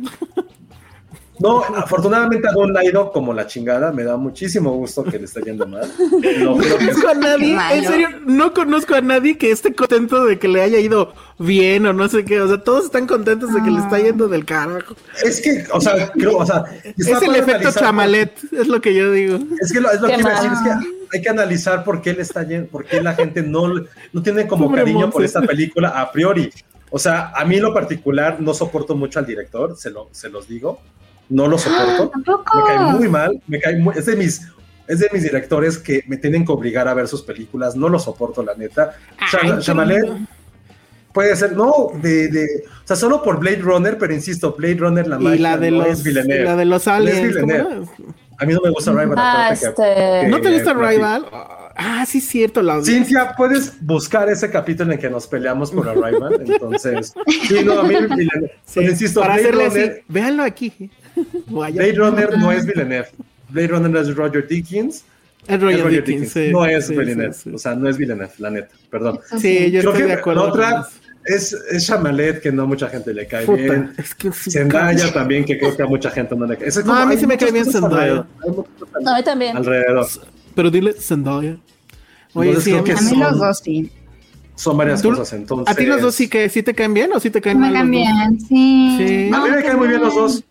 [1.40, 3.92] No, afortunadamente a Don ha ido como la chingada.
[3.92, 5.88] Me da muchísimo gusto que le esté yendo mal.
[6.38, 10.48] No conozco a nadie, en serio, no conozco a nadie que esté contento de que
[10.48, 12.40] le haya ido bien o no sé qué.
[12.40, 14.94] O sea, todos están contentos de que le está yendo del carajo.
[15.24, 16.64] es que, o sea, creo, o sea,
[16.96, 19.38] Es el efecto analizar- chamalet, es lo que yo digo.
[19.60, 21.84] Es que lo, es lo Qué que iba a decir, es que hay que analizar
[21.84, 23.68] por qué le está yendo, por qué la gente no,
[24.12, 26.50] no tiene como Pobre cariño por esta película a priori.
[26.90, 30.28] O sea, a mí en lo particular no soporto mucho al director, se, lo, se
[30.30, 30.80] los digo.
[31.28, 32.08] No lo soporto.
[32.12, 32.58] ¿Tampoco?
[32.58, 34.42] Me cae muy mal, me cae muy, es de mis
[34.86, 37.98] es de mis directores que me tienen que obligar a ver sus películas, no lo
[37.98, 38.94] soporto la neta.
[39.18, 40.06] Ay, Chamalet
[41.12, 45.06] puede ser, no, de, de, o sea, solo por Blade Runner, pero insisto, Blade Runner
[45.06, 46.44] la Y magia la de no los, es Villeneuve.
[46.44, 47.36] la de los es aliens.
[48.40, 49.14] A mí no me gusta Rival.
[49.18, 51.26] Ah, que- este- que- ¿No te gusta que- Rival?
[51.80, 56.40] Ah, sí, cierto, la Cintia, puedes buscar ese capítulo en que nos peleamos por Arrival.
[56.46, 57.12] Entonces,
[57.48, 57.94] sí, no, a mí,
[58.64, 60.90] Sí, insisto, para Blade hacerle Runner, así, véanlo aquí.
[61.48, 61.74] Vaya.
[61.76, 63.08] Blade Runner no es Villeneuve.
[63.50, 65.04] Blade Runner es Roger Dickens.
[65.46, 67.32] Es Roger es Roger Dickens, Dickens, sí, no es sí, Villeneuve.
[67.32, 67.50] sí, sí.
[67.54, 69.20] O sea, no es Villeneuve, la neta, perdón.
[69.38, 70.42] Sí, yo Creo estoy que de acuerdo.
[70.44, 70.88] la otra
[71.24, 73.92] es, es Chamalet, que no a mucha gente le cae Puta, bien.
[73.96, 76.68] es que sí, Zendaya también, que creo que a mucha gente no le cae.
[76.68, 78.26] Es No, a mí sí me cae bien Zendaya.
[78.46, 79.56] No, a mí también.
[79.56, 80.06] Alrededor.
[80.54, 81.56] Pero dile Zendaya.
[82.34, 83.90] Oye, Entonces sí, creo a mí- que A mí son- los dos sí.
[84.54, 85.72] Son varias ¿Tú- cosas, entonces.
[85.72, 87.70] ¿A ti los dos sí que sí te caen bien o sí te caen Me
[87.70, 87.72] mal?
[87.74, 88.96] los caen bien, sí.
[88.98, 89.30] Sí.
[89.32, 90.44] A mí me caen muy bien los dos.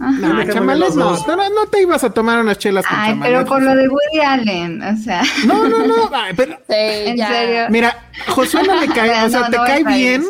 [0.00, 0.32] Ajá.
[0.34, 1.10] Me chamales no.
[1.26, 3.32] No, no, no te ibas a tomar unas chelas con Ay, chamales.
[3.32, 6.10] pero por lo de Woody Allen, o sea, No, no, no.
[6.14, 7.28] ay, pero, Sí, en ya.
[7.28, 7.62] serio.
[7.70, 10.24] mira, Josué no le cae, o sea, No, te no cae bien.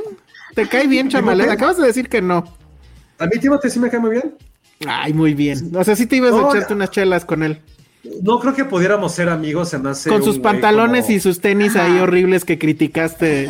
[0.54, 1.48] Te cae bien, chamalet.
[1.48, 2.44] Acabas de decir que no.
[3.18, 4.34] A mí Timothy sí me cae muy bien.
[4.88, 5.70] Ay, muy bien.
[5.76, 7.60] O sea, sí te ibas No, a echarte unas chelas con él.
[8.22, 11.40] No creo que pudiéramos ser amigos, se me hace con sus pantalones como- y sus
[11.40, 13.48] tenis ahí horribles que criticaste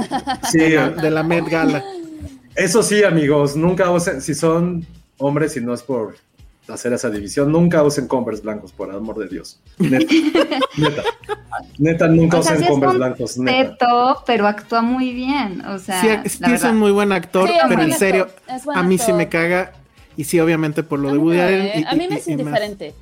[0.50, 1.84] Sí, de la, de la Met Gala.
[2.56, 4.84] eso sí, amigos, nunca usen, si son
[5.20, 6.16] hombres y no es por
[6.68, 9.58] hacer esa división, nunca usen Converse blancos, por amor de Dios.
[9.78, 9.98] Neta,
[10.76, 11.02] neta,
[11.78, 13.70] neta, nunca O sea, usen sí Converse blancos, neta.
[13.70, 16.08] teto, pero actúa muy bien, o sea, Sí,
[16.40, 19.12] la sí es un muy buen actor, Sí, pero en serio, actor, a mí sí
[19.12, 19.72] me caga.
[20.16, 21.70] Y sí, obviamente por lo A de Woody Allen.
[21.80, 22.94] y- a mí me es indiferente.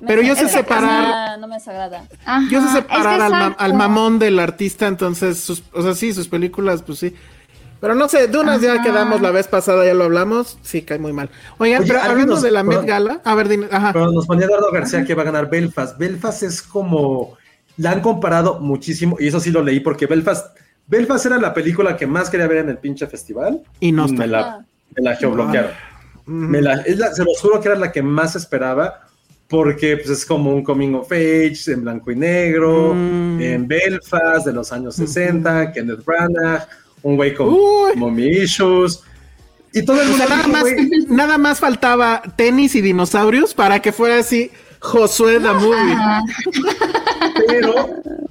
[0.00, 2.04] Me Pero yo sé separar- No me desagrada.
[2.24, 5.82] Ajá, Yo sé es que separar al, ma- al mamón del artista, entonces, sus, o
[5.82, 7.14] sea, sí, sus películas, pues sí.
[7.80, 8.82] Pero no sé, de unas ya Ajá.
[8.82, 11.28] quedamos la vez pasada, ya lo hablamos, sí, cae muy mal.
[11.58, 12.84] Oigan, Oye, pero hablando nos- de la Met.
[12.84, 13.92] Gala, a ver, dime, ajá.
[13.92, 15.98] Pero nos ponía Eduardo García que va a ganar Belfast.
[15.98, 17.36] Belfast es como.
[17.78, 20.56] La han comparado muchísimo, y eso sí lo leí, porque Belfast.
[20.86, 23.60] Belfast era la película que más quería ver en el pinche festival.
[23.80, 24.18] Y no está.
[24.18, 24.64] me la,
[24.96, 25.70] me la geobloquearon.
[26.26, 29.02] Me la- es la- se los juro que era la que más esperaba,
[29.48, 33.40] porque pues, es como un coming of age en blanco y negro, Mm.
[33.42, 36.66] en Belfast de los años 60, Kenneth Branagh,
[37.02, 37.54] un güey con
[38.18, 39.02] issues.
[39.72, 40.64] Y todo el O mundo sea, nada más,
[41.08, 44.50] nada más faltaba tenis y dinosaurios para que fuera así
[44.80, 45.96] Josué the Movie.
[47.46, 47.74] Pero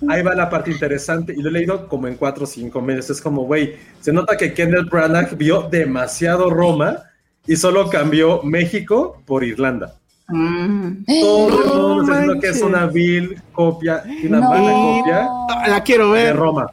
[0.10, 3.12] ahí va la parte interesante y lo he leído como en cuatro o cinco meses.
[3.12, 7.04] Es como, güey, se nota que Kendall Branagh vio demasiado Roma
[7.46, 9.96] y solo cambió México por Irlanda.
[10.28, 11.04] Mm.
[11.22, 14.50] Todo el mundo que es una vil copia, una No.
[14.50, 15.28] mala copia
[15.68, 16.36] La quiero de ver.
[16.36, 16.66] Roma.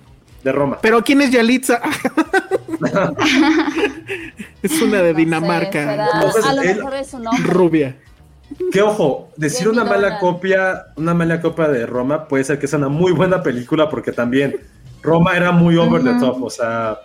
[0.42, 0.78] De Roma.
[0.82, 1.80] Pero ¿quién es Yalitza?
[4.62, 7.52] es una de No sé, Dinamarca, Entonces, a lo él- mejor es un hombre.
[7.52, 7.96] rubia.
[8.70, 12.78] Que ojo, decir una mala copia, una mala copia de Roma puede ser que sea
[12.78, 14.56] una muy buena película porque también
[15.02, 16.98] Roma era muy over the top, o sea,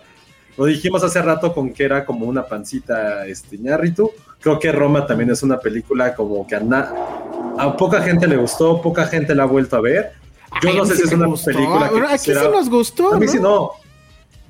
[0.58, 4.10] lo dijimos hace rato con que era como una pancita este Iñárritu.
[4.40, 9.06] Creo que Roma también es una película como que a poca gente le gustó, poca
[9.06, 10.12] gente la ha vuelto a ver.
[10.62, 11.50] Yo Ay, no sé sí si es una gustó.
[11.52, 13.14] película que Aquí quisiera- sí nos gustó.
[13.14, 13.32] A mí ¿no?
[13.32, 13.70] sí no.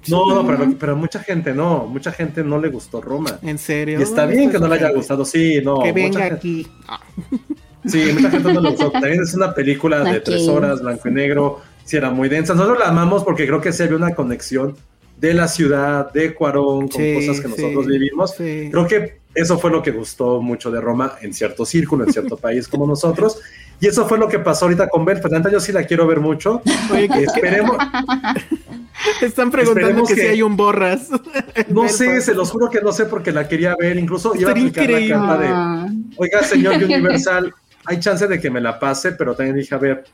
[0.07, 3.39] No, no, pero, pero mucha gente no, mucha gente no le gustó Roma.
[3.43, 3.99] En serio.
[3.99, 5.81] Y está ¿Dónde bien está que no le haya gustado, sí, no.
[5.81, 6.66] Que mucha venga gente- aquí.
[7.87, 8.91] Sí, mucha gente no le gustó.
[8.91, 11.61] También es una película de tres horas, blanco y negro.
[11.85, 12.53] Sí, era muy densa.
[12.55, 14.77] Nosotros la amamos porque creo que se había una conexión
[15.16, 18.35] de la ciudad, de Cuarón, con Sí, cosas que sí, nosotros vivimos.
[18.37, 18.69] sí.
[18.70, 22.37] Creo que eso fue lo que gustó mucho de Roma en cierto círculo, en cierto
[22.39, 23.39] país como nosotros.
[23.80, 25.32] Y eso fue lo que pasó ahorita con Belfast.
[25.32, 26.62] Neta, Yo sí la quiero ver mucho.
[26.92, 27.76] Oye, que- Esperemos,
[29.22, 31.09] Están preguntando Esperemos que, si hay un borras.
[31.68, 32.26] no sé, Belfast.
[32.26, 33.96] se los juro que no sé porque la quería ver.
[33.96, 38.60] Incluso iba a aplicar la carta de, oiga, señor Universal, hay chance de que me
[38.60, 40.05] la pase, pero también dije, a ver,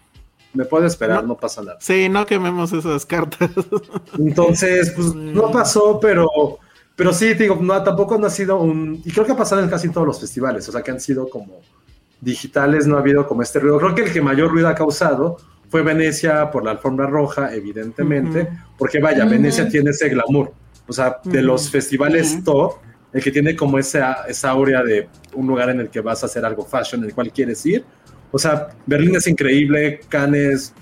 [0.52, 1.78] me puedo esperar, no pasa nada.
[1.80, 3.50] Sí, no quememos esas cartas.
[4.18, 6.28] Entonces, pues no pasó, pero,
[6.94, 9.00] pero sí, digo, no, tampoco no ha sido un.
[9.04, 11.28] Y creo que ha pasado en casi todos los festivales, o sea, que han sido
[11.28, 11.60] como
[12.20, 13.78] digitales, no ha habido como este ruido.
[13.78, 15.36] Creo que el que mayor ruido ha causado
[15.68, 19.24] fue Venecia por la alfombra roja, evidentemente, porque vaya.
[19.24, 20.52] Venecia tiene ese glamour.
[20.86, 22.74] O sea, de los festivales top,
[23.12, 26.26] el que tiene como esa, esa aurea de un lugar en el que vas a
[26.26, 27.84] hacer algo fashion, en el cual quieres ir.
[28.30, 30.74] O sea, Berlín es increíble, Cannes,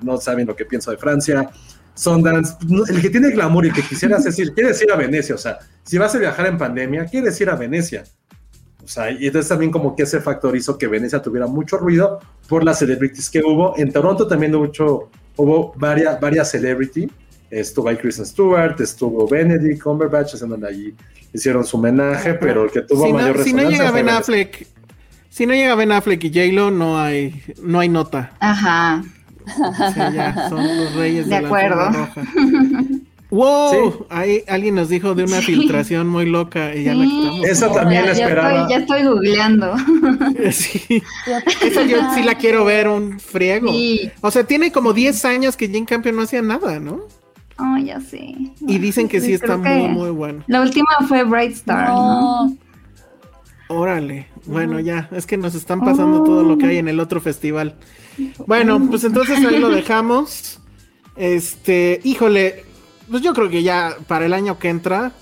[0.00, 1.50] no saben lo que pienso de Francia,
[1.94, 2.54] Sundance,
[2.88, 5.98] el que tiene glamour y que quisieras decir, quieres ir a Venecia, o sea, si
[5.98, 8.04] vas a viajar en pandemia, quieres ir a Venecia.
[8.90, 12.18] O sea, y entonces también como que ese factor hizo que Venecia tuviera mucho ruido
[12.48, 13.72] por las celebrities que hubo.
[13.78, 17.08] En Toronto también mucho, hubo varias, varias celebrity.
[17.52, 20.92] Estuvo ahí Kristen Stewart, estuvo Benedict Cumberbatch, haciendo allí,
[21.32, 24.18] hicieron su homenaje, pero el que tuvo si, mayor no, si no llega Ben Venecia.
[24.18, 24.66] Affleck,
[25.28, 28.32] si no llega Ben Affleck y J-Lo, no hay, no hay nota.
[28.40, 29.04] Ajá.
[29.46, 31.90] O sea, ya son los reyes de, De la acuerdo.
[31.90, 32.12] roja.
[33.30, 33.70] ¡Wow!
[33.70, 34.04] Sí.
[34.08, 37.46] Ahí alguien nos dijo de una filtración muy loca y ya la quitamos.
[37.46, 38.50] Esa también la ya, esperaba.
[38.62, 39.74] estoy, ya estoy googleando.
[40.50, 41.02] Sí.
[41.62, 43.72] Esa yo sí la quiero ver un friego.
[43.72, 44.10] Sí.
[44.20, 47.00] O sea, tiene como 10 años que Jane Campion no hacía nada, ¿no?
[47.58, 48.34] Oh, ya sé.
[48.66, 50.44] Y dicen que sí está muy, muy bueno.
[50.46, 52.46] La última fue Bright Star, ¿no?
[52.46, 52.56] No,
[53.68, 54.26] Órale.
[54.46, 57.76] Bueno, ya, es que nos están pasando todo lo que hay en el otro festival.
[58.46, 60.56] Bueno, pues entonces ahí lo dejamos.
[61.16, 62.64] Este, híjole,
[63.10, 65.12] pues yo creo que ya para el año que entra,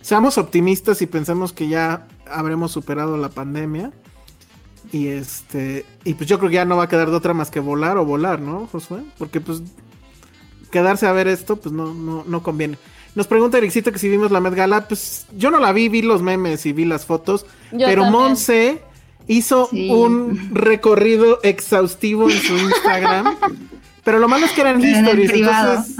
[0.00, 3.92] seamos optimistas y pensemos que ya habremos superado la pandemia.
[4.92, 7.50] Y este, y pues yo creo que ya no va a quedar de otra más
[7.50, 9.02] que volar o volar, ¿no, Josué?
[9.18, 9.62] Porque pues
[10.70, 12.76] quedarse a ver esto, pues no, no, no conviene.
[13.14, 14.86] Nos pregunta Ericito que si vimos la Met Gala.
[14.88, 17.44] Pues yo no la vi, vi los memes y vi las fotos.
[17.72, 18.22] Yo pero también.
[18.22, 18.82] Monse
[19.26, 19.90] hizo Sí.
[19.90, 23.36] un recorrido exhaustivo en su Instagram.
[24.04, 25.30] pero lo malo es que eran En historias.
[25.32, 25.72] privado.
[25.74, 25.96] Entonces.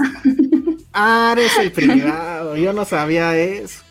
[0.93, 2.55] Ah, eres el privado.
[2.57, 3.81] Yo no sabía eso.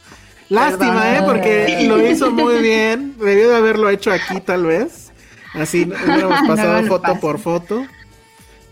[0.48, 1.16] Lástima.
[1.16, 1.22] ¿eh?
[1.24, 3.14] Porque lo hizo muy bien.
[3.18, 5.12] Debió de haberlo hecho aquí, tal vez.
[5.55, 7.86] Así hubiéramos pasado foto por foto.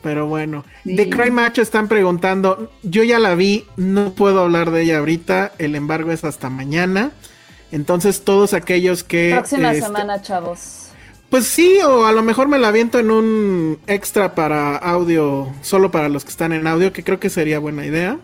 [0.03, 0.65] Pero bueno.
[0.85, 0.95] Sí.
[0.95, 2.71] De Cry Macho están preguntando.
[2.83, 5.53] Yo ya la vi, no puedo hablar de ella ahorita.
[5.59, 7.13] El embargo es hasta mañana.
[7.73, 9.31] Entonces, todos aquellos que.
[9.33, 10.88] Próxima este, semana, chavos.
[11.31, 15.91] Pues sí, o a lo mejor me la aviento en un extra para audio, solo
[15.91, 18.19] para los que están en audio, que creo que sería buena idea.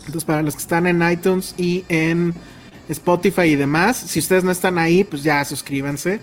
[0.00, 2.34] Entonces, para los que están en iTunes y en
[2.90, 6.20] Spotify y demás, si ustedes no están ahí, pues ya suscríbanse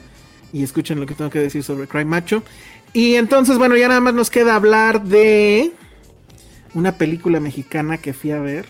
[0.54, 2.44] y escuchen lo que tengo que decir sobre Cry Macho.
[2.94, 5.72] Y entonces, bueno, ya nada más nos queda hablar de
[6.76, 8.68] una película mexicana que fui a ver.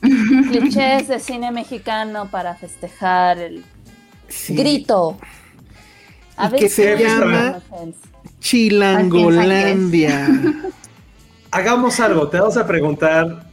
[0.00, 3.64] Clichés de cine mexicano para festejar el
[4.28, 4.54] Sí.
[4.54, 5.18] grito.
[6.52, 7.60] Y que se ver, llama-.
[8.40, 10.28] Chilangolandia.
[11.50, 13.44] Hagamos algo, te vamos a preguntar,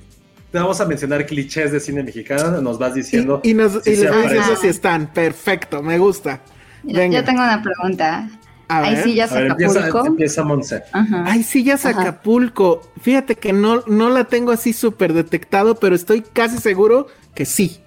[0.52, 3.41] te vamos a mencionar clichés de cine mexicano, nos vas diciendo.
[3.44, 5.07] Y, y nos, si y les voy diciendo si están.
[5.07, 6.41] Perfecto, me gusta.
[6.84, 7.20] Mira, Venga.
[7.20, 8.30] yo tengo una pregunta.
[8.70, 9.03] A Ahí ver.
[9.03, 10.07] sí ya A ver, empieza, Acapulco.
[10.07, 10.84] empieza Monse.
[10.91, 11.24] Ajá.
[11.26, 12.02] Ay, sí, ya es Ajá.
[12.02, 12.82] Acapulco.
[13.02, 17.80] Fíjate que no, no la tengo así súper detectado, pero estoy casi seguro que sí.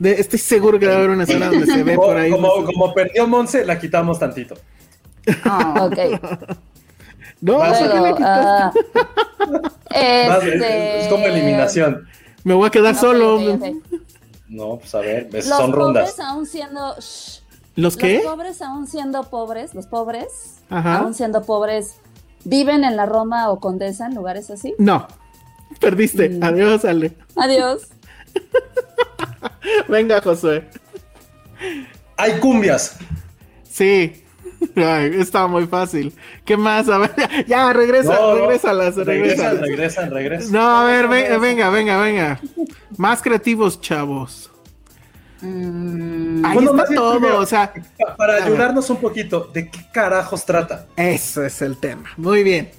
[0.00, 2.30] De- estoy seguro que va a haber una escena donde se ve Como, por ahí.
[2.30, 4.56] como, como perdió Monse, la quitamos tantito.
[5.46, 5.98] Oh, Ok.
[7.42, 8.80] No, Vas a- ¿por qué la Luego, quitaste?
[9.94, 12.06] ah, este, es como eliminación.
[12.44, 13.38] Me voy a quedar solo.
[14.48, 16.20] No, pues a ver, es- Los son pobres rondas.
[16.20, 16.96] aún siendo.
[16.98, 17.40] shh,
[17.76, 18.16] ¿Los qué?
[18.22, 20.98] Los pobres aún siendo pobres, los pobres, Ajá.
[20.98, 21.94] aún siendo pobres,
[22.44, 24.74] viven en la Roma o Condesa, en lugares así.
[24.76, 25.06] No.
[25.80, 26.28] Perdiste.
[26.28, 26.42] Mm.
[26.44, 27.12] Adiós, Ale.
[27.36, 27.86] Adiós.
[29.88, 30.64] Venga, Josué.
[32.16, 32.96] Hay cumbias.
[33.68, 34.24] Sí.
[34.76, 36.14] Ay, estaba muy fácil.
[36.44, 36.88] ¿Qué más?
[36.88, 37.12] A ver,
[37.46, 39.06] ya, regresa, No, regrésalas, Regresan,
[39.56, 39.60] regrésalas.
[39.60, 40.52] regresan, regresan.
[40.52, 42.40] No, a ver, venga, venga, venga, venga.
[42.98, 44.50] Más creativos, chavos.
[45.40, 49.80] mm, Ahí Bueno, está todo, primero, o sea, pa- Para ayudarnos un poquito, ¿de qué
[49.92, 50.86] carajos trata?
[50.96, 52.10] eso es el tema.
[52.18, 52.70] Muy bien.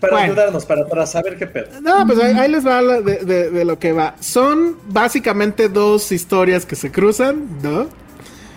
[0.00, 0.26] Para Bueno.
[0.32, 1.80] ayudarnos, para, para saber qué pedo.
[1.80, 4.14] No, pues ahí, ahí les va la- de, de- de lo que va.
[4.20, 7.88] Son básicamente dos historias que se cruzan, ¿no?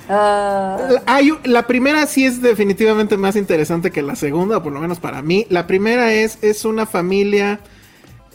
[0.09, 4.79] La- Hay, la primera sí es definitivamente más interesante que la segunda, o por lo
[4.79, 5.45] menos para mí.
[5.49, 7.59] La primera es, es una familia,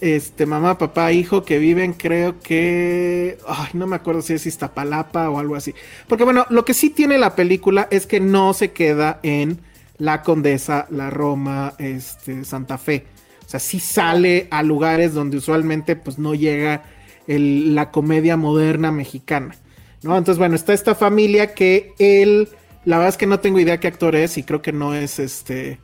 [0.01, 5.29] este, mamá, papá, hijo, que viven, creo que, ay, no me acuerdo si es Iztapalapa
[5.31, 5.75] o algo así.
[6.09, 9.61] Porque bueno, lo que sí tiene la película es que no se queda en
[9.99, 13.07] la Condesa, la Roma, este, Santa Fe.
[13.47, 16.83] O sea, sí sale a lugares donde usualmente pues no llega
[17.27, 19.55] el- la comedia moderna mexicana.
[20.03, 20.17] ¿no?
[20.19, 22.49] Entonces, bueno, está esta familia que él,
[22.85, 25.19] la verdad es que no tengo idea qué actor es y creo que no es
[25.19, 25.79] este,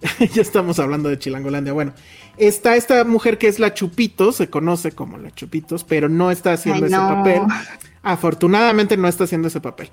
[0.34, 1.92] ya estamos hablando de Chilangolandia, bueno,
[2.38, 6.52] está esta mujer que es la Chupitos, se conoce como la Chupitos, pero no está
[6.52, 7.08] haciendo Ay, ese no.
[7.08, 7.42] papel,
[8.02, 9.90] afortunadamente no está haciendo ese papel.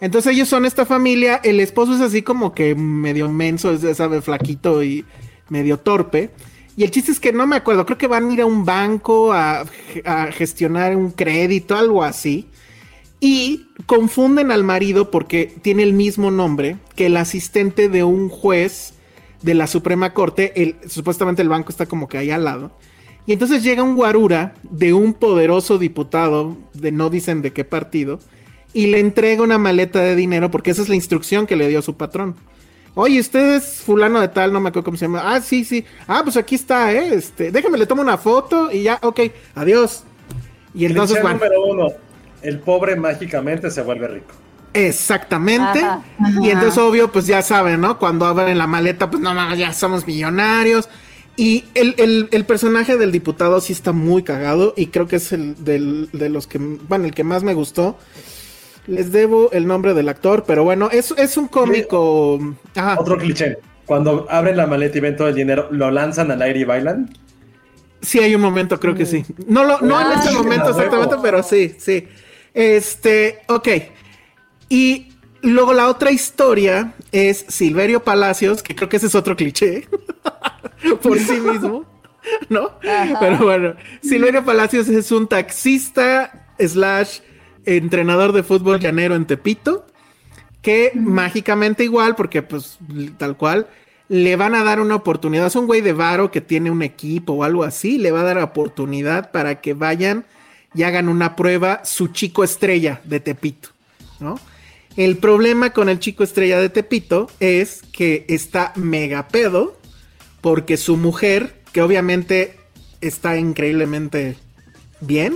[0.00, 4.20] Entonces ellos son esta familia, el esposo es así como que medio menso, es, sabe,
[4.20, 5.04] flaquito y
[5.48, 6.30] medio torpe.
[6.76, 8.64] Y el chiste es que no me acuerdo, creo que van a ir a un
[8.64, 9.64] banco a,
[10.04, 12.48] a gestionar un crédito, algo así.
[13.20, 18.94] Y confunden al marido porque tiene el mismo nombre que el asistente de un juez
[19.42, 20.60] de la Suprema Corte.
[20.60, 22.76] El, supuestamente el banco está como que ahí al lado.
[23.26, 28.18] Y entonces llega un guarura de un poderoso diputado, de no dicen de qué partido,
[28.74, 31.80] y le entrega una maleta de dinero porque esa es la instrucción que le dio
[31.80, 32.34] su patrón.
[32.96, 35.22] Oye, usted es fulano de tal, no me acuerdo cómo se llama.
[35.34, 35.84] Ah, sí, sí.
[36.06, 37.14] Ah, pues aquí está, ¿eh?
[37.14, 39.20] Este, déjame, le tomo una foto y ya, ok,
[39.56, 40.04] adiós.
[40.74, 41.88] Y entonces, bueno, número uno,
[42.42, 44.34] el pobre mágicamente se vuelve rico.
[44.74, 45.80] Exactamente.
[45.80, 46.02] Ajá.
[46.42, 47.98] Y entonces, obvio, pues ya saben, ¿no?
[47.98, 50.88] Cuando abren la maleta, pues no mames, ya somos millonarios.
[51.36, 55.32] Y el, el- el personaje del diputado sí está muy cagado y creo que es
[55.32, 57.96] el del- de los que, bueno, el que más me gustó.
[58.86, 62.38] Les debo el nombre del actor, pero bueno, es, es un cómico.
[62.74, 62.96] Ajá.
[62.98, 63.58] Otro cliché.
[63.86, 67.10] Cuando abren la maleta y ven todo el dinero, lo lanzan al aire y bailan.
[68.00, 69.24] Sí, hay un momento, creo que sí.
[69.46, 72.06] No, lo, no en Ay, este momento exactamente, pero sí, sí.
[72.52, 73.68] Este, ok.
[74.68, 75.08] Y
[75.42, 79.88] luego la otra historia es Silverio Palacios, que creo que ese es otro cliché
[81.02, 81.84] por sí mismo,
[82.48, 82.78] ¿no?
[83.20, 87.20] Pero bueno, Silverio Palacios es un taxista slash
[87.66, 89.86] entrenador de fútbol llanero en Tepito
[90.64, 92.78] que mágicamente igual, porque pues
[93.18, 93.68] tal cual,
[94.08, 95.46] le van a dar una oportunidad.
[95.46, 98.24] Es un güey de varo que tiene un equipo o algo así, le va a
[98.24, 100.24] dar oportunidad para que vayan
[100.74, 103.68] y hagan una prueba su chico estrella de Tepito,
[104.20, 104.40] ¿no?
[104.96, 109.76] El problema con el chico estrella de Tepito es que está mega pedo
[110.40, 112.56] porque su mujer, que obviamente
[113.00, 114.36] está increíblemente
[115.00, 115.34] bien,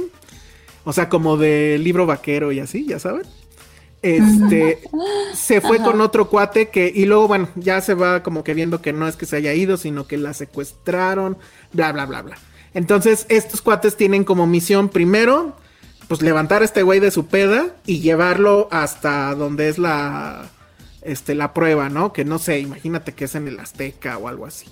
[0.88, 3.26] o sea, como de libro vaquero y así, ya saben.
[4.00, 4.80] Este
[5.34, 8.80] se fue con otro cuate que, y luego, bueno, ya se va como que viendo
[8.80, 11.36] que no es que se haya ido, sino que la secuestraron,
[11.74, 12.38] bla, bla, bla, bla.
[12.72, 15.54] Entonces, estos cuates tienen como misión primero,
[16.08, 20.48] pues levantar a este güey de su peda y llevarlo hasta donde es la,
[21.02, 22.14] este, la prueba, ¿no?
[22.14, 24.64] Que no sé, imagínate que es en el Azteca o algo así.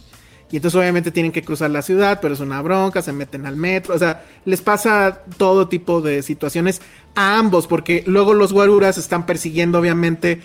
[0.50, 3.56] Y entonces obviamente tienen que cruzar la ciudad, pero es una bronca, se meten al
[3.56, 6.80] metro, o sea, les pasa todo tipo de situaciones
[7.16, 10.40] a ambos, porque luego los guaruras están persiguiendo obviamente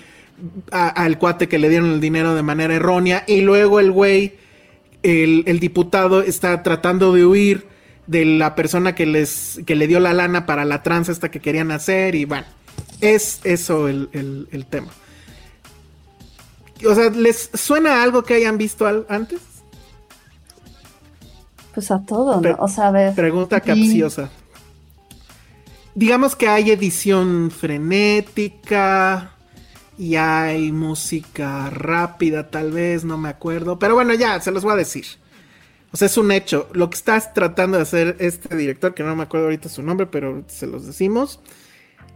[0.72, 4.38] al cuate que le dieron el dinero de manera errónea y luego el güey,
[5.04, 7.68] el, diputado está tratando de huir
[8.08, 11.40] de la persona que les que le dio la lana para la tranza esta que
[11.40, 12.48] querían hacer y bueno,
[13.02, 14.92] es eso el, el, el tema.
[16.88, 19.40] O sea, ¿les suena algo que hayan visto al, antes?
[21.74, 22.56] Pues a todo, ¿no?
[22.60, 23.16] O sea, a ver.
[23.16, 24.30] Pregunta capciosa.
[25.96, 29.32] Digamos que hay edición frenética
[29.98, 33.78] y hay música rápida, tal vez, no me acuerdo.
[33.78, 35.06] Pero bueno, ya, se los voy a decir.
[35.92, 36.70] O sea, es un hecho.
[36.74, 40.08] Lo que estás tratando de hacer este director, que no me acuerdo ahorita su nombre,
[40.08, 41.42] pero se los decimos,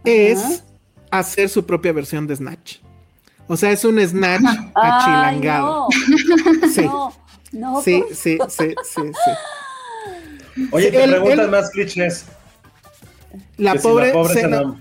[0.04, 0.64] es
[1.10, 2.78] hacer su propia versión de Snatch.
[3.48, 4.42] O sea, es un Snatch
[4.74, 5.88] achilangado.
[6.72, 6.82] sí.
[6.82, 7.12] No.
[7.56, 9.00] No, sí, sí, sí, sí,
[10.54, 12.26] sí, Oye, te preguntas más clichés.
[13.56, 14.80] La pobre, si la pobre se, se, enamora.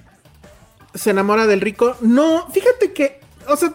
[0.93, 1.95] se, enamora del rico.
[2.01, 3.73] No, fíjate que, o sea,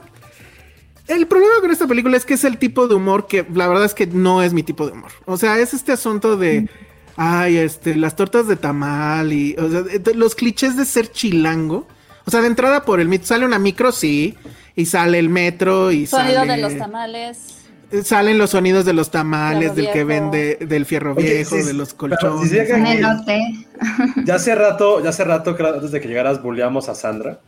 [1.08, 3.84] el problema con esta película es que es el tipo de humor que la verdad
[3.86, 5.12] es que no es mi tipo de humor.
[5.24, 6.68] O sea, es este asunto de,
[7.16, 9.82] ay, este, las tortas de tamal y, o sea,
[10.14, 11.86] los clichés de ser chilango.
[12.26, 14.36] O sea, de entrada por el mito, sale una micro, sí,
[14.76, 16.52] y sale el metro y Sonido sale...
[16.52, 17.59] de los tamales
[18.04, 22.50] salen los sonidos de los tamales, del que vende, del fierro viejo, de los colchones.
[22.50, 22.56] Si
[24.24, 27.38] ya hace rato, ya hace rato, antes de que llegaras, bulleamos a Sandra.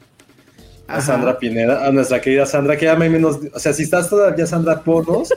[0.88, 4.10] A Sandra Pineda, a nuestra querida Sandra, que ya me menos, o sea, si estás
[4.10, 5.32] todavía Sandra, ponos,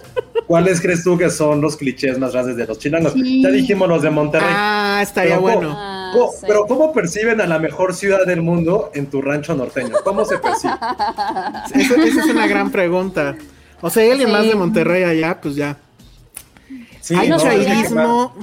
[0.48, 3.14] ¿cuáles crees tú que son los clichés más grandes de los chilangos?
[3.16, 4.50] Ya dijimos los de Monterrey.
[4.52, 5.72] Ah, estaría bueno.
[5.74, 9.96] Ah, ¿Cómo, Pero ¿cómo perciben a la mejor ciudad del mundo en tu rancho norteño?
[10.04, 10.74] ¿Cómo se percibe?
[11.76, 13.38] Esa, esa es una gran pregunta.
[13.86, 14.34] O sea, hay alguien sí.
[14.34, 15.78] más de Monterrey allá, pues ya.
[17.02, 18.34] Sí, hay no, chairismo.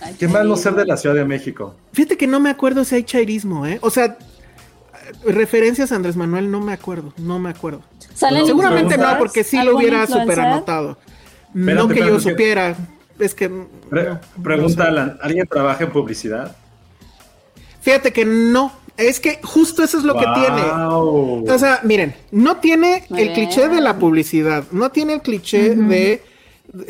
[0.00, 1.76] Qué, qué mal no ser de la Ciudad de México.
[1.92, 3.78] Fíjate que no me acuerdo si hay chairismo, ¿eh?
[3.82, 4.16] O sea,
[5.26, 7.82] referencias a Andrés Manuel no me acuerdo, no me acuerdo.
[8.14, 10.96] Seguramente no, porque sí lo hubiera super anotado.
[11.54, 12.74] Espérate, no que yo supiera.
[13.18, 13.50] Es que.
[13.90, 16.56] Pre no, pregunta, no Alan, ¿alguien trabaja en publicidad?
[17.82, 18.72] Fíjate que no.
[18.96, 20.22] Es que justo eso es lo wow.
[20.22, 20.62] que tiene.
[21.52, 25.74] O sea, miren, no tiene el cliché de la publicidad, no tiene el cliché uh
[25.74, 25.88] -huh.
[25.88, 26.22] de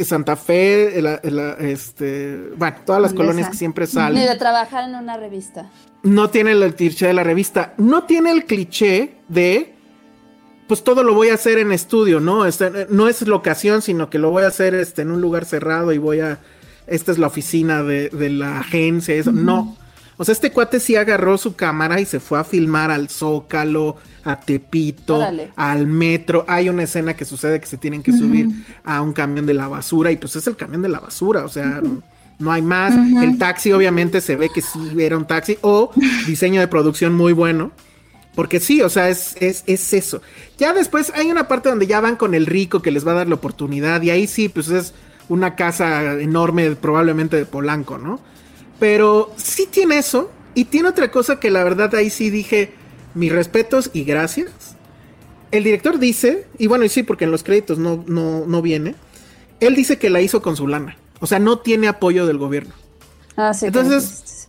[0.05, 4.23] Santa Fe, la, la, este, bueno, todas las colonias que siempre salen.
[4.23, 5.71] Ni de trabajar en una revista.
[6.03, 9.75] No tiene el cliché de la revista, no tiene el cliché de,
[10.69, 12.45] pues todo lo voy a hacer en estudio, ¿no?
[12.45, 15.93] Este, no es locación, sino que lo voy a hacer este, en un lugar cerrado
[15.93, 16.39] y voy a,
[16.87, 19.43] esta es la oficina de, de la agencia, eso, uh -huh.
[19.43, 19.77] no.
[20.17, 23.97] O sea, este cuate sí agarró su cámara y se fue a filmar al Zócalo,
[24.25, 25.21] a Tepito,
[25.57, 26.45] al metro.
[26.49, 28.19] Hay una escena que sucede que se tienen que uh -huh.
[28.19, 28.49] subir
[28.85, 31.49] a un camión de la basura y pues es el camión de la basura, o
[31.49, 32.03] sea, uh -huh.
[32.39, 32.95] no hay más.
[32.95, 33.25] Uh -huh.
[33.25, 35.91] El taxi obviamente se ve que sí era un taxi o
[36.27, 37.73] diseño de producción muy bueno.
[38.35, 40.21] Porque sí, o sea, es, es, es eso.
[40.59, 43.15] Ya después hay una parte donde ya van con el rico que les va a
[43.15, 44.93] dar la oportunidad y ahí sí, pues es
[45.29, 48.19] una casa enorme, probablemente de Polanco, ¿no?
[48.79, 50.31] Pero sí tiene eso.
[50.55, 52.73] Y tiene otra cosa que la verdad ahí sí dije,
[53.15, 54.77] mis respetos y gracias.
[55.51, 58.95] El director dice, y bueno, y sí, porque en los créditos no, no, no viene,
[59.61, 60.97] él dice que la hizo con su lana.
[61.21, 62.75] O sea, no tiene apoyo del gobierno.
[63.37, 63.67] Ah, sí.
[63.67, 64.47] Entonces,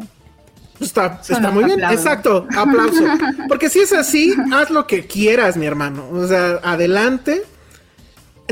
[0.80, 1.84] está, está muy bien.
[1.84, 3.03] Exacto, aplauso.
[3.47, 6.07] Porque si es así, haz lo que quieras, mi hermano.
[6.11, 7.43] O sea, adelante.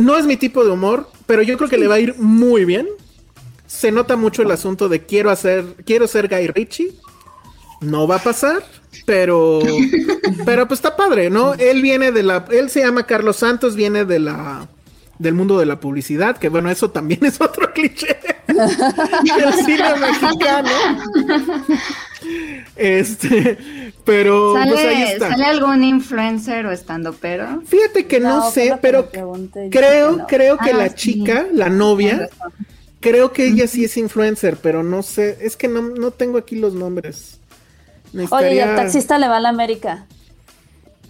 [0.02, 2.66] No es mi tipo de humor, pero yo creo que le va a ir muy
[2.66, 2.88] bien
[3.74, 6.94] se nota mucho el asunto de quiero hacer, quiero ser Guy Ritchie.
[7.82, 8.64] No va a pasar,
[9.06, 9.60] pero,
[10.45, 11.54] pero pues está padre, ¿no?
[11.56, 14.68] Él viene de la, él se llama Carlos Santos, viene de la,
[15.18, 20.70] del mundo de la publicidad, que bueno, eso también es otro cliché del cine mexicano.
[22.76, 23.58] Este,
[24.06, 25.30] pero ¿Sale, pues ahí está.
[25.32, 27.62] ¿Sale algún influencer o estando pero?
[27.66, 29.10] Fíjate que no, no sé, pero
[29.72, 30.28] creo, no.
[30.28, 32.30] creo que ah, la chica, la novia,
[33.04, 36.56] creo que ella sí es influencer, pero no sé, es que no, no tengo aquí
[36.56, 37.40] los nombres.
[38.32, 40.08] Oye, ¿y el taxista le va a la América?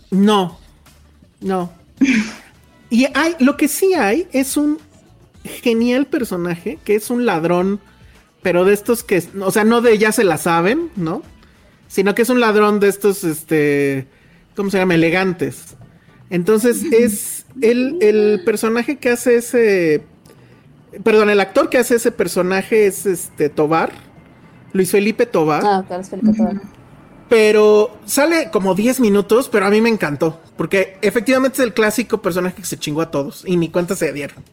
[0.10, 0.60] No,
[1.40, 1.72] no.
[2.90, 4.80] Y hay, lo que sí hay es un
[5.44, 7.80] genial personaje que es un ladrón,
[8.42, 11.22] pero de estos que, o sea, no de ya se la saben, ¿no?
[11.88, 14.08] Sino que es un ladrón de estos, este,
[14.56, 14.96] ¿cómo se llama?
[14.96, 15.76] Elegantes.
[16.30, 20.04] Entonces es el, el personaje que hace ese,
[21.04, 23.92] perdón, el actor que hace ese personaje es este Tobar,
[24.74, 25.64] Luis Felipe Tobar.
[25.66, 26.62] Ah, claro, es Felipe Tobar.
[27.30, 30.40] Pero sale como 10 minutos, pero a mí me encantó.
[30.58, 34.12] Porque efectivamente es el clásico personaje que se chingó a todos y ni cuenta se
[34.14, 34.44] dieron.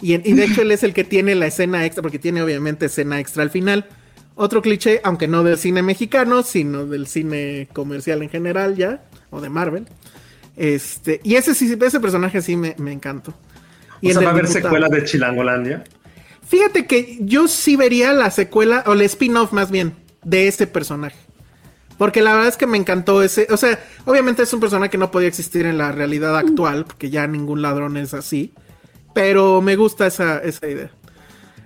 [0.00, 2.40] Y, en- y de hecho él es el que tiene la escena extra, porque tiene
[2.40, 3.86] obviamente escena extra al final.
[4.36, 9.40] Otro cliché, aunque no del cine mexicano, sino del cine comercial en general ya, o
[9.40, 9.86] de Marvel.
[10.56, 13.34] Este, y ese sí, ese personaje sí me, me encantó.
[14.00, 14.64] Y o sea, va a haber diputado.
[14.64, 15.84] secuela de Chilangolandia.
[16.46, 19.94] Fíjate que yo sí vería la secuela, o el spin-off más bien,
[20.24, 21.18] de ese personaje.
[21.98, 23.48] Porque la verdad es que me encantó ese.
[23.50, 27.10] O sea, obviamente es un personaje que no podía existir en la realidad actual, porque
[27.10, 28.54] ya ningún ladrón es así.
[29.14, 30.90] Pero me gusta esa, esa idea.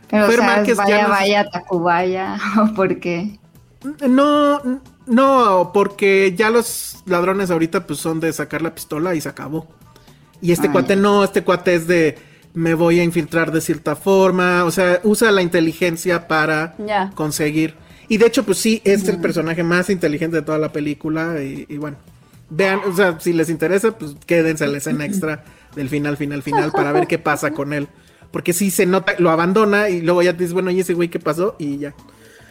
[0.08, 3.38] Pero, Fer o sea, Márquez ya vaya, vaya, Tacubaya, o por qué.
[4.08, 9.28] No, no, porque ya los ladrones ahorita pues son de sacar la pistola y se
[9.28, 9.68] acabó.
[10.42, 12.18] Y este Ah, cuate no, este cuate es de
[12.54, 16.74] me voy a infiltrar de cierta forma, o sea, usa la inteligencia para
[17.14, 17.74] conseguir.
[18.08, 21.42] Y de hecho, pues sí, es el personaje más inteligente de toda la película.
[21.42, 21.96] Y, y bueno,
[22.50, 25.44] vean, o sea, si les interesa, pues quédense a la escena extra
[25.74, 27.88] del final, final, final para ver qué pasa con él.
[28.30, 31.08] Porque sí se nota, lo abandona y luego ya te dices, bueno, ¿y ese güey
[31.08, 31.54] qué pasó?
[31.58, 31.94] Y ya.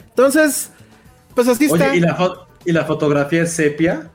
[0.10, 0.72] Entonces,
[1.36, 1.90] pues así está.
[1.90, 2.34] Oye, ¿y la,
[2.66, 4.10] ¿y la fotografía es sepia?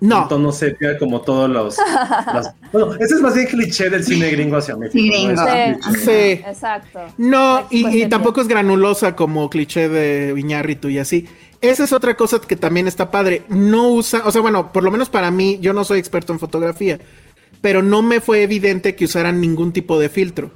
[0.00, 0.22] No.
[0.22, 1.76] En tono sepia, como todos los.
[2.72, 4.98] bueno, ese es más bien cliché del cine gringo hacia México.
[4.98, 5.42] Gringo.
[5.98, 7.00] Sí, exacto.
[7.18, 11.28] No, y, tampoco es granulosa como cliché de Viñarritu y así.
[11.60, 13.42] Esa es otra cosa que también está padre.
[13.48, 16.38] No usa, o sea, bueno, por lo menos para mí, yo no soy experto en
[16.38, 16.98] fotografía,
[17.60, 20.50] pero no me fue evidente que usaran ningún tipo de filtro.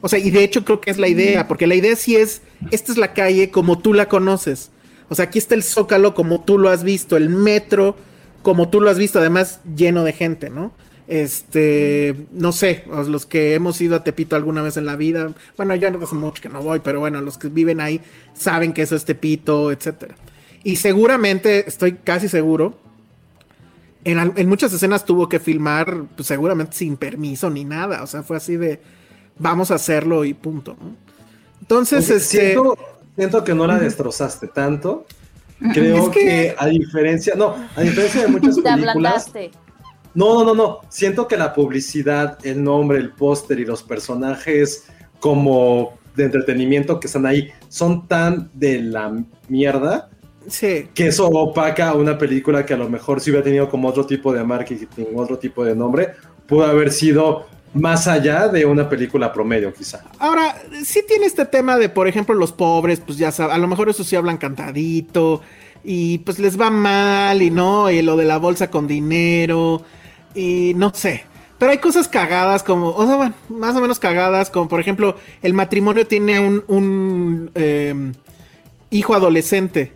[0.00, 2.40] O sea, y de hecho creo que es la idea, porque la idea sí es,
[2.70, 4.70] esta es la calle como tú la conoces.
[5.10, 7.96] O sea, aquí está el zócalo como tú lo has visto, el metro
[8.46, 10.70] como tú lo has visto, además lleno de gente, ¿no?
[11.08, 15.34] Este, no sé, os- los que hemos ido a Tepito alguna vez en la vida,
[15.56, 18.00] bueno, yo no hace mucho que no voy, pero bueno, los que viven ahí
[18.34, 20.14] saben que eso es Tepito, etcétera.
[20.62, 22.78] Y seguramente, estoy casi seguro,
[24.04, 28.36] en, muchas escenas tuvo que filmar, pues seguramente sin permiso ni nada, o sea, fue
[28.36, 28.80] así de,
[29.40, 30.94] vamos a hacerlo y punto, ¿no?
[31.62, 32.52] Entonces, Oye, este...
[32.52, 32.78] siento,
[33.16, 35.04] siento que no la destrozaste tanto.
[35.72, 36.54] Creo Es que- que...
[36.58, 39.50] a diferencia, no, a diferencia de muchas Te películas, ablandaste.
[40.14, 44.86] no, no, no, no, siento que la publicidad, el nombre, el póster y los personajes
[45.20, 49.12] como de entretenimiento que están ahí son tan de la
[49.48, 50.10] mierda
[50.48, 50.88] Sí.
[50.94, 54.32] que eso opaca una película que a lo mejor si hubiera tenido como otro tipo
[54.32, 56.10] de marketing, otro tipo de nombre,
[56.46, 57.46] pudo haber sido
[57.76, 60.04] más allá de una película promedio, quizá.
[60.18, 63.68] Ahora, sí tiene este tema de, por ejemplo, los pobres, pues ya sabes, a lo
[63.68, 65.42] mejor eso sí hablan cantadito
[65.84, 69.82] y pues les va mal y no, y lo de la bolsa con dinero
[70.34, 71.24] y no sé.
[71.58, 75.16] Pero hay cosas cagadas como, o sea, bueno, más o menos cagadas, como por ejemplo,
[75.42, 78.12] el matrimonio tiene un, un eh,
[78.90, 79.92] hijo adolescente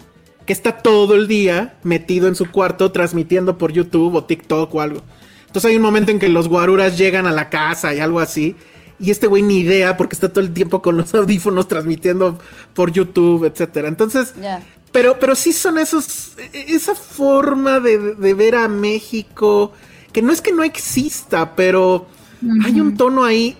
[0.47, 4.81] que está todo el día metido en su cuarto transmitiendo por YouTube o TikTok o
[4.81, 5.03] algo.
[5.51, 8.55] Entonces hay un momento en que los guaruras llegan a la casa y algo así.
[9.01, 12.39] Y este güey ni idea porque está todo el tiempo con los audífonos transmitiendo
[12.73, 13.89] por YouTube, etcétera.
[13.89, 14.35] Entonces,
[14.93, 19.73] pero, pero sí son esos, esa forma de, de ver a México,
[20.13, 22.07] que no es que no exista, pero
[22.65, 23.57] hay un tono ahí.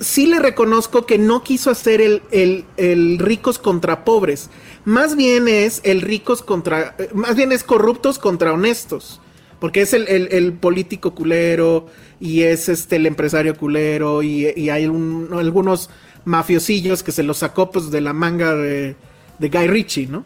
[0.00, 4.50] Sí le reconozco que no quiso hacer el, el- el ricos contra pobres.
[4.84, 9.20] Más bien es el ricos contra, eh, más bien es corruptos contra honestos.
[9.62, 11.86] Porque es el, el- el político culero
[12.18, 15.88] y es este el empresario culero y, y hay un- algunos
[16.24, 18.96] mafiosillos que se los sacó pues de la manga de,
[19.38, 20.24] de Guy Ritchie, ¿no?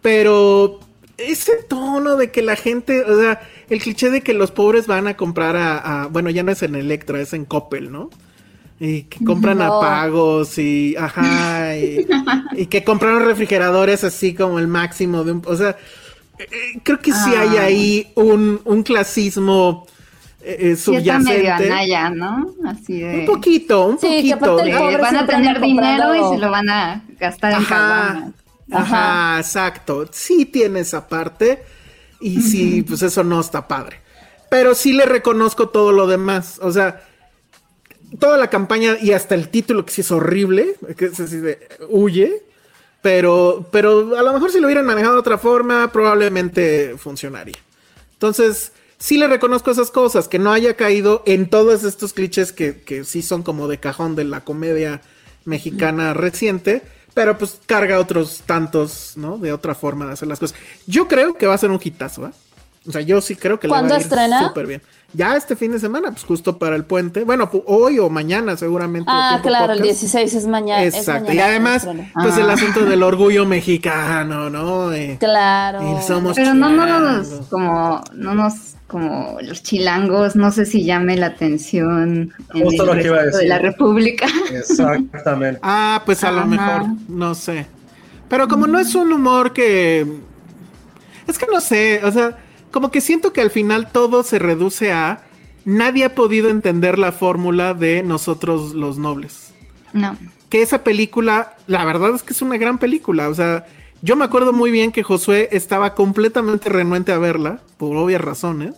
[0.00, 0.80] Pero
[1.18, 5.06] ese tono de que la gente, o sea, el cliché de que los pobres van
[5.08, 8.08] a comprar a, a- bueno, ya no es en Electra, es en Coppel, ¿no?
[8.80, 9.64] Y que compran No.
[9.76, 12.06] a pagos y, ajá, y,
[12.56, 15.76] y que compraron refrigeradores así como el máximo de un, o sea,
[16.44, 17.62] eh, creo que sí hay Ah.
[17.62, 19.86] ahí un, un clasismo
[20.42, 21.72] eh, eh, Sí, está medio subyacente.
[21.72, 22.54] anaya, ¿no?
[22.66, 23.18] Así de...
[23.20, 24.52] un poquito, un Sí, que poquito.
[24.52, 27.52] aparte el de- pobre van a tener dinero comprando- y se lo van a gastar
[27.52, 28.34] en Ajá, caguamas.
[28.72, 30.08] ajá, exacto.
[30.12, 31.62] Sí tiene esa parte.
[32.22, 34.00] Y sí, pues eso no está padre.
[34.50, 36.58] Pero sí le reconozco todo lo demás.
[36.62, 37.02] O sea,
[38.18, 41.58] toda la campaña y hasta el título que sí es horrible, que es así de
[41.88, 42.42] huye.
[43.02, 47.56] Pero, pero a lo mejor si lo hubieran manejado de otra forma, probablemente funcionaría.
[48.12, 52.82] Entonces, sí le reconozco esas cosas, que no haya caído en todos estos clichés que,
[52.82, 55.00] que sí son como de cajón de la comedia
[55.46, 56.82] mexicana reciente,
[57.14, 59.38] pero pues carga otros tantos, ¿no?
[59.38, 60.56] De otra forma de hacer las cosas.
[60.86, 62.30] Yo creo que va a ser un hitazo, ¿eh?
[62.86, 64.82] O sea, yo sí creo que le va ¿Cuándo a ir súper bien.
[65.12, 67.24] Ya este fin de semana, pues justo para el puente.
[67.24, 69.10] Bueno, hoy o mañana seguramente.
[69.12, 70.00] Ah, claro, el Podcast.
[70.00, 70.82] 16 es mañana.
[70.84, 71.28] es Exacto.
[71.30, 72.52] mañana Y además, pues el Ah.
[72.52, 74.92] asunto del orgullo mexicano, ¿no?
[74.92, 75.80] Eh, Claro.
[75.98, 77.28] y somos Pero no, no chilangos.
[77.30, 78.54] nos, como, no nos,
[78.86, 83.16] como los chilangos, no sé si llame la atención en Justo el lo que iba
[83.18, 83.48] a resto de decir.
[83.48, 84.26] la República.
[84.52, 85.58] Exactamente.
[85.62, 87.66] Ah, pues a lo mejor, no sé.
[88.28, 90.06] Pero como no es un humor que...
[91.26, 92.38] Es que no sé, o sea,
[92.70, 95.22] como que siento que al final todo se reduce a...
[95.64, 99.52] Nadie ha podido entender la fórmula de nosotros los nobles.
[99.92, 100.16] No.
[100.48, 103.28] Que esa película, la verdad es que es una gran película.
[103.28, 103.66] O sea,
[104.02, 108.74] yo me acuerdo muy bien que Josué estaba completamente renuente a verla, por obvias razones.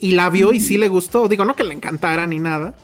[0.00, 1.28] Y la vio y sí le gustó.
[1.28, 2.74] Digo, no que le encantara ni nada.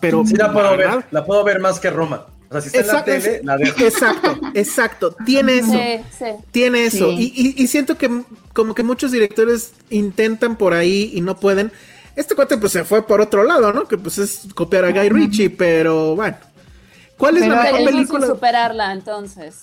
[0.00, 2.26] Pero Sí la puedo ver, la puedo ver más que Roma.
[2.52, 3.80] O sea, si está Exacto, en la tele, es- la dejo.
[3.80, 5.16] Exacto, exacto.
[5.24, 5.72] Tiene eso.
[5.72, 6.24] Sí, sí.
[6.50, 7.10] Tiene eso.
[7.10, 7.32] Sí.
[7.34, 8.10] Y, y- y siento que
[8.52, 11.72] como que muchos directores intentan por ahí y no pueden.
[12.14, 13.88] Este cuate pues se fue por otro lado, ¿no?
[13.88, 16.36] Que pues es copiar a Guy Ritchie, pero bueno.
[17.16, 18.26] ¿Cuál es Pero la mejor película?
[18.26, 19.62] superarla, entonces.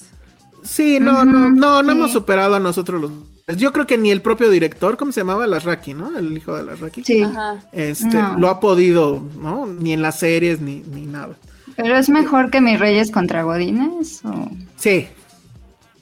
[0.64, 1.98] Sí, no, no, no, no sí.
[1.98, 3.12] hemos superado a nosotros los.
[3.58, 5.48] Yo creo que ni el propio director, ¿cómo se llamaba?
[5.48, 6.16] Lasraki, ¿no?
[6.18, 7.04] El hijo de Lasraki.
[7.04, 7.22] Sí.
[7.24, 7.58] Ajá.
[7.72, 8.38] Este, No.
[8.38, 9.66] lo ha podido, ¿no?
[9.66, 11.36] Ni en las series, ni, ni nada.
[11.82, 14.22] Pero es mejor que mis reyes contra Godines.
[14.26, 14.50] ¿o?
[14.78, 15.08] Sí.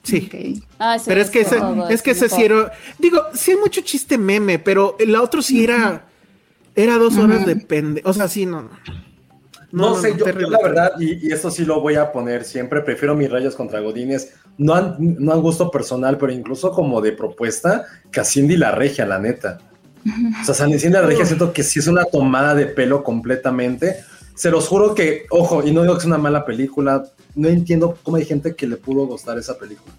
[0.04, 0.64] Sí.
[0.80, 1.60] Ay, sí, Pero es que ese,
[1.90, 2.72] es que ese sí era.
[2.98, 6.06] Digo, sí hay mucho chiste meme, pero el otro sí era.
[6.76, 8.02] Era dos horas de pende.
[8.06, 8.70] O sea, sí, no, no.
[9.72, 12.80] No, sé, yo, yo la verdad, y, y esto sí lo voy a poner siempre,
[12.82, 17.12] prefiero mis rayos contra Godines, no han, no han gusto personal, pero incluso como de
[17.12, 19.60] propuesta, que a Cindy la regia, la neta.
[20.42, 23.98] O sea, San- Cindy la regia siento que sí es una tomada de pelo completamente.
[24.38, 27.04] Se los juro que, ojo, y no digo que es una mala película,
[27.34, 29.96] no entiendo cómo hay gente que le pudo gustar esa película.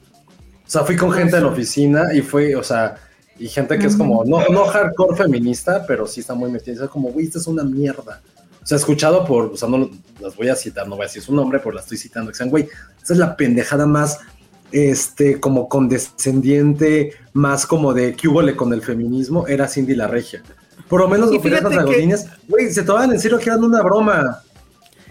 [0.64, 2.94] O sea, fui con gente en la oficina y fue, o sea,
[3.36, 6.84] y gente que es como, no, no hardcore feminista, pero sí está muy metida.
[6.84, 8.22] Es como, güey, esta es una mierda.
[8.62, 9.90] O sea, escuchado por, o sea, no
[10.20, 12.30] las voy a citar, no voy a decir su nombre, pero la estoy citando.
[12.30, 14.18] Que sean, güey, esta es la pendejada más,
[14.70, 20.44] este, como condescendiente, más como de que hubo con el feminismo, era Cindy la Regia.
[20.88, 23.82] Por lo menos los piratas que- Godines, güey, se tomaban en serio que eran una
[23.82, 24.40] broma.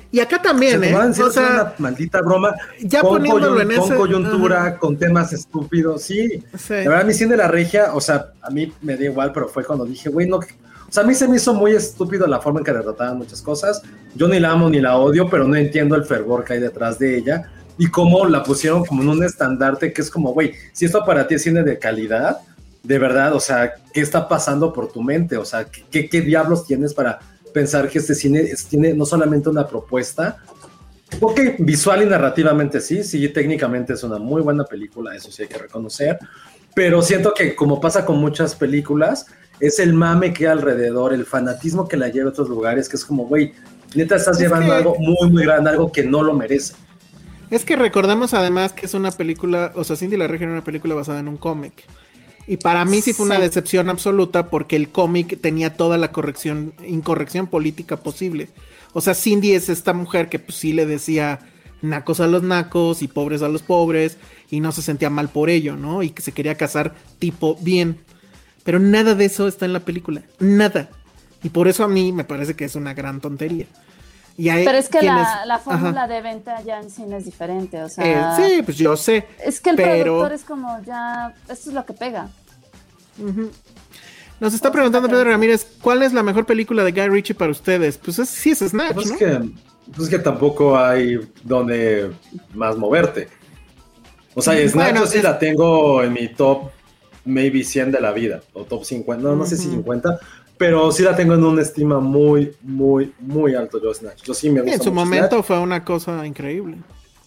[0.09, 0.87] Y acá Se también, ¿eh?
[0.87, 2.55] tomaban en serio O que era sea, una maldita broma.
[2.81, 4.77] ya con, poniéndolo en con ese- coyuntura, ajá.
[4.77, 6.43] con temas estúpidos, sí.
[6.57, 6.69] sí.
[6.73, 9.47] La verdad, a mí Cindy la Regia, o sea, a mí me da igual, pero
[9.49, 10.37] fue cuando dije, güey, no.
[10.37, 10.43] O
[10.89, 13.81] sea, a mí se me hizo muy estúpido la forma en que retrataban muchas cosas.
[14.15, 16.97] Yo ni la amo ni la odio, pero no entiendo el fervor que hay detrás
[16.97, 20.85] de ella y cómo la pusieron como en un estandarte que es como, güey, si
[20.85, 22.37] esto para ti es cine de calidad,
[22.87, 25.35] de verdad, o sea, ¿qué está pasando por tu mente?
[25.35, 27.19] O sea, ¿qué, diablos tienes para
[27.53, 30.37] pensar que este cine tiene no solamente una propuesta,
[31.21, 35.47] Ok, visual y narrativamente sí, sí, técnicamente es una muy buena película, eso sí hay
[35.47, 36.19] que reconocer,
[36.75, 39.25] pero siento que como pasa con muchas películas,
[39.61, 42.97] es el mame que hay alrededor, el fanatismo que la lleva a otros lugares, que
[42.97, 43.53] es como, güey,
[43.95, 46.73] neta estás Es llevando que- algo muy, muy grande, algo que no lo merece.
[47.49, 50.63] Es que recordemos además que es una película, o sea, Cindy la Regia era una
[50.65, 51.85] película basada en un cómic.
[52.47, 56.73] Y para mí sí fue una decepción absoluta porque el cómic tenía toda la corrección,
[56.85, 58.47] incorrección política posible.
[58.93, 61.39] O sea, Cindy es esta mujer que pues, sí le decía
[61.81, 64.17] nacos a los nacos y pobres a los pobres
[64.49, 66.03] y no se sentía mal por ello, ¿no?
[66.03, 67.99] Y que se quería casar tipo bien.
[68.63, 70.23] Pero nada de eso está en la película.
[70.39, 70.89] Nada.
[71.43, 73.67] Y por eso a mí me parece que es una gran tontería.
[74.37, 75.63] Y hay Pero es que quienes- la, la Ajá.
[75.63, 78.35] fórmula de venta ya en cine es diferente, o Eh, sea...
[78.37, 79.25] sí, pues yo sé.
[79.43, 81.33] Es que el pero- productor es como ya...
[81.49, 82.29] Esto es lo que pega.
[84.39, 87.97] Nos está preguntando Pedro Ramírez, ¿cuál es la mejor película de Guy Ritchie para ustedes?
[87.97, 89.13] Pues es, sí es Snatch, Pues ¿no?
[89.13, 89.49] es que,
[89.87, 92.11] pues es que tampoco hay donde
[92.53, 93.29] más moverte.
[94.35, 96.69] O sea, Snatch Bueno, yo sí es- la tengo en mi top
[97.25, 99.77] maybe 100 de la vida, o top 50, no, no sé si Ujú.
[99.77, 100.19] 50,
[100.57, 104.23] pero sí la tengo en una estima muy, muy, muy alto yo Snatch.
[104.23, 105.45] Yo sí me Sí, gusta en su mucho momento Snatch.
[105.45, 106.77] fue una cosa increíble.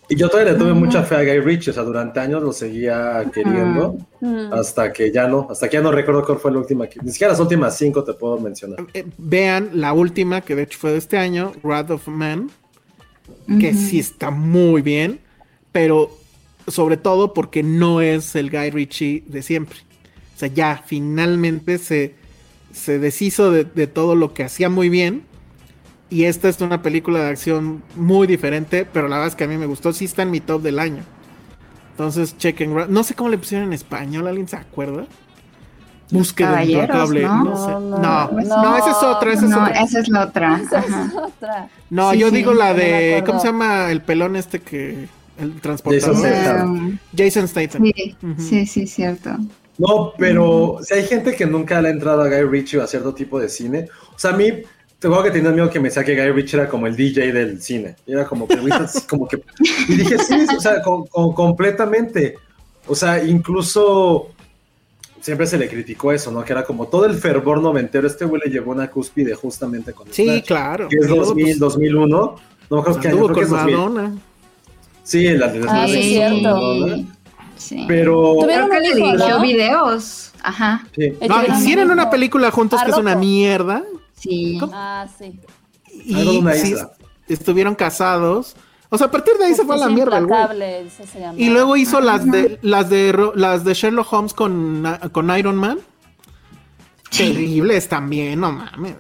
[0.09, 2.53] Y yo todavía le tuve mucha fe a Guy Ritchie, o sea, durante años lo
[2.53, 4.53] seguía queriendo, Mm.
[4.53, 7.13] hasta que ya no, hasta que ya no recuerdo cuál fue la última, que, ni
[7.13, 8.85] siquiera las últimas cinco te puedo mencionar.
[8.93, 12.51] Eh, vean la última, que de hecho fue de este año, Wrath of Man,
[13.61, 15.21] que sí está muy bien,
[15.71, 16.11] pero
[16.67, 19.79] sobre todo porque no es el Guy Ritchie de siempre.
[20.35, 22.15] O sea, ya finalmente se,
[22.73, 25.25] se deshizo de, de todo lo que hacía muy bien.
[26.11, 29.49] Y esta es una película de acción muy diferente, pero la verdad es que a
[29.49, 29.93] mí me gustó.
[29.93, 31.05] Sí está en mi top del año.
[31.93, 32.75] Entonces, chequen.
[32.93, 35.07] No sé cómo le pusieron en español, ¿alguien se acuerda?
[36.11, 37.23] Búsqueda implacable.
[37.23, 37.45] ¿no?
[37.45, 37.71] No, sé.
[37.73, 38.77] No, No, no, no, no.
[38.79, 39.83] esa es otra, esa es No, otra.
[39.83, 40.61] esa es la otra.
[40.61, 41.69] Esa es otra.
[41.89, 43.23] No, Sí, yo sí, digo la de.
[43.27, 45.09] ¿Cómo se llama el pelón este que.
[45.39, 46.17] El transportador?
[46.17, 46.99] Jason Statham.
[47.17, 47.83] Jason Statham.
[47.95, 49.31] sí, sí, sí, cierto.
[49.81, 52.87] No, pero si hay gente que nunca le ha entrado a Guy Ritchie o a
[52.87, 53.89] cierto tipo de cine.
[54.15, 54.51] O sea, a mí,
[54.99, 57.63] tengo que tenía miedo que me decía que Guy Ritchie era como el DJ del
[57.63, 57.97] cine.
[58.07, 58.57] Y era como que,
[59.09, 59.43] como que.
[59.89, 62.35] Y dije, sí, o sea, con- con- completamente.
[62.87, 64.29] O sea, incluso
[65.21, 66.45] siempre se le criticó eso, ¿no?
[66.45, 68.07] Que era como todo el fervor noventero.
[68.07, 70.89] Este güey le llevó una cúspide justamente con Sí, Snatch, claro.
[70.89, 72.07] Que es luego, 2000, pues, 2001.
[72.71, 73.77] No me acuerdo qué año, creo que es con 2000.
[73.77, 74.19] Madonna.
[75.03, 76.05] Sí, la de Ah, sí, Snatch.
[76.05, 77.05] cierto.
[77.61, 77.85] Sí.
[77.87, 78.37] Pero.
[78.41, 79.43] Tuvieron un le hijo, dirigió ¿no?
[79.43, 80.33] videos.
[80.43, 80.87] Ajá.
[80.97, 81.11] sí.
[81.21, 83.83] No, tuvieron un hicieron una película juntos Ah, que es una mierda.
[84.15, 84.59] Sí.
[84.73, 85.39] Ah, sí.
[86.05, 86.75] Y una sí,
[87.29, 88.57] estuvieron casados.
[88.89, 90.41] O sea, a partir de ahí se fue a la mierda el güey.
[90.41, 91.39] implacable, ese se llama.
[91.39, 95.79] Y luego hizo las de las de las de Sherlock Holmes con, con Iron Man.
[97.17, 98.95] Terribles también, no mames.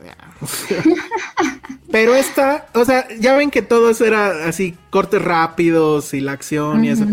[1.90, 6.32] Pero esta, o sea, ya ven que todo eso era así, cortes rápidos y la
[6.32, 7.06] acción y eso.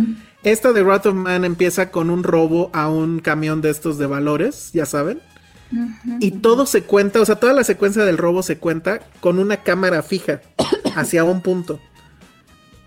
[0.52, 4.06] Esta de Wrath of Man empieza con un robo a un camión de estos de
[4.08, 5.20] valores, ya saben.
[6.22, 9.58] Y todo se cuenta, o sea, toda la secuencia del robo se cuenta con una
[9.64, 10.42] cámara fija
[10.96, 11.80] hacia un punto.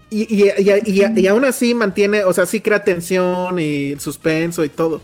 [0.08, 4.64] Y, y, y- y- y aún así mantiene, o sea, sí crea tensión y suspenso
[4.64, 5.00] y todo.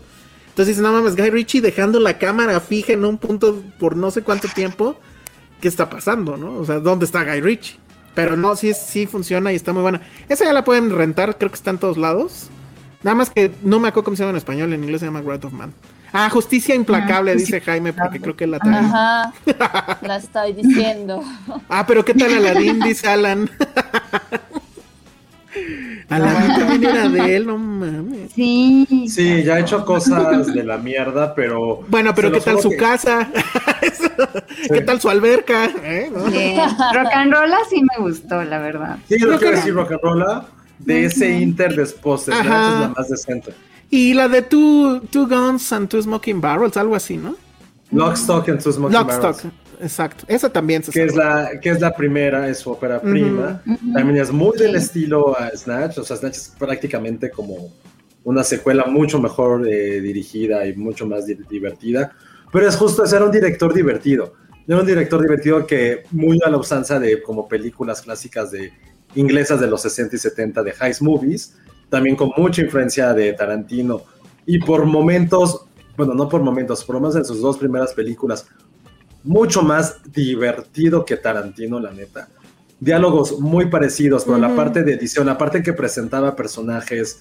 [0.49, 4.09] Entonces dices, no mames, Guy Ritchie dejando la cámara fija en un punto por no
[4.11, 4.99] sé cuánto tiempo.
[5.61, 6.53] ¿Qué está pasando, no?
[6.57, 7.77] O sea, ¿dónde está Guy Ritchie?
[8.17, 10.01] Pero no, sí, sí funciona y está muy buena.
[10.27, 12.47] Esa ya la pueden rentar, creo que está en todos lados.
[13.03, 15.21] Nada más que no me acuerdo cómo se llama en español, en inglés se llama
[15.21, 15.71] Wrath of Man.
[16.11, 18.79] Ah, Justicia Implacable, Ah, dice Jaime, porque creo que la trae.
[18.79, 19.33] Ajá.
[20.01, 21.23] La estoy diciendo.
[21.69, 22.79] Ah, pero ¿qué tal Aladdin?
[22.83, 23.51] Dice Alan.
[26.09, 28.31] Aladdin también era de él, no mames.
[28.33, 28.87] Sí.
[29.09, 31.83] Sí, ya ha hecho cosas de la mierda, pero.
[31.87, 33.29] Bueno, pero ¿qué tal su que- casa?
[34.71, 35.65] ¿Qué tal su alberca?
[35.83, 36.09] ¿Eh?
[36.13, 36.29] ¿No?
[36.29, 36.55] Sí.
[36.93, 38.97] Rock and Roll sí me gustó, la verdad.
[39.07, 40.23] Sí, lo and- decir rock and roll
[40.79, 43.53] de ese Inter de Snatch es la más decente.
[43.89, 47.35] Y la de two, two Guns and Two Smoking Barrels, algo así, ¿no?
[47.91, 50.25] Lock, Stock and Two Smoking Lockstock, Barrels, exacto.
[50.27, 53.61] Esa también se que es la que es la primera, es su ópera prima.
[53.93, 57.73] También es muy del estilo a Snatch, o sea, Snatch es prácticamente como
[58.23, 62.11] una secuela mucho mejor eh, dirigida y mucho más di- divertida.
[62.51, 64.33] Pero es justo, ese era un director divertido.
[64.67, 68.73] Era un director divertido que muy a la usanza de como películas clásicas de
[69.15, 71.55] inglesas de los 60 y 70 de Heist Movies,
[71.89, 74.01] también con mucha influencia de Tarantino
[74.45, 78.45] y por momentos, bueno, no por momentos, por lo menos en sus dos primeras películas,
[79.27, 82.29] mucho más divertido que Tarantino, la neta.
[82.79, 87.19] Diálogos muy parecidos, pero la parte de edición, la parte en que presentaba personajes,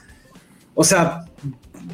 [0.75, 1.25] o sea,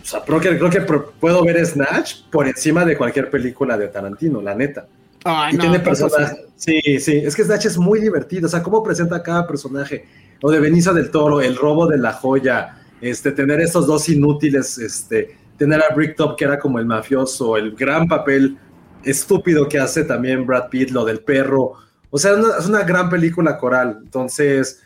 [0.02, 3.88] o sea creo que, creo que puedo ver Snatch por encima de cualquier película de
[3.88, 4.86] Tarantino, la neta.
[5.24, 6.44] Ay, Y no, tiene personajes.
[6.56, 8.46] Sí, sí, es que Snatch es muy divertido.
[8.46, 10.04] O sea, cómo presenta a cada personaje.
[10.42, 14.78] O de Benicio del Toro, el robo de la joya, este, tener estos dos inútiles,
[14.78, 18.58] este, tener a Bricktop, que era como el mafioso, el gran papel
[19.04, 21.72] estúpido que hace también Brad Pitt, lo del perro.
[22.10, 24.00] O sea, una- es una gran película coral.
[24.04, 24.82] Entonces,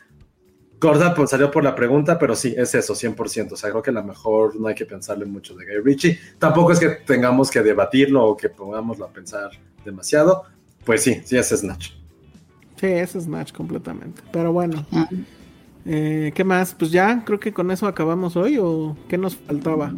[0.81, 3.55] Gorda pues, salió por la pregunta, pero sí, es eso, 100%.
[3.55, 6.19] O sea, creo que a lo mejor no hay que pensarle mucho de Guy Ritchie.
[6.39, 9.51] Tampoco es que tengamos que debatirlo o que pongámoslo a pensar
[9.85, 10.43] demasiado.
[10.85, 11.93] Pues sí, sí es Snatch.
[12.79, 14.21] Sí, es Match completamente.
[14.31, 15.09] Pero bueno, Ah.
[15.87, 16.75] eh, ¿qué más?
[16.75, 19.95] Pues ya, creo que con eso acabamos hoy o qué nos faltaba.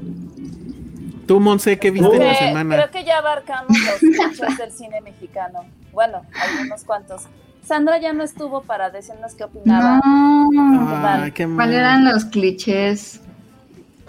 [1.28, 2.74] Tú, Monse, ¿qué viste en la semana?
[2.76, 5.60] creo que ya abarcamos los nichos del cine mexicano.
[5.92, 7.22] Bueno, algunos cuantos.
[7.64, 10.00] Sandra ya no estuvo para decirnos qué opinaba.
[10.04, 11.32] No.
[11.34, 13.20] Qué ¿Cuáles eran los clichés?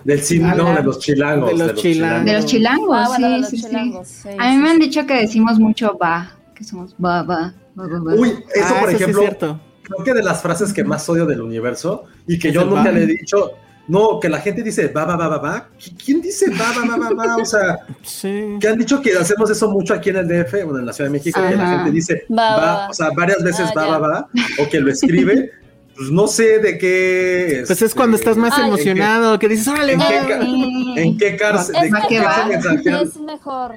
[0.06, 1.50] Del cine, no, de los chilangos.
[1.52, 2.26] De los chilangos.
[2.26, 3.64] De los chilangos, Ah, bueno, sí, de los sí, sí.
[3.68, 7.22] chilangos, sí, A mí sí, me han dicho que decimos mucho va, que somos va,
[7.24, 8.14] va, va, va, va.
[8.16, 11.26] Uy, eso Ah, por sí es ejemplo, creo que de las frases que más odio
[11.26, 12.91] del universo y que Es yo nunca va.
[12.91, 13.52] le he dicho,
[13.90, 15.68] no, que la gente dice va, va, va, va, va.
[15.78, 17.36] ¿Qui- ¿Quién dice va, va, va, va, va?
[17.38, 18.57] O sea, Sí.
[18.61, 21.10] que han dicho que hacemos eso mucho aquí en el DF, bueno, en la Ciudad
[21.10, 23.98] de México, que la gente dice Va, va, va, o sea, varias veces Ah, va,
[23.98, 24.30] va, va,
[24.60, 25.52] o que lo escribe.
[25.99, 27.64] Pues no sé de qué.
[27.68, 28.70] Pues es cuando este, estás más Ay.
[28.70, 30.28] emocionado, que dices, órale, ¿En qué, va".
[30.30, 30.94] ca- Sí.
[30.95, 31.76] en qué cárcel?
[31.76, 32.26] Es ¿De Va qué que va.
[32.26, 32.95] cárcel mensajean?
[33.06, 33.76] Es mejor.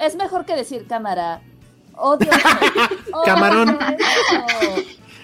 [0.00, 1.42] Es mejor que decir cámara.
[1.94, 2.30] Odio
[3.26, 3.76] Camarón.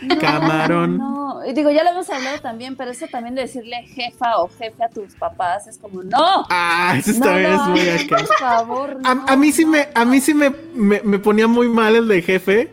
[0.09, 0.99] No, Camarón.
[0.99, 4.83] No, digo, ya lo hemos hablado también, pero eso también de decirle jefa o jefe
[4.85, 6.47] a tus papás es como, no.
[6.51, 8.17] Ah, eso no también lo es muy hagas, acá.
[8.17, 8.97] Por favor.
[9.05, 11.69] A, no, a mí sí no, me, a mí sí me, me, me ponía muy
[11.69, 12.71] mal el de jefe.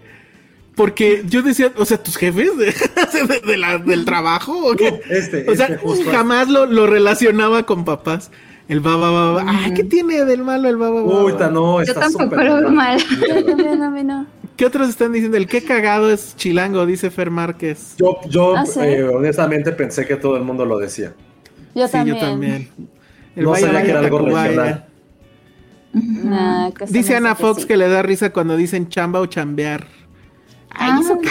[0.75, 2.65] Porque yo decía, o sea, tus jefes de,
[3.27, 5.01] de- de la- del trabajo, ¿o qué?
[5.09, 8.31] Este, o sea, este jamás lo, lo relacionaba con papás.
[8.69, 9.43] El baba baba.
[9.45, 11.23] Ay, ¿qué tiene del malo el baba baba?
[11.25, 12.97] Uy, no, Yo está tampoco lo veo mal.
[13.27, 14.25] Yo también, a mí no.
[14.57, 15.38] ¿Qué otros están diciendo?
[15.38, 17.95] El qué cagado es chilango, dice Fer Márquez.
[17.98, 18.80] Yo, yo Ah, ¿sí?
[18.82, 21.14] eh, honestamente pensé que todo el mundo lo decía.
[21.73, 22.18] Yo sí, también.
[22.18, 22.69] yo también.
[23.36, 24.86] El No sabía que era algo regional.
[25.94, 27.68] Nah, Dice Ana Fox sí.
[27.68, 29.88] que le da risa cuando dicen chamba o chambear.
[30.73, 31.30] Ay, Ah, ¿eso qué?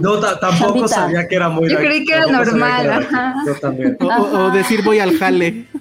[0.00, 0.88] No, ta- tampoco Chambita.
[0.88, 3.14] sabía que era muy Yo creí que era normal, que era de aquí.
[3.14, 3.34] ajá.
[3.46, 3.96] Yo también.
[4.00, 5.66] O decir voy al jale.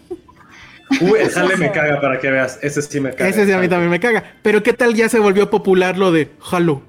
[1.02, 2.60] Uy, el jale me caga para que veas.
[2.62, 3.30] Ese sí me caga.
[3.30, 4.24] Ese sí a mí también me caga.
[4.42, 6.82] Pero ¿qué tal ya se volvió popular lo de jalo?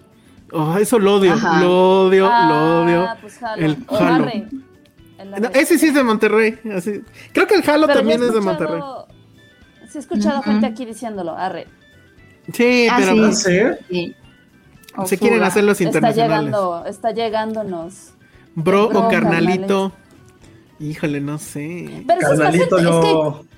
[0.53, 1.61] Oh, eso lo odio, Ajá.
[1.63, 3.09] lo odio, Ah, lo odio.
[3.21, 3.63] pues jalo.
[3.67, 4.27] El jalo.
[5.41, 6.59] No, ese sí es de Monterrey.
[6.77, 7.01] así.
[7.33, 8.83] Creo que el jalo Pero también es de Monterrey.
[9.89, 11.67] Sí, he escuchado gente aquí diciéndolo, arre.
[12.53, 13.59] Sí, Ah, pero sí.
[13.59, 13.85] ¿Ah, sí?
[13.89, 14.17] Sí.
[15.07, 16.39] Se quieren hacer los Está internacionales.
[16.45, 18.13] llegando, está llegándonos.
[18.55, 19.93] Bro Bro, o carnalito.
[20.81, 22.05] Híjole, no sé.
[22.07, 23.52] Pero es, Carnalito, es que.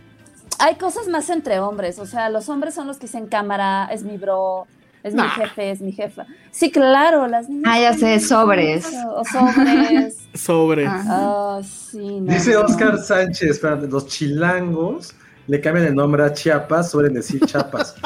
[0.58, 1.98] Hay cosas más entre hombres.
[1.98, 4.66] O sea, los hombres son los que dicen cámara, es mi bro,
[5.02, 6.26] es mi jefe, es mi jefa.
[6.50, 7.64] Sí, claro, las niñas.
[7.66, 8.86] Ah, ya sé, sobres.
[9.14, 10.18] O sobres.
[10.34, 10.86] Sobre.
[10.86, 11.04] Ah.
[11.06, 12.32] Ah, sí, no.
[12.32, 12.62] Dice no.
[12.62, 15.14] Oscar Sánchez, espérate, los chilangos
[15.46, 17.94] le cambian el nombre a Chiapas, suelen decir Chapas.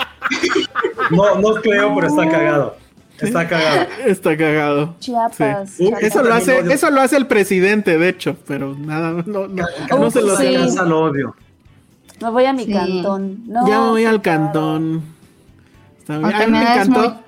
[1.10, 2.76] No, no creo, pero está cagado.
[3.18, 3.86] Está cagado.
[4.04, 4.94] Está cagado.
[4.98, 5.70] Chiapas.
[5.70, 5.86] Sí.
[5.86, 6.02] Chiapas.
[6.02, 10.10] Eso lo hace, eso lo hace el presidente, de hecho, pero nada, no, no, no
[10.10, 10.54] se lo sí.
[10.84, 11.34] lo odio.
[12.20, 12.73] Me voy a mi Sí.
[12.73, 13.43] cantón.
[13.47, 15.03] No, ya voy sí, al cantón.
[15.99, 16.32] Está bien.
[16.32, 17.01] O A mí me es encantó.
[17.01, 17.19] muy-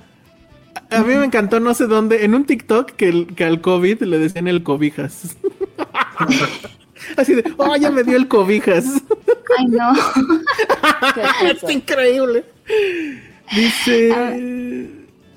[0.92, 4.02] A mí me encantó no sé dónde, en un TikTok que, el- que al COVID
[4.02, 5.36] le decían el cobijas.
[7.16, 8.84] Así de, oh, ya me dio el cobijas.
[9.58, 9.92] Ay, no.
[11.50, 12.44] Está increíble.
[13.54, 14.88] Dice.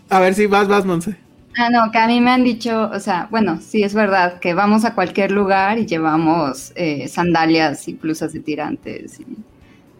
[0.10, 1.16] A ver si vas, vas, Monse.
[1.58, 4.54] Ah, no, que a mí me han dicho, o sea, bueno, sí es verdad, que
[4.56, 9.20] vamos a cualquier lugar y llevamos eh, sandalias y blusas de tirantes.
[9.20, 9.26] y-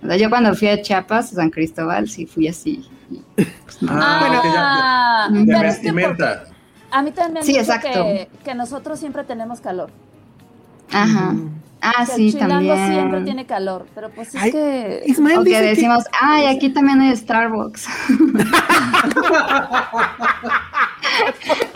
[0.04, 2.84] o sea, yo cuando fui a Chiapas, a San Cristóbal, sí fui así.
[3.12, 3.92] y, pues, no.
[3.94, 6.44] Ah, ya- Ah, de vestimenta.
[6.92, 7.90] a mí también me han Sí, dicho exacto.
[8.04, 9.92] que, que nosotros siempre tenemos calor.
[10.92, 11.36] Ajá.
[11.86, 12.94] Ah, el sí, chilango también.
[12.94, 15.04] siempre tiene calor, pero pues es Ay, que...
[15.06, 17.88] Ismael O que dice que- decimos, ay, aquí también hay Starbucks.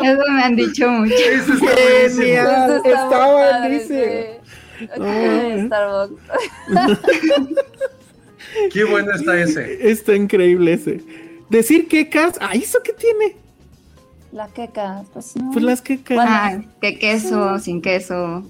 [0.03, 1.13] Eso me han dicho mucho.
[1.13, 2.19] Ese está buenísimo.
[2.19, 2.71] Genial.
[2.71, 3.99] Eso está padre, buenísimo.
[3.99, 4.85] sí.
[4.85, 6.21] Aquí hay Starbucks.
[8.73, 9.89] Qué bueno está ese.
[9.91, 11.01] Está increíble ese.
[11.49, 13.35] Decir quecas, ah, ¿eso qué tiene?
[14.31, 15.51] La queca, pues no.
[15.51, 16.15] Pues las quecas.
[16.15, 16.31] Bueno.
[16.31, 18.43] Ah, que queso, sin queso.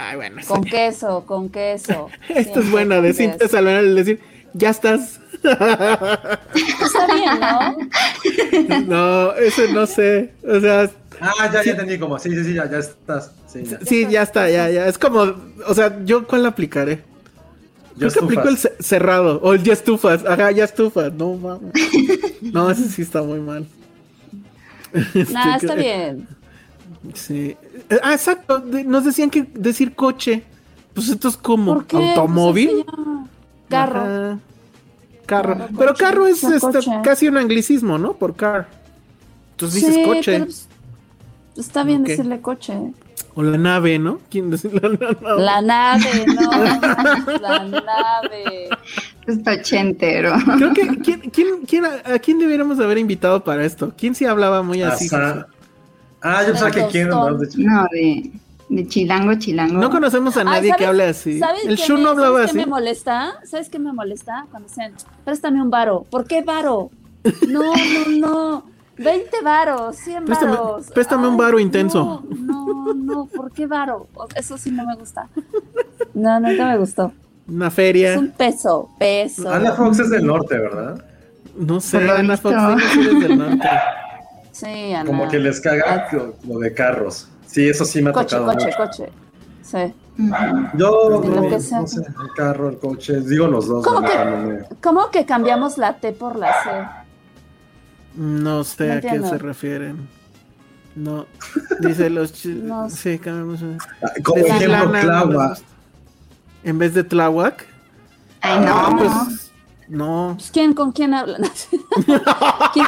[0.00, 0.40] Ay, bueno.
[0.46, 2.08] Con queso, con queso.
[2.28, 3.50] Esta es Siempre buena, con de Cintia queso.
[3.50, 4.20] Salvador, el decir,
[4.52, 5.18] ya estás.
[5.42, 8.86] Está bien, ¿no?
[8.86, 10.32] no, ese no sé.
[10.46, 10.88] O sea,
[11.20, 12.16] Ah, ya, ya entendí como.
[12.20, 13.32] Sí, sí, sí, ya, ya estás.
[13.48, 13.78] Sí, ya.
[13.84, 14.86] sí, ya está, ya, ya.
[14.86, 15.34] Es como,
[15.66, 17.02] o sea, ¿yo cuál aplicaré?
[17.96, 19.40] Creo Ya que aplico el cerrado.
[19.42, 20.24] O el ya estufas.
[20.24, 21.12] Ajá, ya estufas.
[21.12, 21.72] No, mames.
[22.40, 23.66] No, ese sí está muy mal.
[24.94, 26.26] Este, Nah, está bien.
[27.14, 27.56] Sí.
[27.90, 28.58] Eh, Ah, exacto.
[28.58, 30.42] de- Nos decían que decir coche.
[30.94, 31.96] Pues esto es como ¿Por qué?
[31.96, 32.84] automóvil.
[32.84, 32.96] Pues
[33.68, 34.00] ya- Carro.
[34.02, 34.38] Ajá.
[35.26, 35.56] Carro.
[35.76, 36.04] Pero coche.
[36.04, 38.14] carro es No, este, casi un anglicismo, ¿no?
[38.14, 38.68] Por car.
[39.52, 40.38] Entonces dices Sí, coche.
[40.40, 40.46] pero,
[41.56, 42.74] está bien decirle coche.
[43.34, 44.20] O la nave, ¿no?
[44.30, 45.16] ¿Quién dice la nave?
[45.38, 46.50] La nave, no.
[47.40, 48.68] La nave.
[49.26, 50.32] Está ochentero.
[50.56, 53.92] Creo que ¿quién, quién, quién- a, a quién debiéramos haber invitado para esto?
[53.96, 55.08] ¿Quién sí hablaba muy así?
[56.22, 57.08] Ah, yo pensaba que quién.
[57.08, 57.34] ¿no?
[57.34, 58.30] De- No, de,
[58.68, 59.74] de chilango, chilango.
[59.78, 61.38] No conocemos a Ay, nadie que ¿sabes- hable así.
[61.38, 62.58] ¿sabes El me- no hablaba ¿sabes así.
[62.58, 63.34] qué me molesta?
[63.44, 64.46] ¿Sabes qué me molesta?
[64.50, 64.92] Cuando dicen,
[65.24, 66.04] préstame un varo.
[66.10, 66.90] ¿Por qué varo?
[67.48, 68.64] No, no, no.
[68.98, 70.86] 20 varos, 100 Préstame- varos.
[70.90, 72.24] préstame un varo intenso.
[72.28, 74.08] No, no, no, ¿por qué varo?
[74.34, 75.28] Eso sí no me gusta.
[76.14, 77.12] No, nunca me gustó.
[77.46, 78.18] Una Es feria.
[78.18, 79.48] un peso, peso.
[79.50, 81.02] Ana Fox es del norte, ¿verdad?
[81.56, 82.50] No sé, lo Ana visto.
[82.50, 83.68] Fox sí, sí eres del norte.
[84.58, 85.04] Sí, Ana.
[85.06, 87.28] Como que les caga como de carros.
[87.46, 88.76] Sí, eso sí me ha Coche, tocado coche, mucho.
[88.78, 89.12] coche.
[89.62, 89.94] Sí.
[90.74, 91.80] Yo, De lo no, que sea.
[91.80, 93.84] no sé, el carro, el coche, digo los dos.
[93.86, 96.70] ¿Cómo que- ¿Cómo que cambiamos la T por la C?
[98.16, 99.28] No sé No a qué entiendo.
[99.28, 100.08] se refieren.
[100.96, 101.26] No.
[101.80, 102.32] Dice los.
[102.90, 103.60] Sí, cambiamos.
[104.02, 104.88] Ah, Como ejemplo,
[105.26, 105.62] gusta.
[106.64, 107.64] En vez de Tláhuac.
[108.40, 108.72] Ay, no.
[108.74, 109.52] Ah, pues.
[109.88, 110.32] No.
[110.36, 111.38] Pues, ¿Quién con quién habla?
[112.72, 112.86] ¿Quién,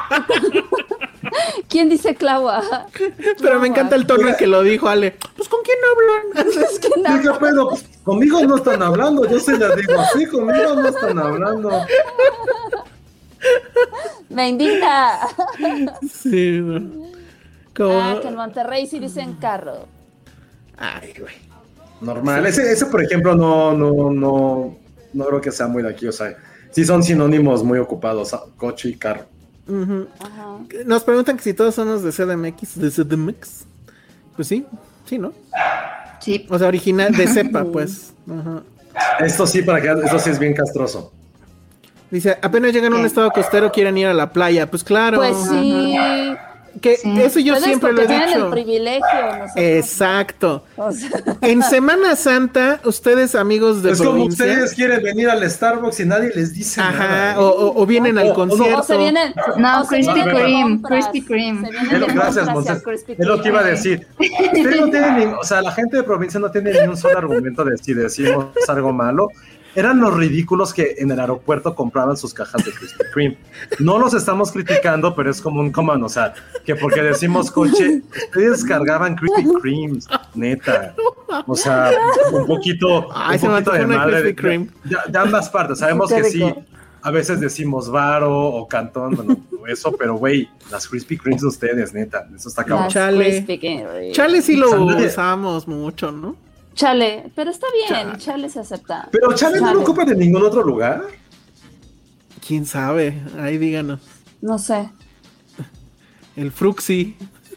[1.68, 2.86] ¿Quién dice clava?
[3.40, 5.16] Pero me encanta el tono en que lo dijo Ale.
[5.36, 6.48] Pues con quién hablan.
[6.62, 6.88] Es que.
[7.38, 11.70] Pues, conmigo no están hablando, yo se les digo así, conmigo no están hablando.
[14.28, 14.56] Me.
[16.12, 17.10] Sí, no.
[17.76, 19.86] Como- Ah, que en Monterrey sí dicen carro.
[20.76, 21.34] Ay, güey.
[22.00, 22.46] Normal.
[22.46, 24.76] Ese, ese, por ejemplo, no, no, no,
[25.12, 26.06] no creo que sea muy de aquí.
[26.06, 26.34] O sea,
[26.70, 29.26] sí son sinónimos muy ocupados, coche y carro.
[30.18, 30.58] Ajá.
[30.86, 33.64] Nos preguntan que si todos somos de CDMX, de CDMX.
[34.36, 34.66] Pues sí,
[35.06, 35.32] sí, ¿no?
[36.20, 36.46] Sí.
[36.48, 38.12] O sea, original de cepa, pues.
[38.28, 38.62] Ajá.
[39.20, 41.12] Esto sí, para que esto sí es bien castroso.
[42.10, 44.68] Dice, apenas llegan a un estado costero, quieren ir a la playa.
[44.68, 45.18] Pues claro.
[45.18, 45.96] Pues sí.
[46.80, 47.20] Que Sí.
[47.20, 48.46] eso yo siempre lo he dicho.
[48.46, 49.00] el privilegio.
[49.02, 49.62] nosotros no.
[49.62, 50.64] Exacto.
[50.76, 51.10] O sea,
[51.42, 56.04] En Semana Santa, ustedes amigos de es como provincia, ustedes quieren venir al Starbucks y
[56.06, 57.40] nadie les dice ajá, nada.
[57.40, 58.80] o, o- o vienen O- al o no, concierto.
[58.80, 59.34] o se vienen.
[59.56, 61.68] No, Krispy Kreme, Krispy Kreme.
[62.14, 62.48] gracias,
[62.84, 64.06] Krispy Es lo que iba a decir.
[64.18, 67.18] Ustedes no tienen, ni- o sea, la gente de provincia no tiene ni un solo
[67.18, 69.28] argumento de si decimos algo malo.
[69.74, 73.38] Eran los ridículos que en el aeropuerto compraban sus cajas de Krispy Kreme.
[73.78, 76.34] No los estamos criticando, pero es como un command, o sea,
[76.64, 80.94] que porque decimos coche, ustedes cargaban Krispy Kremes, neta.
[81.46, 81.90] O sea,
[82.32, 84.68] un poquito, Ay, un poquito de madre de, Krispy Kreme.
[84.84, 85.78] de- de ambas partes.
[85.78, 86.42] Sabemos que sí,
[87.02, 89.36] a veces decimos varo o cantón, bueno,
[89.68, 92.88] eso, pero güey, las Krispy Kremes de ustedes, neta, eso está cabrón.
[92.88, 93.24] Chale.
[93.24, 94.10] Krispy Kreme.
[94.12, 96.34] Chale sí lo usamos mucho, ¿no?
[96.74, 99.08] Chale, pero está bien, chale, se acepta.
[99.10, 101.02] Pero Chávez no lo ocupan en ningún otro lugar.
[102.46, 103.20] ¿Quién sabe?
[103.38, 104.00] Ahí díganos.
[104.40, 104.88] No sé.
[106.36, 107.16] El Fruxi.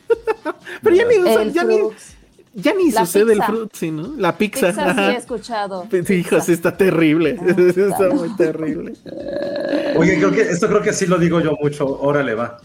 [0.81, 1.77] Pero ya ni usa, El ya ni,
[2.53, 3.43] ya ni sucede el.
[3.43, 4.13] Fruxi, ¿no?
[4.17, 4.67] La pizza.
[4.69, 5.87] Pizza sí he escuchado.
[6.09, 7.39] Hijo, sí está terrible.
[7.39, 8.93] Ah, está muy terrible.
[9.95, 11.87] Oye, creo que esto creo que sí lo digo yo mucho.
[11.87, 12.59] Órale, va.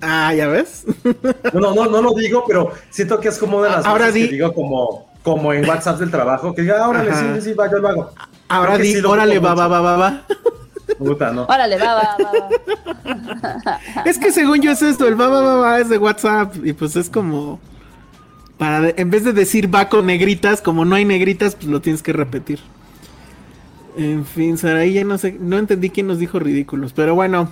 [0.00, 0.84] Ah, ¿ya ves?
[1.52, 4.20] No, no, no, lo digo, pero siento que es como de las Ahora cosas que
[4.20, 7.34] di- digo como, como en WhatsApp del trabajo, que diga, "Ah, órale, Ajá.
[7.36, 8.10] sí, sí, va, yo lo hago.
[8.48, 10.22] Ahora Creo di, sí lo órale, va, va, va, va, va.
[10.98, 11.44] Puta, no.
[11.44, 13.80] Órale, va, va, va, va.
[14.04, 16.54] Es que según yo es esto, el va, va, va, va es de WhatsApp.
[16.64, 17.60] Y pues es como.
[18.56, 21.80] Para de- en vez de decir va con negritas, como no hay negritas, pues lo
[21.80, 22.58] tienes que repetir.
[23.96, 27.50] En fin, Saraí, ya no sé, no entendí quién nos dijo ridículos, pero bueno,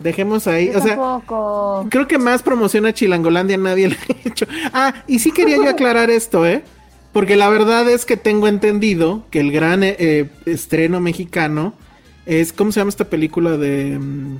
[0.00, 0.70] dejemos ahí.
[0.72, 1.86] Yo o sea, tampoco.
[1.90, 4.46] creo que más promoción a Chilangolandia nadie le ha hecho.
[4.72, 6.64] Ah, y sí quería yo aclarar esto, ¿eh?
[7.14, 11.72] Porque la verdad es que tengo entendido que el gran eh, eh, estreno mexicano
[12.26, 13.98] es, ¿cómo se llama esta película de...
[13.98, 14.36] mm,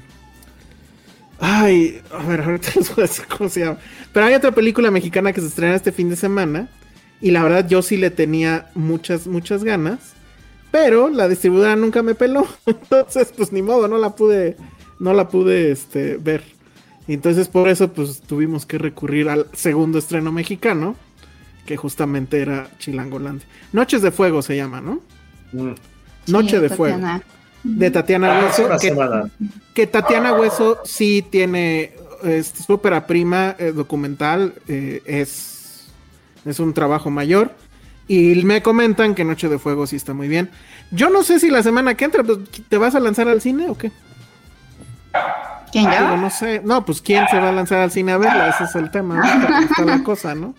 [1.39, 2.73] Ay, a ver, ahorita
[3.39, 3.79] cómo se llama.
[4.13, 6.69] Pero hay otra película mexicana que se estrena este fin de semana.
[7.21, 10.15] Y la verdad yo sí le tenía muchas, muchas ganas.
[10.73, 12.45] Pero la distribuidora nunca me peló.
[12.67, 14.57] Entonces, pues ni modo, no la pude,
[14.99, 16.43] no la pude este, ver.
[17.07, 20.97] Entonces por eso pues tuvimos que recurrir al segundo estreno mexicano.
[21.67, 23.47] Que justamente era Chilangolandia.
[23.73, 25.01] Noches de Fuego se llama, ¿no?
[25.53, 25.75] Mm.
[26.29, 26.97] Noche Sí, de Fuego.
[26.97, 27.23] Tatiana.
[27.63, 28.69] De Tatiana Ah, Hueso.
[29.75, 31.93] que- Tatiana Hueso sí tiene
[32.67, 35.87] su ópera prima eh, documental, eh, es,
[36.45, 37.53] es un trabajo mayor.
[38.09, 40.51] Y me comentan que Noche de Fuego sí está muy bien.
[40.91, 42.39] Yo no sé si la semana que entra pues,
[42.69, 43.91] te vas a lanzar al cine o qué.
[45.73, 46.17] ¿Quién Digo, yo?
[46.19, 46.61] no sé.
[46.65, 49.21] No, pues quién se va a lanzar al cine a verla, ese es el tema.
[49.71, 50.55] está la cosa, ¿no?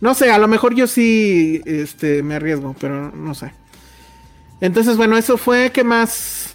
[0.00, 3.52] No sé, a lo mejor yo sí este, me arriesgo, pero no sé.
[4.60, 5.70] Entonces, bueno, eso fue.
[5.72, 6.54] ¿Qué más?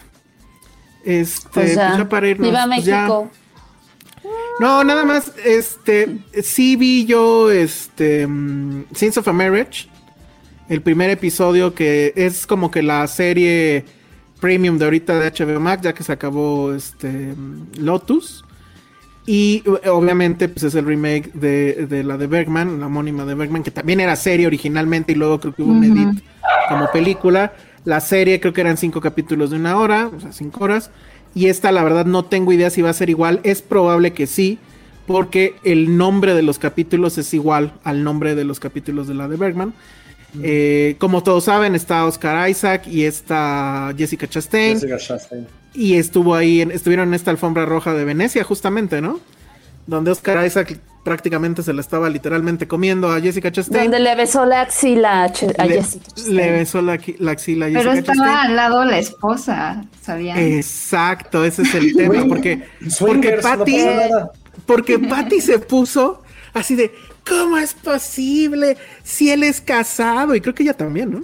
[1.03, 1.87] Este, Pues ya.
[1.87, 3.01] pues ya para irnos, Viva pues ya.
[3.01, 3.31] México.
[4.59, 9.87] No, nada más, este, sí vi yo, este, mm, Sins of a Marriage,
[10.69, 13.85] el primer episodio que es como que la serie
[14.39, 18.43] premium de ahorita de HBO Max, ya que se acabó, este, mm, Lotus.
[19.25, 23.33] Y eh, obviamente, pues es el remake de, de la de Bergman, la homónima de
[23.33, 26.23] Bergman, que también era serie originalmente y luego creo que hubo un edit
[26.69, 27.53] como película.
[27.85, 30.91] La serie creo que eran cinco capítulos de una hora, o sea, cinco horas.
[31.33, 33.41] Y esta, la verdad, no tengo idea si va a ser igual.
[33.43, 34.59] Es probable que sí,
[35.05, 39.27] porque el nombre de los capítulos es igual al nombre de los capítulos de la
[39.27, 39.73] de Bergman.
[40.41, 44.73] Eh, como todos saben, está Oscar Isaac y está Jessica Chastain.
[44.73, 45.47] Jessica Chastain.
[45.75, 49.19] Y estuvo ahí, en- estuvieron en esta alfombra roja de Venecia, justamente, ¿no?
[49.87, 53.83] Donde Oscar Isaac prácticamente se la estaba literalmente comiendo a Jessica Chastain.
[53.83, 56.05] Donde le besó la axila a, Ch- a le, Jessica.
[56.07, 56.35] Chastain.
[56.35, 58.49] le besó la, axila a Pero Jessica estaba Chastain.
[58.49, 60.39] al lado la esposa, ¿sabían?
[60.39, 62.63] Exacto, ese es el tema, porque,
[62.99, 63.77] porque no Patty,
[64.65, 66.23] porque Patty se puso
[66.53, 66.91] así de,
[67.27, 70.33] ¿cómo es posible si él es casado?
[70.33, 71.21] Y creo que ella también, ¿no?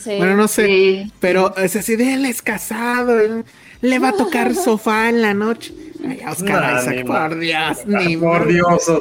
[0.00, 0.16] Sí.
[0.16, 1.12] Bueno, no sé, Sí.
[1.20, 3.44] pero es así de, él es casado, él-
[3.80, 5.72] le va a tocar sofá en la noche.
[6.06, 8.92] Ay, Oscar Nah, Isaac, ni por Dios, ni Por Dios.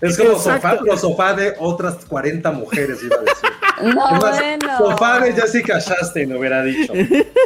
[0.00, 0.60] Es como Exacto.
[0.60, 3.36] sofá, pero sofá de otras 40 mujeres, iba a decir.
[3.94, 4.78] No, bueno.
[4.78, 6.92] Sofá de Jessica Chastain, hubiera dicho.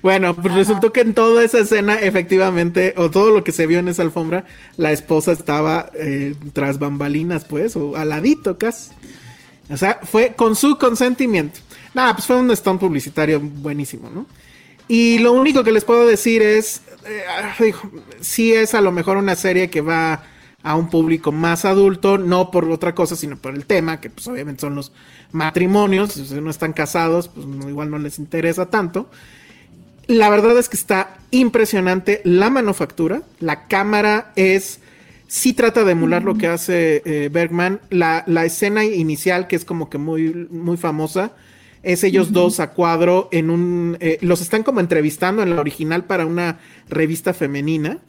[0.00, 3.80] Bueno, pues resultó que en toda esa escena, efectivamente, o todo lo que se vio
[3.80, 4.44] en esa alfombra,
[4.76, 8.90] la esposa estaba eh, tras bambalinas, pues, o aladito casi.
[9.68, 11.58] O sea, fue con su consentimiento.
[11.96, 14.26] Nada, pues fue un stunt publicitario buenísimo, ¿no?
[14.86, 17.72] Y lo único que les puedo decir es, eh,
[18.20, 20.22] sí es a lo mejor una serie que va
[20.62, 24.28] a un público más adulto, no por otra cosa, sino por el tema, que pues
[24.28, 24.92] obviamente son los
[25.32, 29.08] matrimonios, si no están casados, pues igual no les interesa tanto.
[30.06, 34.80] La verdad es que está impresionante la manufactura, la cámara es,
[35.28, 39.64] sí trata de emular lo que hace eh, Bergman, la, la, escena inicial que es
[39.64, 41.32] como que muy, muy famosa,
[41.86, 46.04] es ellos dos a cuadro en un, eh, los están como entrevistando en la original
[46.04, 46.58] para una
[46.88, 48.00] revista femenina,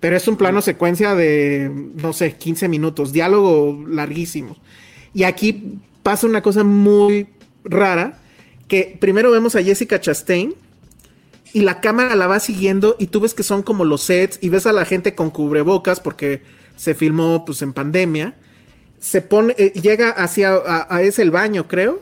[0.00, 4.56] pero es un plano secuencia de, no sé, 15 minutos, diálogo larguísimo.
[5.14, 7.26] Y aquí pasa una cosa muy
[7.64, 8.20] rara,
[8.68, 10.54] que primero vemos a Jessica Chastain,
[11.54, 14.48] y la cámara la va siguiendo y tú ves que son como los sets y
[14.48, 16.42] ves a la gente con cubrebocas porque
[16.76, 18.34] se filmó pues en pandemia.
[18.98, 20.54] Se pone, eh, llega hacia,
[20.88, 22.00] a, ese el baño creo,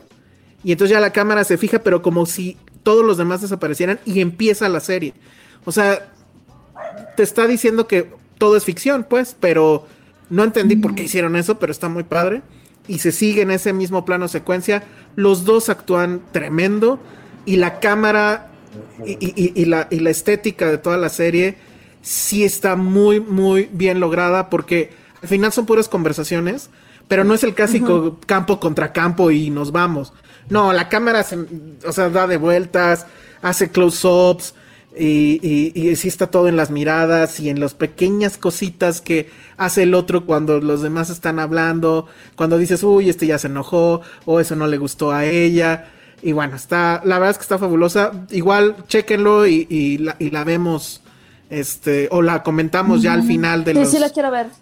[0.63, 4.21] y entonces ya la cámara se fija, pero como si todos los demás desaparecieran y
[4.21, 5.13] empieza la serie.
[5.65, 6.11] O sea,
[7.15, 9.85] te está diciendo que todo es ficción, pues, pero
[10.29, 12.41] no entendí por qué hicieron eso, pero está muy padre.
[12.87, 14.83] Y se sigue en ese mismo plano secuencia.
[15.15, 16.99] Los dos actúan tremendo
[17.45, 18.51] y la cámara
[19.05, 21.57] y, la, estética de toda la serie
[22.01, 26.69] sí está muy, muy bien lograda porque al final son puras conversaciones,
[27.07, 30.13] pero no es el clásico campo contra campo y nos vamos.
[30.51, 31.39] No, la cámara se,
[31.85, 33.07] o sea, da de vueltas,
[33.41, 34.53] hace close-ups
[34.95, 35.39] y,
[35.73, 39.93] y, sí está todo en las miradas y en las pequeñas cositas que hace el
[39.93, 44.55] otro cuando los demás están hablando, cuando dices, uy, este ya se enojó o eso
[44.55, 45.87] no le gustó a ella
[46.21, 48.11] y bueno, está, la verdad es que está fabulosa.
[48.29, 51.01] Igual, chéquenlo y, y, la, y la vemos,
[51.49, 53.91] este, o la comentamos ya al final de, los,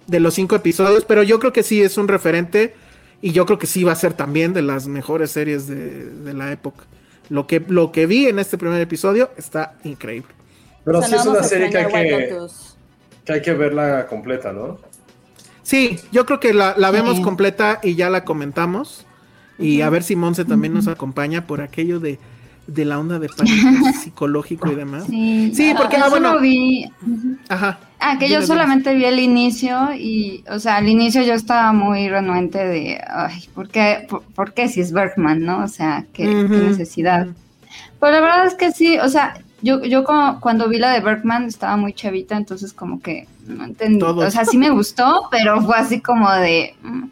[0.07, 2.75] de los cinco episodios, pero yo creo que sí es un referente
[3.21, 6.51] y yo creo que sí va a ser también de las mejores series de, la
[6.51, 6.85] época.
[7.29, 10.29] Lo que, lo que vi en este primer episodio está increíble.
[10.85, 12.37] Pero sí es una serie que hay que,
[13.25, 14.79] que hay que verla completa, ¿no?
[15.61, 19.05] Sí, yo creo que la, la vemos completa y ya la comentamos.
[19.59, 22.17] Y a ver si Monse también nos acompaña por aquello de,
[22.65, 25.05] de la onda de pánico psicológico y demás.
[25.05, 26.39] Sí, porque ah, bueno.
[26.39, 26.89] vi.
[27.49, 27.79] Ajá.
[28.01, 32.07] Ah, que yo solamente vi el inicio y, o sea, al inicio yo estaba muy
[32.07, 35.63] renuente de, ay, ¿por qué, por, qué si es Bergman, no?
[35.63, 37.27] O sea, qué, necesidad.
[37.99, 41.01] Pero la verdad es que sí, o sea, yo, yo como, cuando vi la de
[41.01, 44.01] Bergman estaba muy chavita, entonces como que no entendí.
[44.01, 47.03] O sea, sí me gustó, pero fue así como de, mm,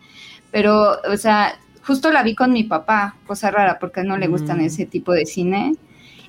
[0.52, 4.60] pero, o sea, justo la vi con mi papá, cosa rara, porque no le gustan
[4.60, 4.62] mm.
[4.62, 5.76] ese tipo de cine.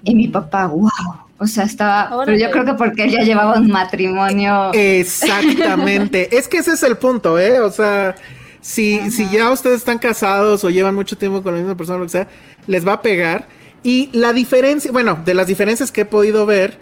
[0.04, 0.90] Y mi papá, wow,
[1.38, 4.72] o sea, estaba, pero yo creo que porque él ya llevaba un matrimonio.
[4.74, 7.60] Exactamente, es que ese es el punto, ¿eh?
[7.60, 8.16] O sea,
[8.60, 12.04] si, si ya ustedes están casados o llevan mucho tiempo con la misma persona, lo
[12.04, 12.28] que sea,
[12.66, 13.46] les va a pegar.
[13.82, 16.78] Y la diferencia, bueno, de las diferencias que he podido ver,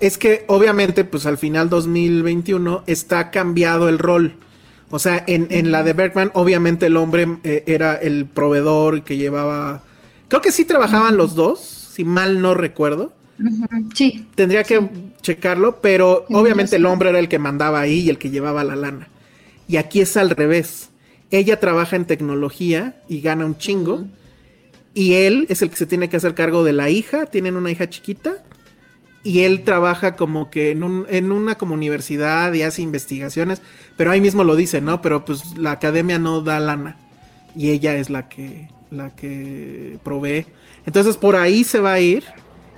[0.00, 4.36] es que obviamente, pues al final 2021 está cambiado el rol.
[4.90, 9.18] O sea, en, en la de Bergman, obviamente el hombre eh, era el proveedor que
[9.18, 9.82] llevaba.
[10.28, 13.12] Creo que sí trabajaban los dos, si mal no recuerdo.
[13.92, 14.28] Sí.
[14.36, 14.88] Tendría que
[15.20, 18.76] checarlo, pero obviamente el hombre era el que mandaba ahí y el que llevaba la
[18.76, 19.08] lana.
[19.66, 20.90] Y aquí es al revés.
[21.32, 24.06] Ella trabaja en tecnología y gana un chingo.
[24.94, 27.26] Y él es el que se tiene que hacer cargo de la hija.
[27.26, 28.44] Tienen una hija chiquita
[29.24, 33.60] y él trabaja como que en, un, en una como universidad y hace investigaciones,
[33.96, 35.02] pero ahí mismo lo dice, ¿no?
[35.02, 36.96] Pero pues la academia no da lana
[37.56, 40.46] y ella es la que, la que provee.
[40.86, 42.24] Entonces por ahí se va a ir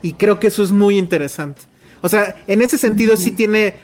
[0.03, 1.63] y creo que eso es muy interesante.
[2.01, 3.75] O sea, en ese sentido sí tiene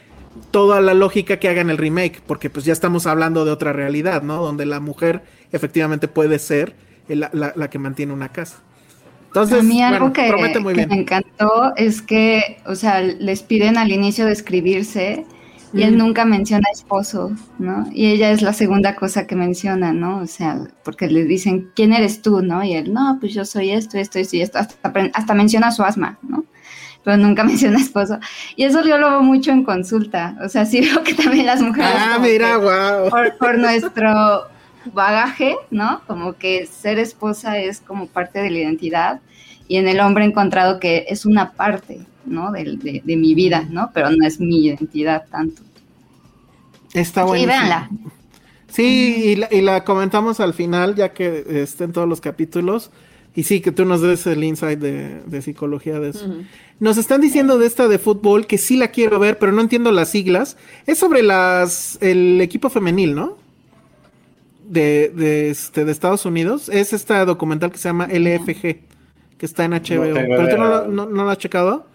[0.51, 4.23] toda la lógica que hagan el remake, porque pues ya estamos hablando de otra realidad,
[4.23, 4.43] ¿no?
[4.43, 5.23] Donde la mujer
[5.53, 6.75] efectivamente puede ser
[7.09, 8.63] la, la que mantiene una casa
[9.41, 14.33] a mí algo que, me encantó es que, o sea, les piden al inicio de
[14.33, 15.25] escribirse
[15.77, 17.87] y él nunca menciona esposo, ¿no?
[17.93, 20.19] Y ella es la segunda cosa que menciona, ¿no?
[20.19, 22.65] O sea, porque le dicen, ¿quién eres tú, no?
[22.65, 26.19] Y él, no, pues yo soy esto, esto, esto y esto, hasta, menciona su asma,
[26.23, 26.45] ¿no?
[27.05, 28.19] Pero nunca menciona esposo.
[28.57, 31.61] Y eso yo lo veo mucho en consulta, o sea, sí veo que también las
[31.61, 31.93] mujeres...
[31.95, 33.11] Ah, mira, wow.
[33.39, 34.49] por nuestro
[34.93, 36.01] bagaje, ¿no?
[36.07, 39.21] Como que ser esposa es como parte de la identidad
[39.69, 42.53] y en el hombre he encontrado que es una parte, ¿no?
[42.53, 43.91] De, mi vida, ¿no?
[43.93, 45.63] Pero no es mi identidad tanto.
[47.01, 47.43] Está bueno.
[47.43, 47.91] Sí, véanla.
[48.69, 52.91] Sí, y la, comentamos al final, ya que estén todos los capítulos.
[53.35, 56.27] Y sí, que tú nos des el insight de, de psicología de eso.
[56.81, 59.93] Nos están diciendo de esta de fútbol que sí la quiero ver, pero no entiendo
[59.93, 60.57] las siglas.
[60.87, 63.37] Es sobre las el equipo femenil, ¿no?
[64.69, 66.69] De, de, este, de Estados Unidos.
[66.71, 70.15] Es esta documental que se llama LFG, que está en HBO.
[70.15, 71.87] ¿Pero tú no, no- no lo has checado?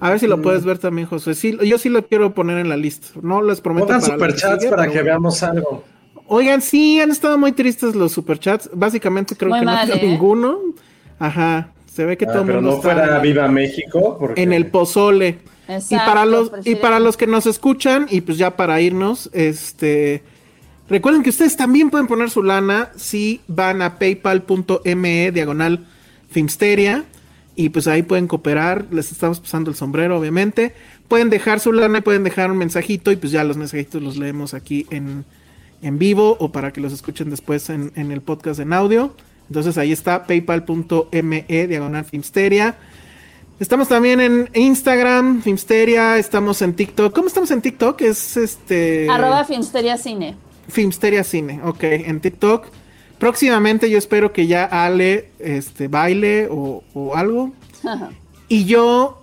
[0.00, 1.34] A ver si lo puedes ver también, José.
[1.34, 3.08] Sí, yo sí lo quiero poner en la lista.
[3.22, 3.86] No les prometo.
[3.86, 5.84] Pongan para superchats sigue, para pero que veamos algo.
[6.26, 8.70] Oigan, sí, han estado muy tristes los superchats.
[8.72, 10.00] Básicamente creo Muy que mal, no ¿eh?
[10.02, 10.58] ninguno.
[11.18, 11.72] Ajá.
[11.86, 14.16] Se ve que Ah, todo el pero mundo no está fuera Viva México.
[14.18, 14.40] Porque...
[14.42, 15.38] en el pozole.
[15.68, 19.28] y Exacto, para los y para los que nos escuchan y pues ya para irnos,
[19.32, 20.22] este
[20.88, 25.86] recuerden que ustedes también pueden poner su lana si van a paypal.me diagonal
[26.30, 27.04] Filmsteria
[27.56, 30.74] y pues ahí pueden cooperar, les estamos pasando el sombrero obviamente.
[31.08, 34.54] Pueden dejar su lana, pueden dejar un mensajito y pues ya los mensajitos los leemos
[34.54, 35.24] aquí en,
[35.82, 39.14] en vivo o para que los escuchen después en, en el podcast en audio.
[39.48, 42.76] Entonces ahí está paypal.me diagonal Filmsteria.
[43.58, 47.14] Estamos también en Instagram, Filmsteria, estamos en TikTok.
[47.14, 48.00] ¿Cómo estamos en TikTok?
[48.00, 50.34] Es este Arroba Filmsteria Cine.
[50.68, 52.68] Filmsteria Cine, ok, en TikTok.
[53.20, 57.52] Próximamente yo espero que ya Ale este, baile o, o algo.
[58.52, 59.22] Y yo,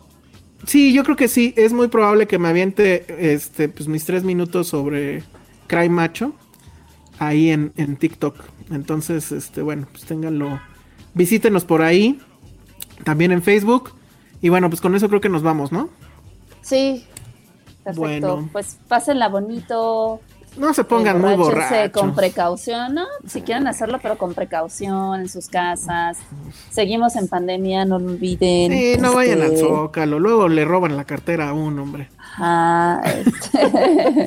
[0.65, 4.23] sí, yo creo que sí, es muy probable que me aviente este, pues, mis tres
[4.23, 5.21] minutos sobre
[5.67, 6.31] Cry Macho
[7.19, 8.37] ahí en, en TikTok.
[8.71, 10.61] Entonces, este, bueno, pues ténganlo,
[11.13, 12.21] visítenos por ahí,
[13.03, 13.91] también en Facebook.
[14.41, 15.89] Y bueno, pues con eso creo que nos vamos, ¿no?
[16.61, 17.05] Sí.
[17.83, 17.99] Perfecto.
[17.99, 18.49] Bueno.
[18.53, 20.21] Pues pásenla bonito.
[20.57, 21.91] No se pongan muy borrachos.
[21.91, 23.05] con precaución, ¿no?
[23.27, 26.17] Si quieren hacerlo, pero con precaución en sus casas.
[26.69, 28.71] Seguimos en pandemia, no lo olviden.
[28.71, 32.09] Sí, no vayan al Este, Zócalo, luego le roban la cartera a un hombre.
[32.17, 33.59] ajá, este.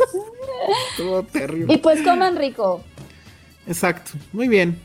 [0.97, 1.75] Todo terrible.
[1.75, 2.83] y pues coman rico.
[3.67, 4.79] Exacto, muy bien.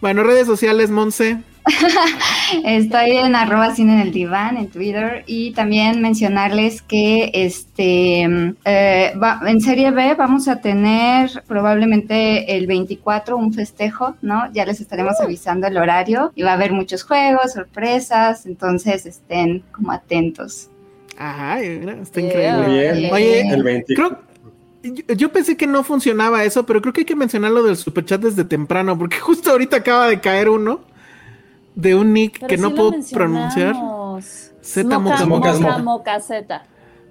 [0.00, 1.38] Bueno, redes sociales, Monse.
[2.64, 8.22] Estoy en arroba cine en el diván en Twitter y también mencionarles que este
[8.64, 14.52] eh, va- en Serie B vamos a tener probablemente el 24 un festejo, ¿no?
[14.52, 19.62] Ya les estaremos avisando el horario y va a haber muchos juegos, sorpresas, entonces estén
[19.72, 20.68] como atentos.
[21.18, 22.94] Mira, está increíble.
[22.98, 23.12] Bien.
[23.12, 23.94] Oye, el 20.
[23.94, 24.18] Creo,
[24.82, 27.76] yo, yo pensé que no funcionaba eso, pero creo que hay que mencionar lo del
[27.76, 30.80] superchat desde temprano, porque justo ahorita acaba de caer uno
[31.74, 33.74] de un nick Pero que sí no puedo pronunciar.
[34.62, 36.18] Zeta Moca, moca, moca, moca.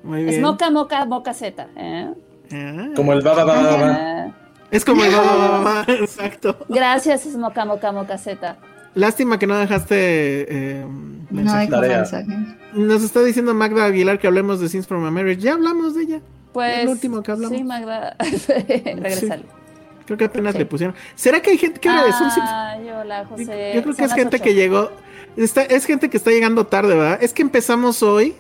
[0.04, 1.68] Muy Es moca, moca, moca, zeta.
[1.76, 2.12] ¿eh?
[2.54, 3.98] Ah, Como el baba baba baba.
[4.00, 4.28] Ah,
[4.72, 6.58] Es como el va, va, exacto.
[6.70, 8.58] Gracias, es moca, moca, moca, zeta.
[8.94, 10.86] Lástima que no dejaste eh,
[11.30, 11.70] No mensaje.
[11.70, 12.38] mensajes.
[12.74, 15.42] Nos está diciendo Magda Aguilar que hablemos de Scenes from a Marriage.
[15.42, 16.22] Ya hablamos de ella.
[16.52, 16.80] Pues.
[16.80, 17.58] El último que hablamos.
[17.58, 18.16] Sí, Magda.
[18.58, 19.46] Regresale.
[20.12, 20.60] Creo que apenas Sí.
[20.60, 20.94] le pusieron.
[21.16, 22.30] ¿Será que hay gente que ahora son
[23.02, 23.72] hola, José.
[23.76, 24.92] Yo creo que es gente que llegó.
[25.38, 27.18] Está, es gente que está llegando tarde, ¿verdad?
[27.22, 28.36] Es que empezamos hoy,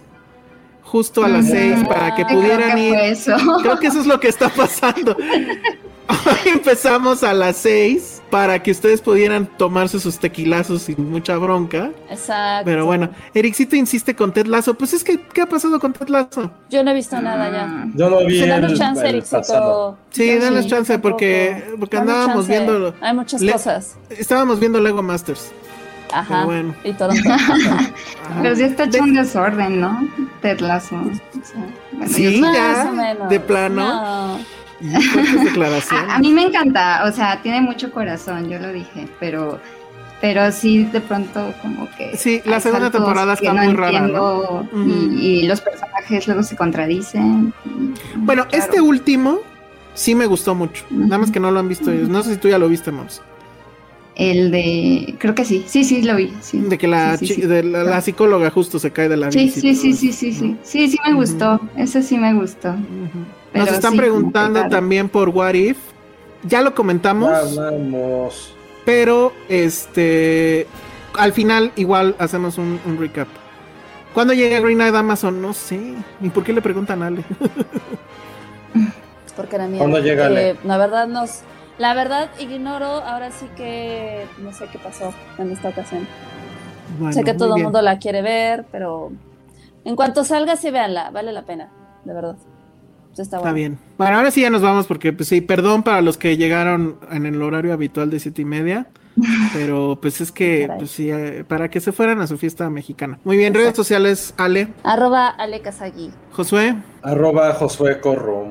[0.83, 2.95] justo a las seis, para que Creo pudieran que ir.
[2.95, 3.37] eso.
[3.61, 5.15] Creo que eso es lo que está pasando.
[6.09, 11.91] Hoy empezamos a las seis para que ustedes pudieran tomarse sus tequilazos sin mucha bronca.
[12.09, 12.63] Exacto.
[12.65, 14.73] Pero bueno, Ericito insiste con Ted Lazo.
[14.73, 16.49] Pues es que, ¿qué ha pasado con Ted Lazo?
[16.69, 17.67] Yo no he visto nada ya.
[17.67, 17.97] Mm.
[17.97, 19.07] Yo no vi danos chance.
[19.07, 19.97] Ericito.
[20.09, 22.95] Sí, danos chance porque, porque andábamos viendo.
[23.01, 23.97] Hay muchas Le- cosas.
[24.09, 25.51] Estábamos viendo Lego Masters.
[26.13, 26.25] Ajá.
[26.29, 26.75] Pero bueno.
[26.83, 26.91] Y.
[27.29, 27.91] Ajá.
[28.41, 30.07] Pero sí está hecho un desorden, ¿no?
[30.41, 30.95] Ted Lasso.
[30.95, 33.29] O sea, bueno, Sí, ya, o menos.
[33.29, 34.39] de plano.
[34.81, 34.93] Y
[35.91, 39.59] a, a mí me encanta, o sea, tiene mucho corazón, yo lo dije, pero
[40.21, 44.67] pero sí de pronto como que Sí, la segunda temporada está muy rara, ¿no?
[45.17, 47.53] y, los personajes luego se contradicen.
[48.17, 48.63] Bueno, claro.
[48.65, 49.39] este último
[49.95, 50.85] sí me gustó mucho.
[50.91, 52.07] Nada más que no lo han visto ellos.
[52.07, 53.21] No sé si tú ya lo viste, Moms.
[54.15, 56.59] el de creo que sí, sí, sí lo vi, sí.
[56.59, 57.41] De que la, Sí, sí, sí.
[57.41, 59.99] de la, la psicóloga justo se cae de la Sí, y sí, sí, eso.
[59.99, 60.55] sí, sí, sí.
[60.61, 61.59] Sí, sí me gustó.
[61.75, 62.75] Ese sí me gustó.
[63.51, 65.77] Pero Nos están sí, preguntando también por What If.
[66.43, 68.55] Ya lo comentamos, hablamos.
[68.85, 70.67] pero este
[71.17, 73.27] al final igual hacemos un, un recap.
[74.13, 75.41] ¿Cuándo llega Green Knight Amazon?
[75.41, 75.95] No sé.
[76.19, 77.23] ¿Y por qué le preguntan a Ale?
[79.35, 79.79] Porque era miedo.
[79.79, 80.51] ¿Cuándo llega Ale?
[80.51, 81.43] Eh, la verdad nos,
[81.77, 86.09] la verdad ignoro, ahora sí que no sé qué pasó en esta ocasión.
[86.85, 89.13] Bueno, sé que todo el mundo la quiere ver, pero
[89.85, 91.71] en cuanto salga sí véanla, vale la pena,
[92.03, 92.37] de verdad.
[93.15, 93.55] Pues está Está bueno.
[93.55, 93.77] bien.
[93.97, 97.25] Bueno, ahora sí ya nos vamos porque, pues sí, perdón para los que llegaron en
[97.25, 98.87] el horario habitual de siete y media.
[99.53, 103.19] Pero pues es que, pues sí, eh, para que se fueran a su fiesta mexicana.
[103.25, 106.11] Muy bien, redes sociales, Ale, Arroba Ale Kazagi.
[106.31, 106.75] Josué.
[107.01, 108.47] Arroba Josué Corro.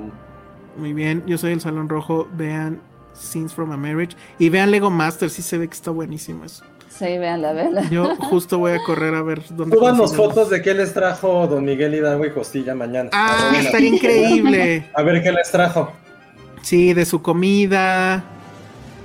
[0.76, 2.28] Muy bien, yo soy el Salón Rojo.
[2.36, 2.80] Vean
[3.14, 6.64] Scenes from a Marriage y vean Lego Master, sí se ve que está buenísimo eso.
[7.00, 7.88] Sí, véanla, véanla.
[7.88, 9.74] Yo justo voy a correr a ver dónde.
[9.74, 13.08] Súbanos fotos de qué les trajo don Miguel Hidalgo y Costilla mañana.
[13.14, 14.86] Ah, Arroba- estaría increíble.
[14.92, 15.90] A ver qué les trajo.
[16.60, 18.22] Sí, de su comida,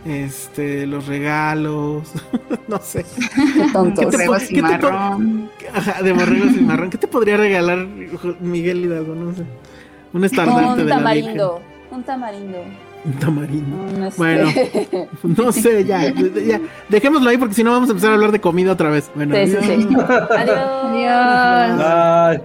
[0.06, 2.12] este, los regalos,
[2.68, 3.06] no sé.
[3.56, 4.14] Qué tontos.
[4.14, 4.88] ¿Qué te.
[5.74, 6.90] Ajá, de borregos y marrón.
[6.90, 7.88] ¿Qué te podría regalar
[8.42, 9.16] Miguel Hidalgo?
[9.16, 9.44] No sé.
[10.12, 11.62] Un estandarte Un de la tamarindo.
[11.92, 12.58] Un tamarindo.
[13.06, 13.78] Un tamarindo.
[14.18, 14.50] Bueno.
[15.24, 16.60] No sé, ya, ya.
[16.90, 19.12] Dejémoslo ahí porque si no vamos a empezar a hablar de comida otra vez.
[19.14, 19.66] Bueno, Sí, adiós.
[19.66, 19.88] sí.
[19.96, 20.60] Adiós.
[20.60, 21.82] Adiós.
[21.82, 22.42] Ay.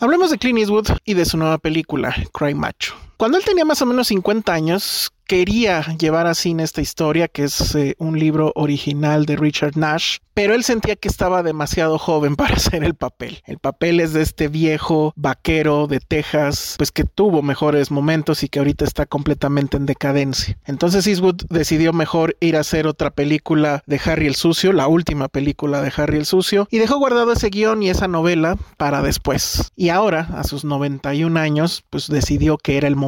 [0.00, 2.94] Hablemos de Clint Eastwood y de su nueva película, Cry Macho.
[3.16, 7.44] Cuando él tenía más o menos 50 años, quería llevar a cine esta historia, que
[7.44, 12.36] es eh, un libro original de Richard Nash, pero él sentía que estaba demasiado joven
[12.36, 13.42] para hacer el papel.
[13.46, 18.48] El papel es de este viejo vaquero de Texas, pues que tuvo mejores momentos y
[18.48, 20.58] que ahorita está completamente en decadencia.
[20.66, 25.28] Entonces Eastwood decidió mejor ir a hacer otra película de Harry el Sucio, la última
[25.28, 29.72] película de Harry el Sucio, y dejó guardado ese guion y esa novela para después.
[29.76, 33.03] Y ahora, a sus 91 años, pues decidió que era el momento,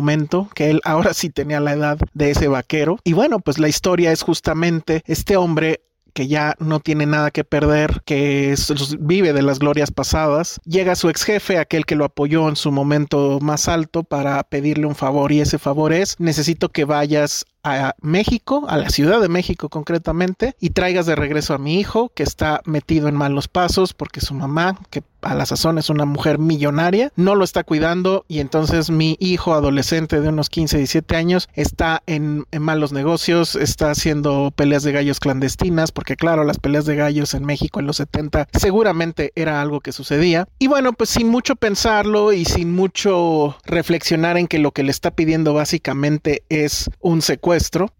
[0.54, 2.98] que él ahora sí tenía la edad de ese vaquero.
[3.04, 5.80] Y bueno, pues la historia es justamente este hombre
[6.16, 8.54] que ya no tiene nada que perder, que
[8.98, 12.72] vive de las glorias pasadas, llega su ex jefe, aquel que lo apoyó en su
[12.72, 17.96] momento más alto, para pedirle un favor y ese favor es, necesito que vayas a
[18.00, 22.22] México, a la Ciudad de México concretamente, y traigas de regreso a mi hijo que
[22.22, 26.38] está metido en malos pasos porque su mamá, que a la sazón es una mujer
[26.38, 31.48] millonaria, no lo está cuidando y entonces mi hijo adolescente de unos 15, 17 años
[31.54, 36.84] está en, en malos negocios, está haciendo peleas de gallos clandestinas, porque claro, las peleas
[36.84, 40.48] de gallos en México en los 70 seguramente era algo que sucedía.
[40.58, 44.90] Y bueno, pues sin mucho pensarlo y sin mucho reflexionar en que lo que le
[44.90, 47.55] está pidiendo básicamente es un secuestro,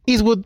[0.06, 0.44] Eastwood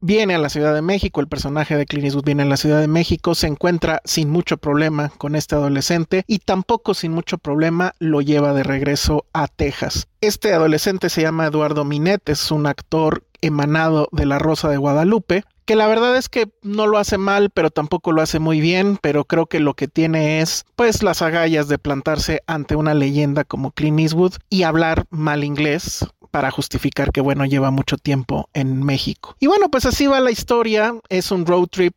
[0.00, 2.80] viene a la Ciudad de México, el personaje de Clint Eastwood viene a la Ciudad
[2.80, 7.94] de México, se encuentra sin mucho problema con este adolescente y tampoco sin mucho problema
[7.98, 10.08] lo lleva de regreso a Texas.
[10.20, 15.44] Este adolescente se llama Eduardo Minet, es un actor emanado de La Rosa de Guadalupe,
[15.64, 18.98] que la verdad es que no lo hace mal, pero tampoco lo hace muy bien,
[19.02, 23.44] pero creo que lo que tiene es pues las agallas de plantarse ante una leyenda
[23.44, 28.82] como Clint Eastwood y hablar mal inglés para justificar que bueno lleva mucho tiempo en
[28.82, 29.36] México.
[29.40, 31.94] Y bueno, pues así va la historia, es un road trip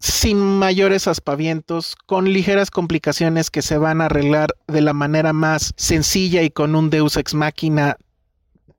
[0.00, 5.72] sin mayores aspavientos, con ligeras complicaciones que se van a arreglar de la manera más
[5.76, 7.98] sencilla y con un deus ex machina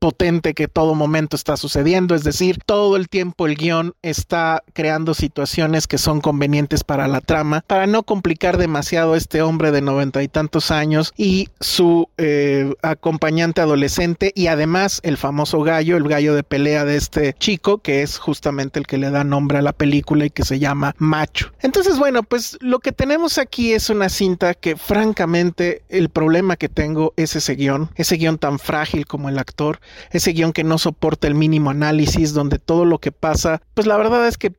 [0.01, 5.13] potente que todo momento está sucediendo, es decir, todo el tiempo el guion está creando
[5.13, 9.83] situaciones que son convenientes para la trama, para no complicar demasiado a este hombre de
[9.83, 16.07] noventa y tantos años y su eh, acompañante adolescente y además el famoso gallo, el
[16.07, 19.61] gallo de pelea de este chico, que es justamente el que le da nombre a
[19.61, 21.51] la película y que se llama Macho.
[21.61, 26.69] Entonces, bueno, pues lo que tenemos aquí es una cinta que francamente el problema que
[26.69, 29.79] tengo es ese guion, ese guion tan frágil como el actor,
[30.11, 33.97] ese guion que no soporta el mínimo análisis, donde todo lo que pasa, pues la
[33.97, 34.53] verdad es que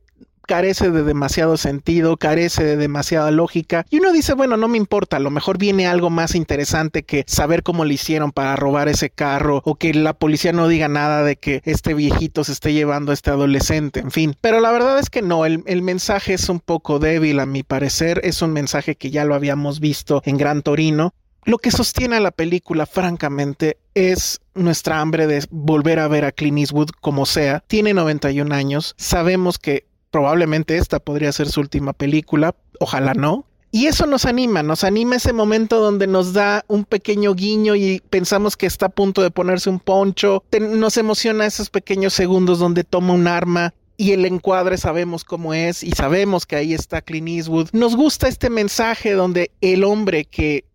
[0.45, 3.85] carece de demasiado sentido, carece de demasiada lógica.
[3.89, 7.23] Y uno dice, bueno, no me importa, a lo mejor viene algo más interesante que
[7.27, 11.23] saber cómo le hicieron para robar ese carro o que la policía no diga nada
[11.23, 14.35] de que este viejito se esté llevando a este adolescente, en fin.
[14.41, 17.63] Pero la verdad es que no, el, el mensaje es un poco débil a mi
[17.63, 21.13] parecer, es un mensaje que ya lo habíamos visto en Gran Torino.
[21.45, 26.31] Lo que sostiene a la película, francamente, es nuestra hambre de volver a ver a
[26.31, 27.63] Clint Eastwood como sea.
[27.67, 33.45] Tiene 91 años, sabemos que probablemente esta podría ser su última película, ojalá no.
[33.71, 38.03] Y eso nos anima, nos anima ese momento donde nos da un pequeño guiño y
[38.11, 40.43] pensamos que está a punto de ponerse un poncho.
[40.61, 45.83] Nos emociona esos pequeños segundos donde toma un arma y el encuadre sabemos cómo es
[45.83, 47.69] y sabemos que ahí está Clint Eastwood.
[47.73, 50.65] Nos gusta este mensaje donde el hombre que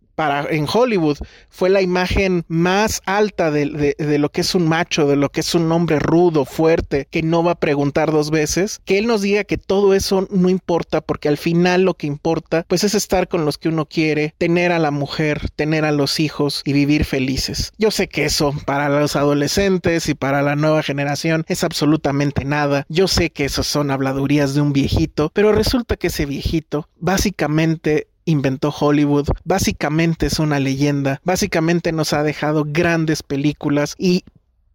[0.50, 1.18] en Hollywood
[1.48, 5.54] fue la imagen más alta de lo que es un macho, de lo que es
[5.54, 9.44] un hombre rudo, fuerte, que no va a preguntar dos veces, que él nos diga
[9.44, 13.44] que todo eso no importa, porque al final lo que importa, pues es estar con
[13.44, 17.72] los que uno quiere, tener a la mujer, tener a los hijos y vivir felices.
[17.78, 22.84] Yo sé que eso para los adolescentes y para la nueva generación es absolutamente nada.
[22.88, 28.08] Yo sé que esas son habladurías de un viejito, pero resulta que ese viejito básicamente
[28.28, 34.24] inventó Hollywood, básicamente es una leyenda, básicamente nos ha dejado grandes películas y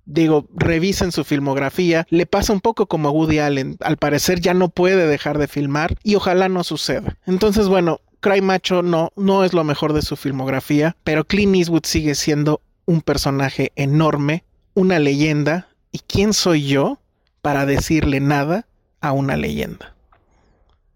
[0.05, 2.05] Digo, revisen su filmografía.
[2.09, 3.77] Le pasa un poco como a Woody Allen.
[3.79, 7.17] Al parecer ya no puede dejar de filmar y ojalá no suceda.
[7.25, 11.85] Entonces, bueno, Cry Macho no, no es lo mejor de su filmografía, pero Clint Eastwood
[11.85, 14.43] sigue siendo un personaje enorme,
[14.73, 15.69] una leyenda.
[15.93, 16.99] ¿Y quién soy yo
[17.41, 18.65] para decirle nada
[18.99, 19.95] a una leyenda?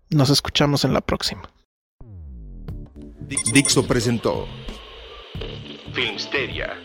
[0.09, 1.49] Nos escuchamos en la próxima.
[3.27, 4.47] Dixo presentó
[5.93, 6.77] Filmsteria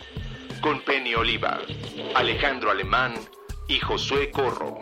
[0.60, 1.60] con Penny Oliva,
[2.16, 3.14] Alejandro Alemán
[3.68, 4.80] y Josué Corro.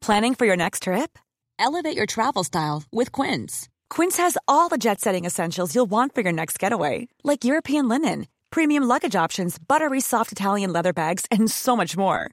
[0.00, 1.16] Planning for your next trip?
[1.56, 3.68] Elevate your travel style with Quince.
[3.90, 7.86] Quince has all the jet setting essentials you'll want for your next getaway, like European
[7.88, 12.32] linen, premium luggage options, buttery soft Italian leather bags, and so much more.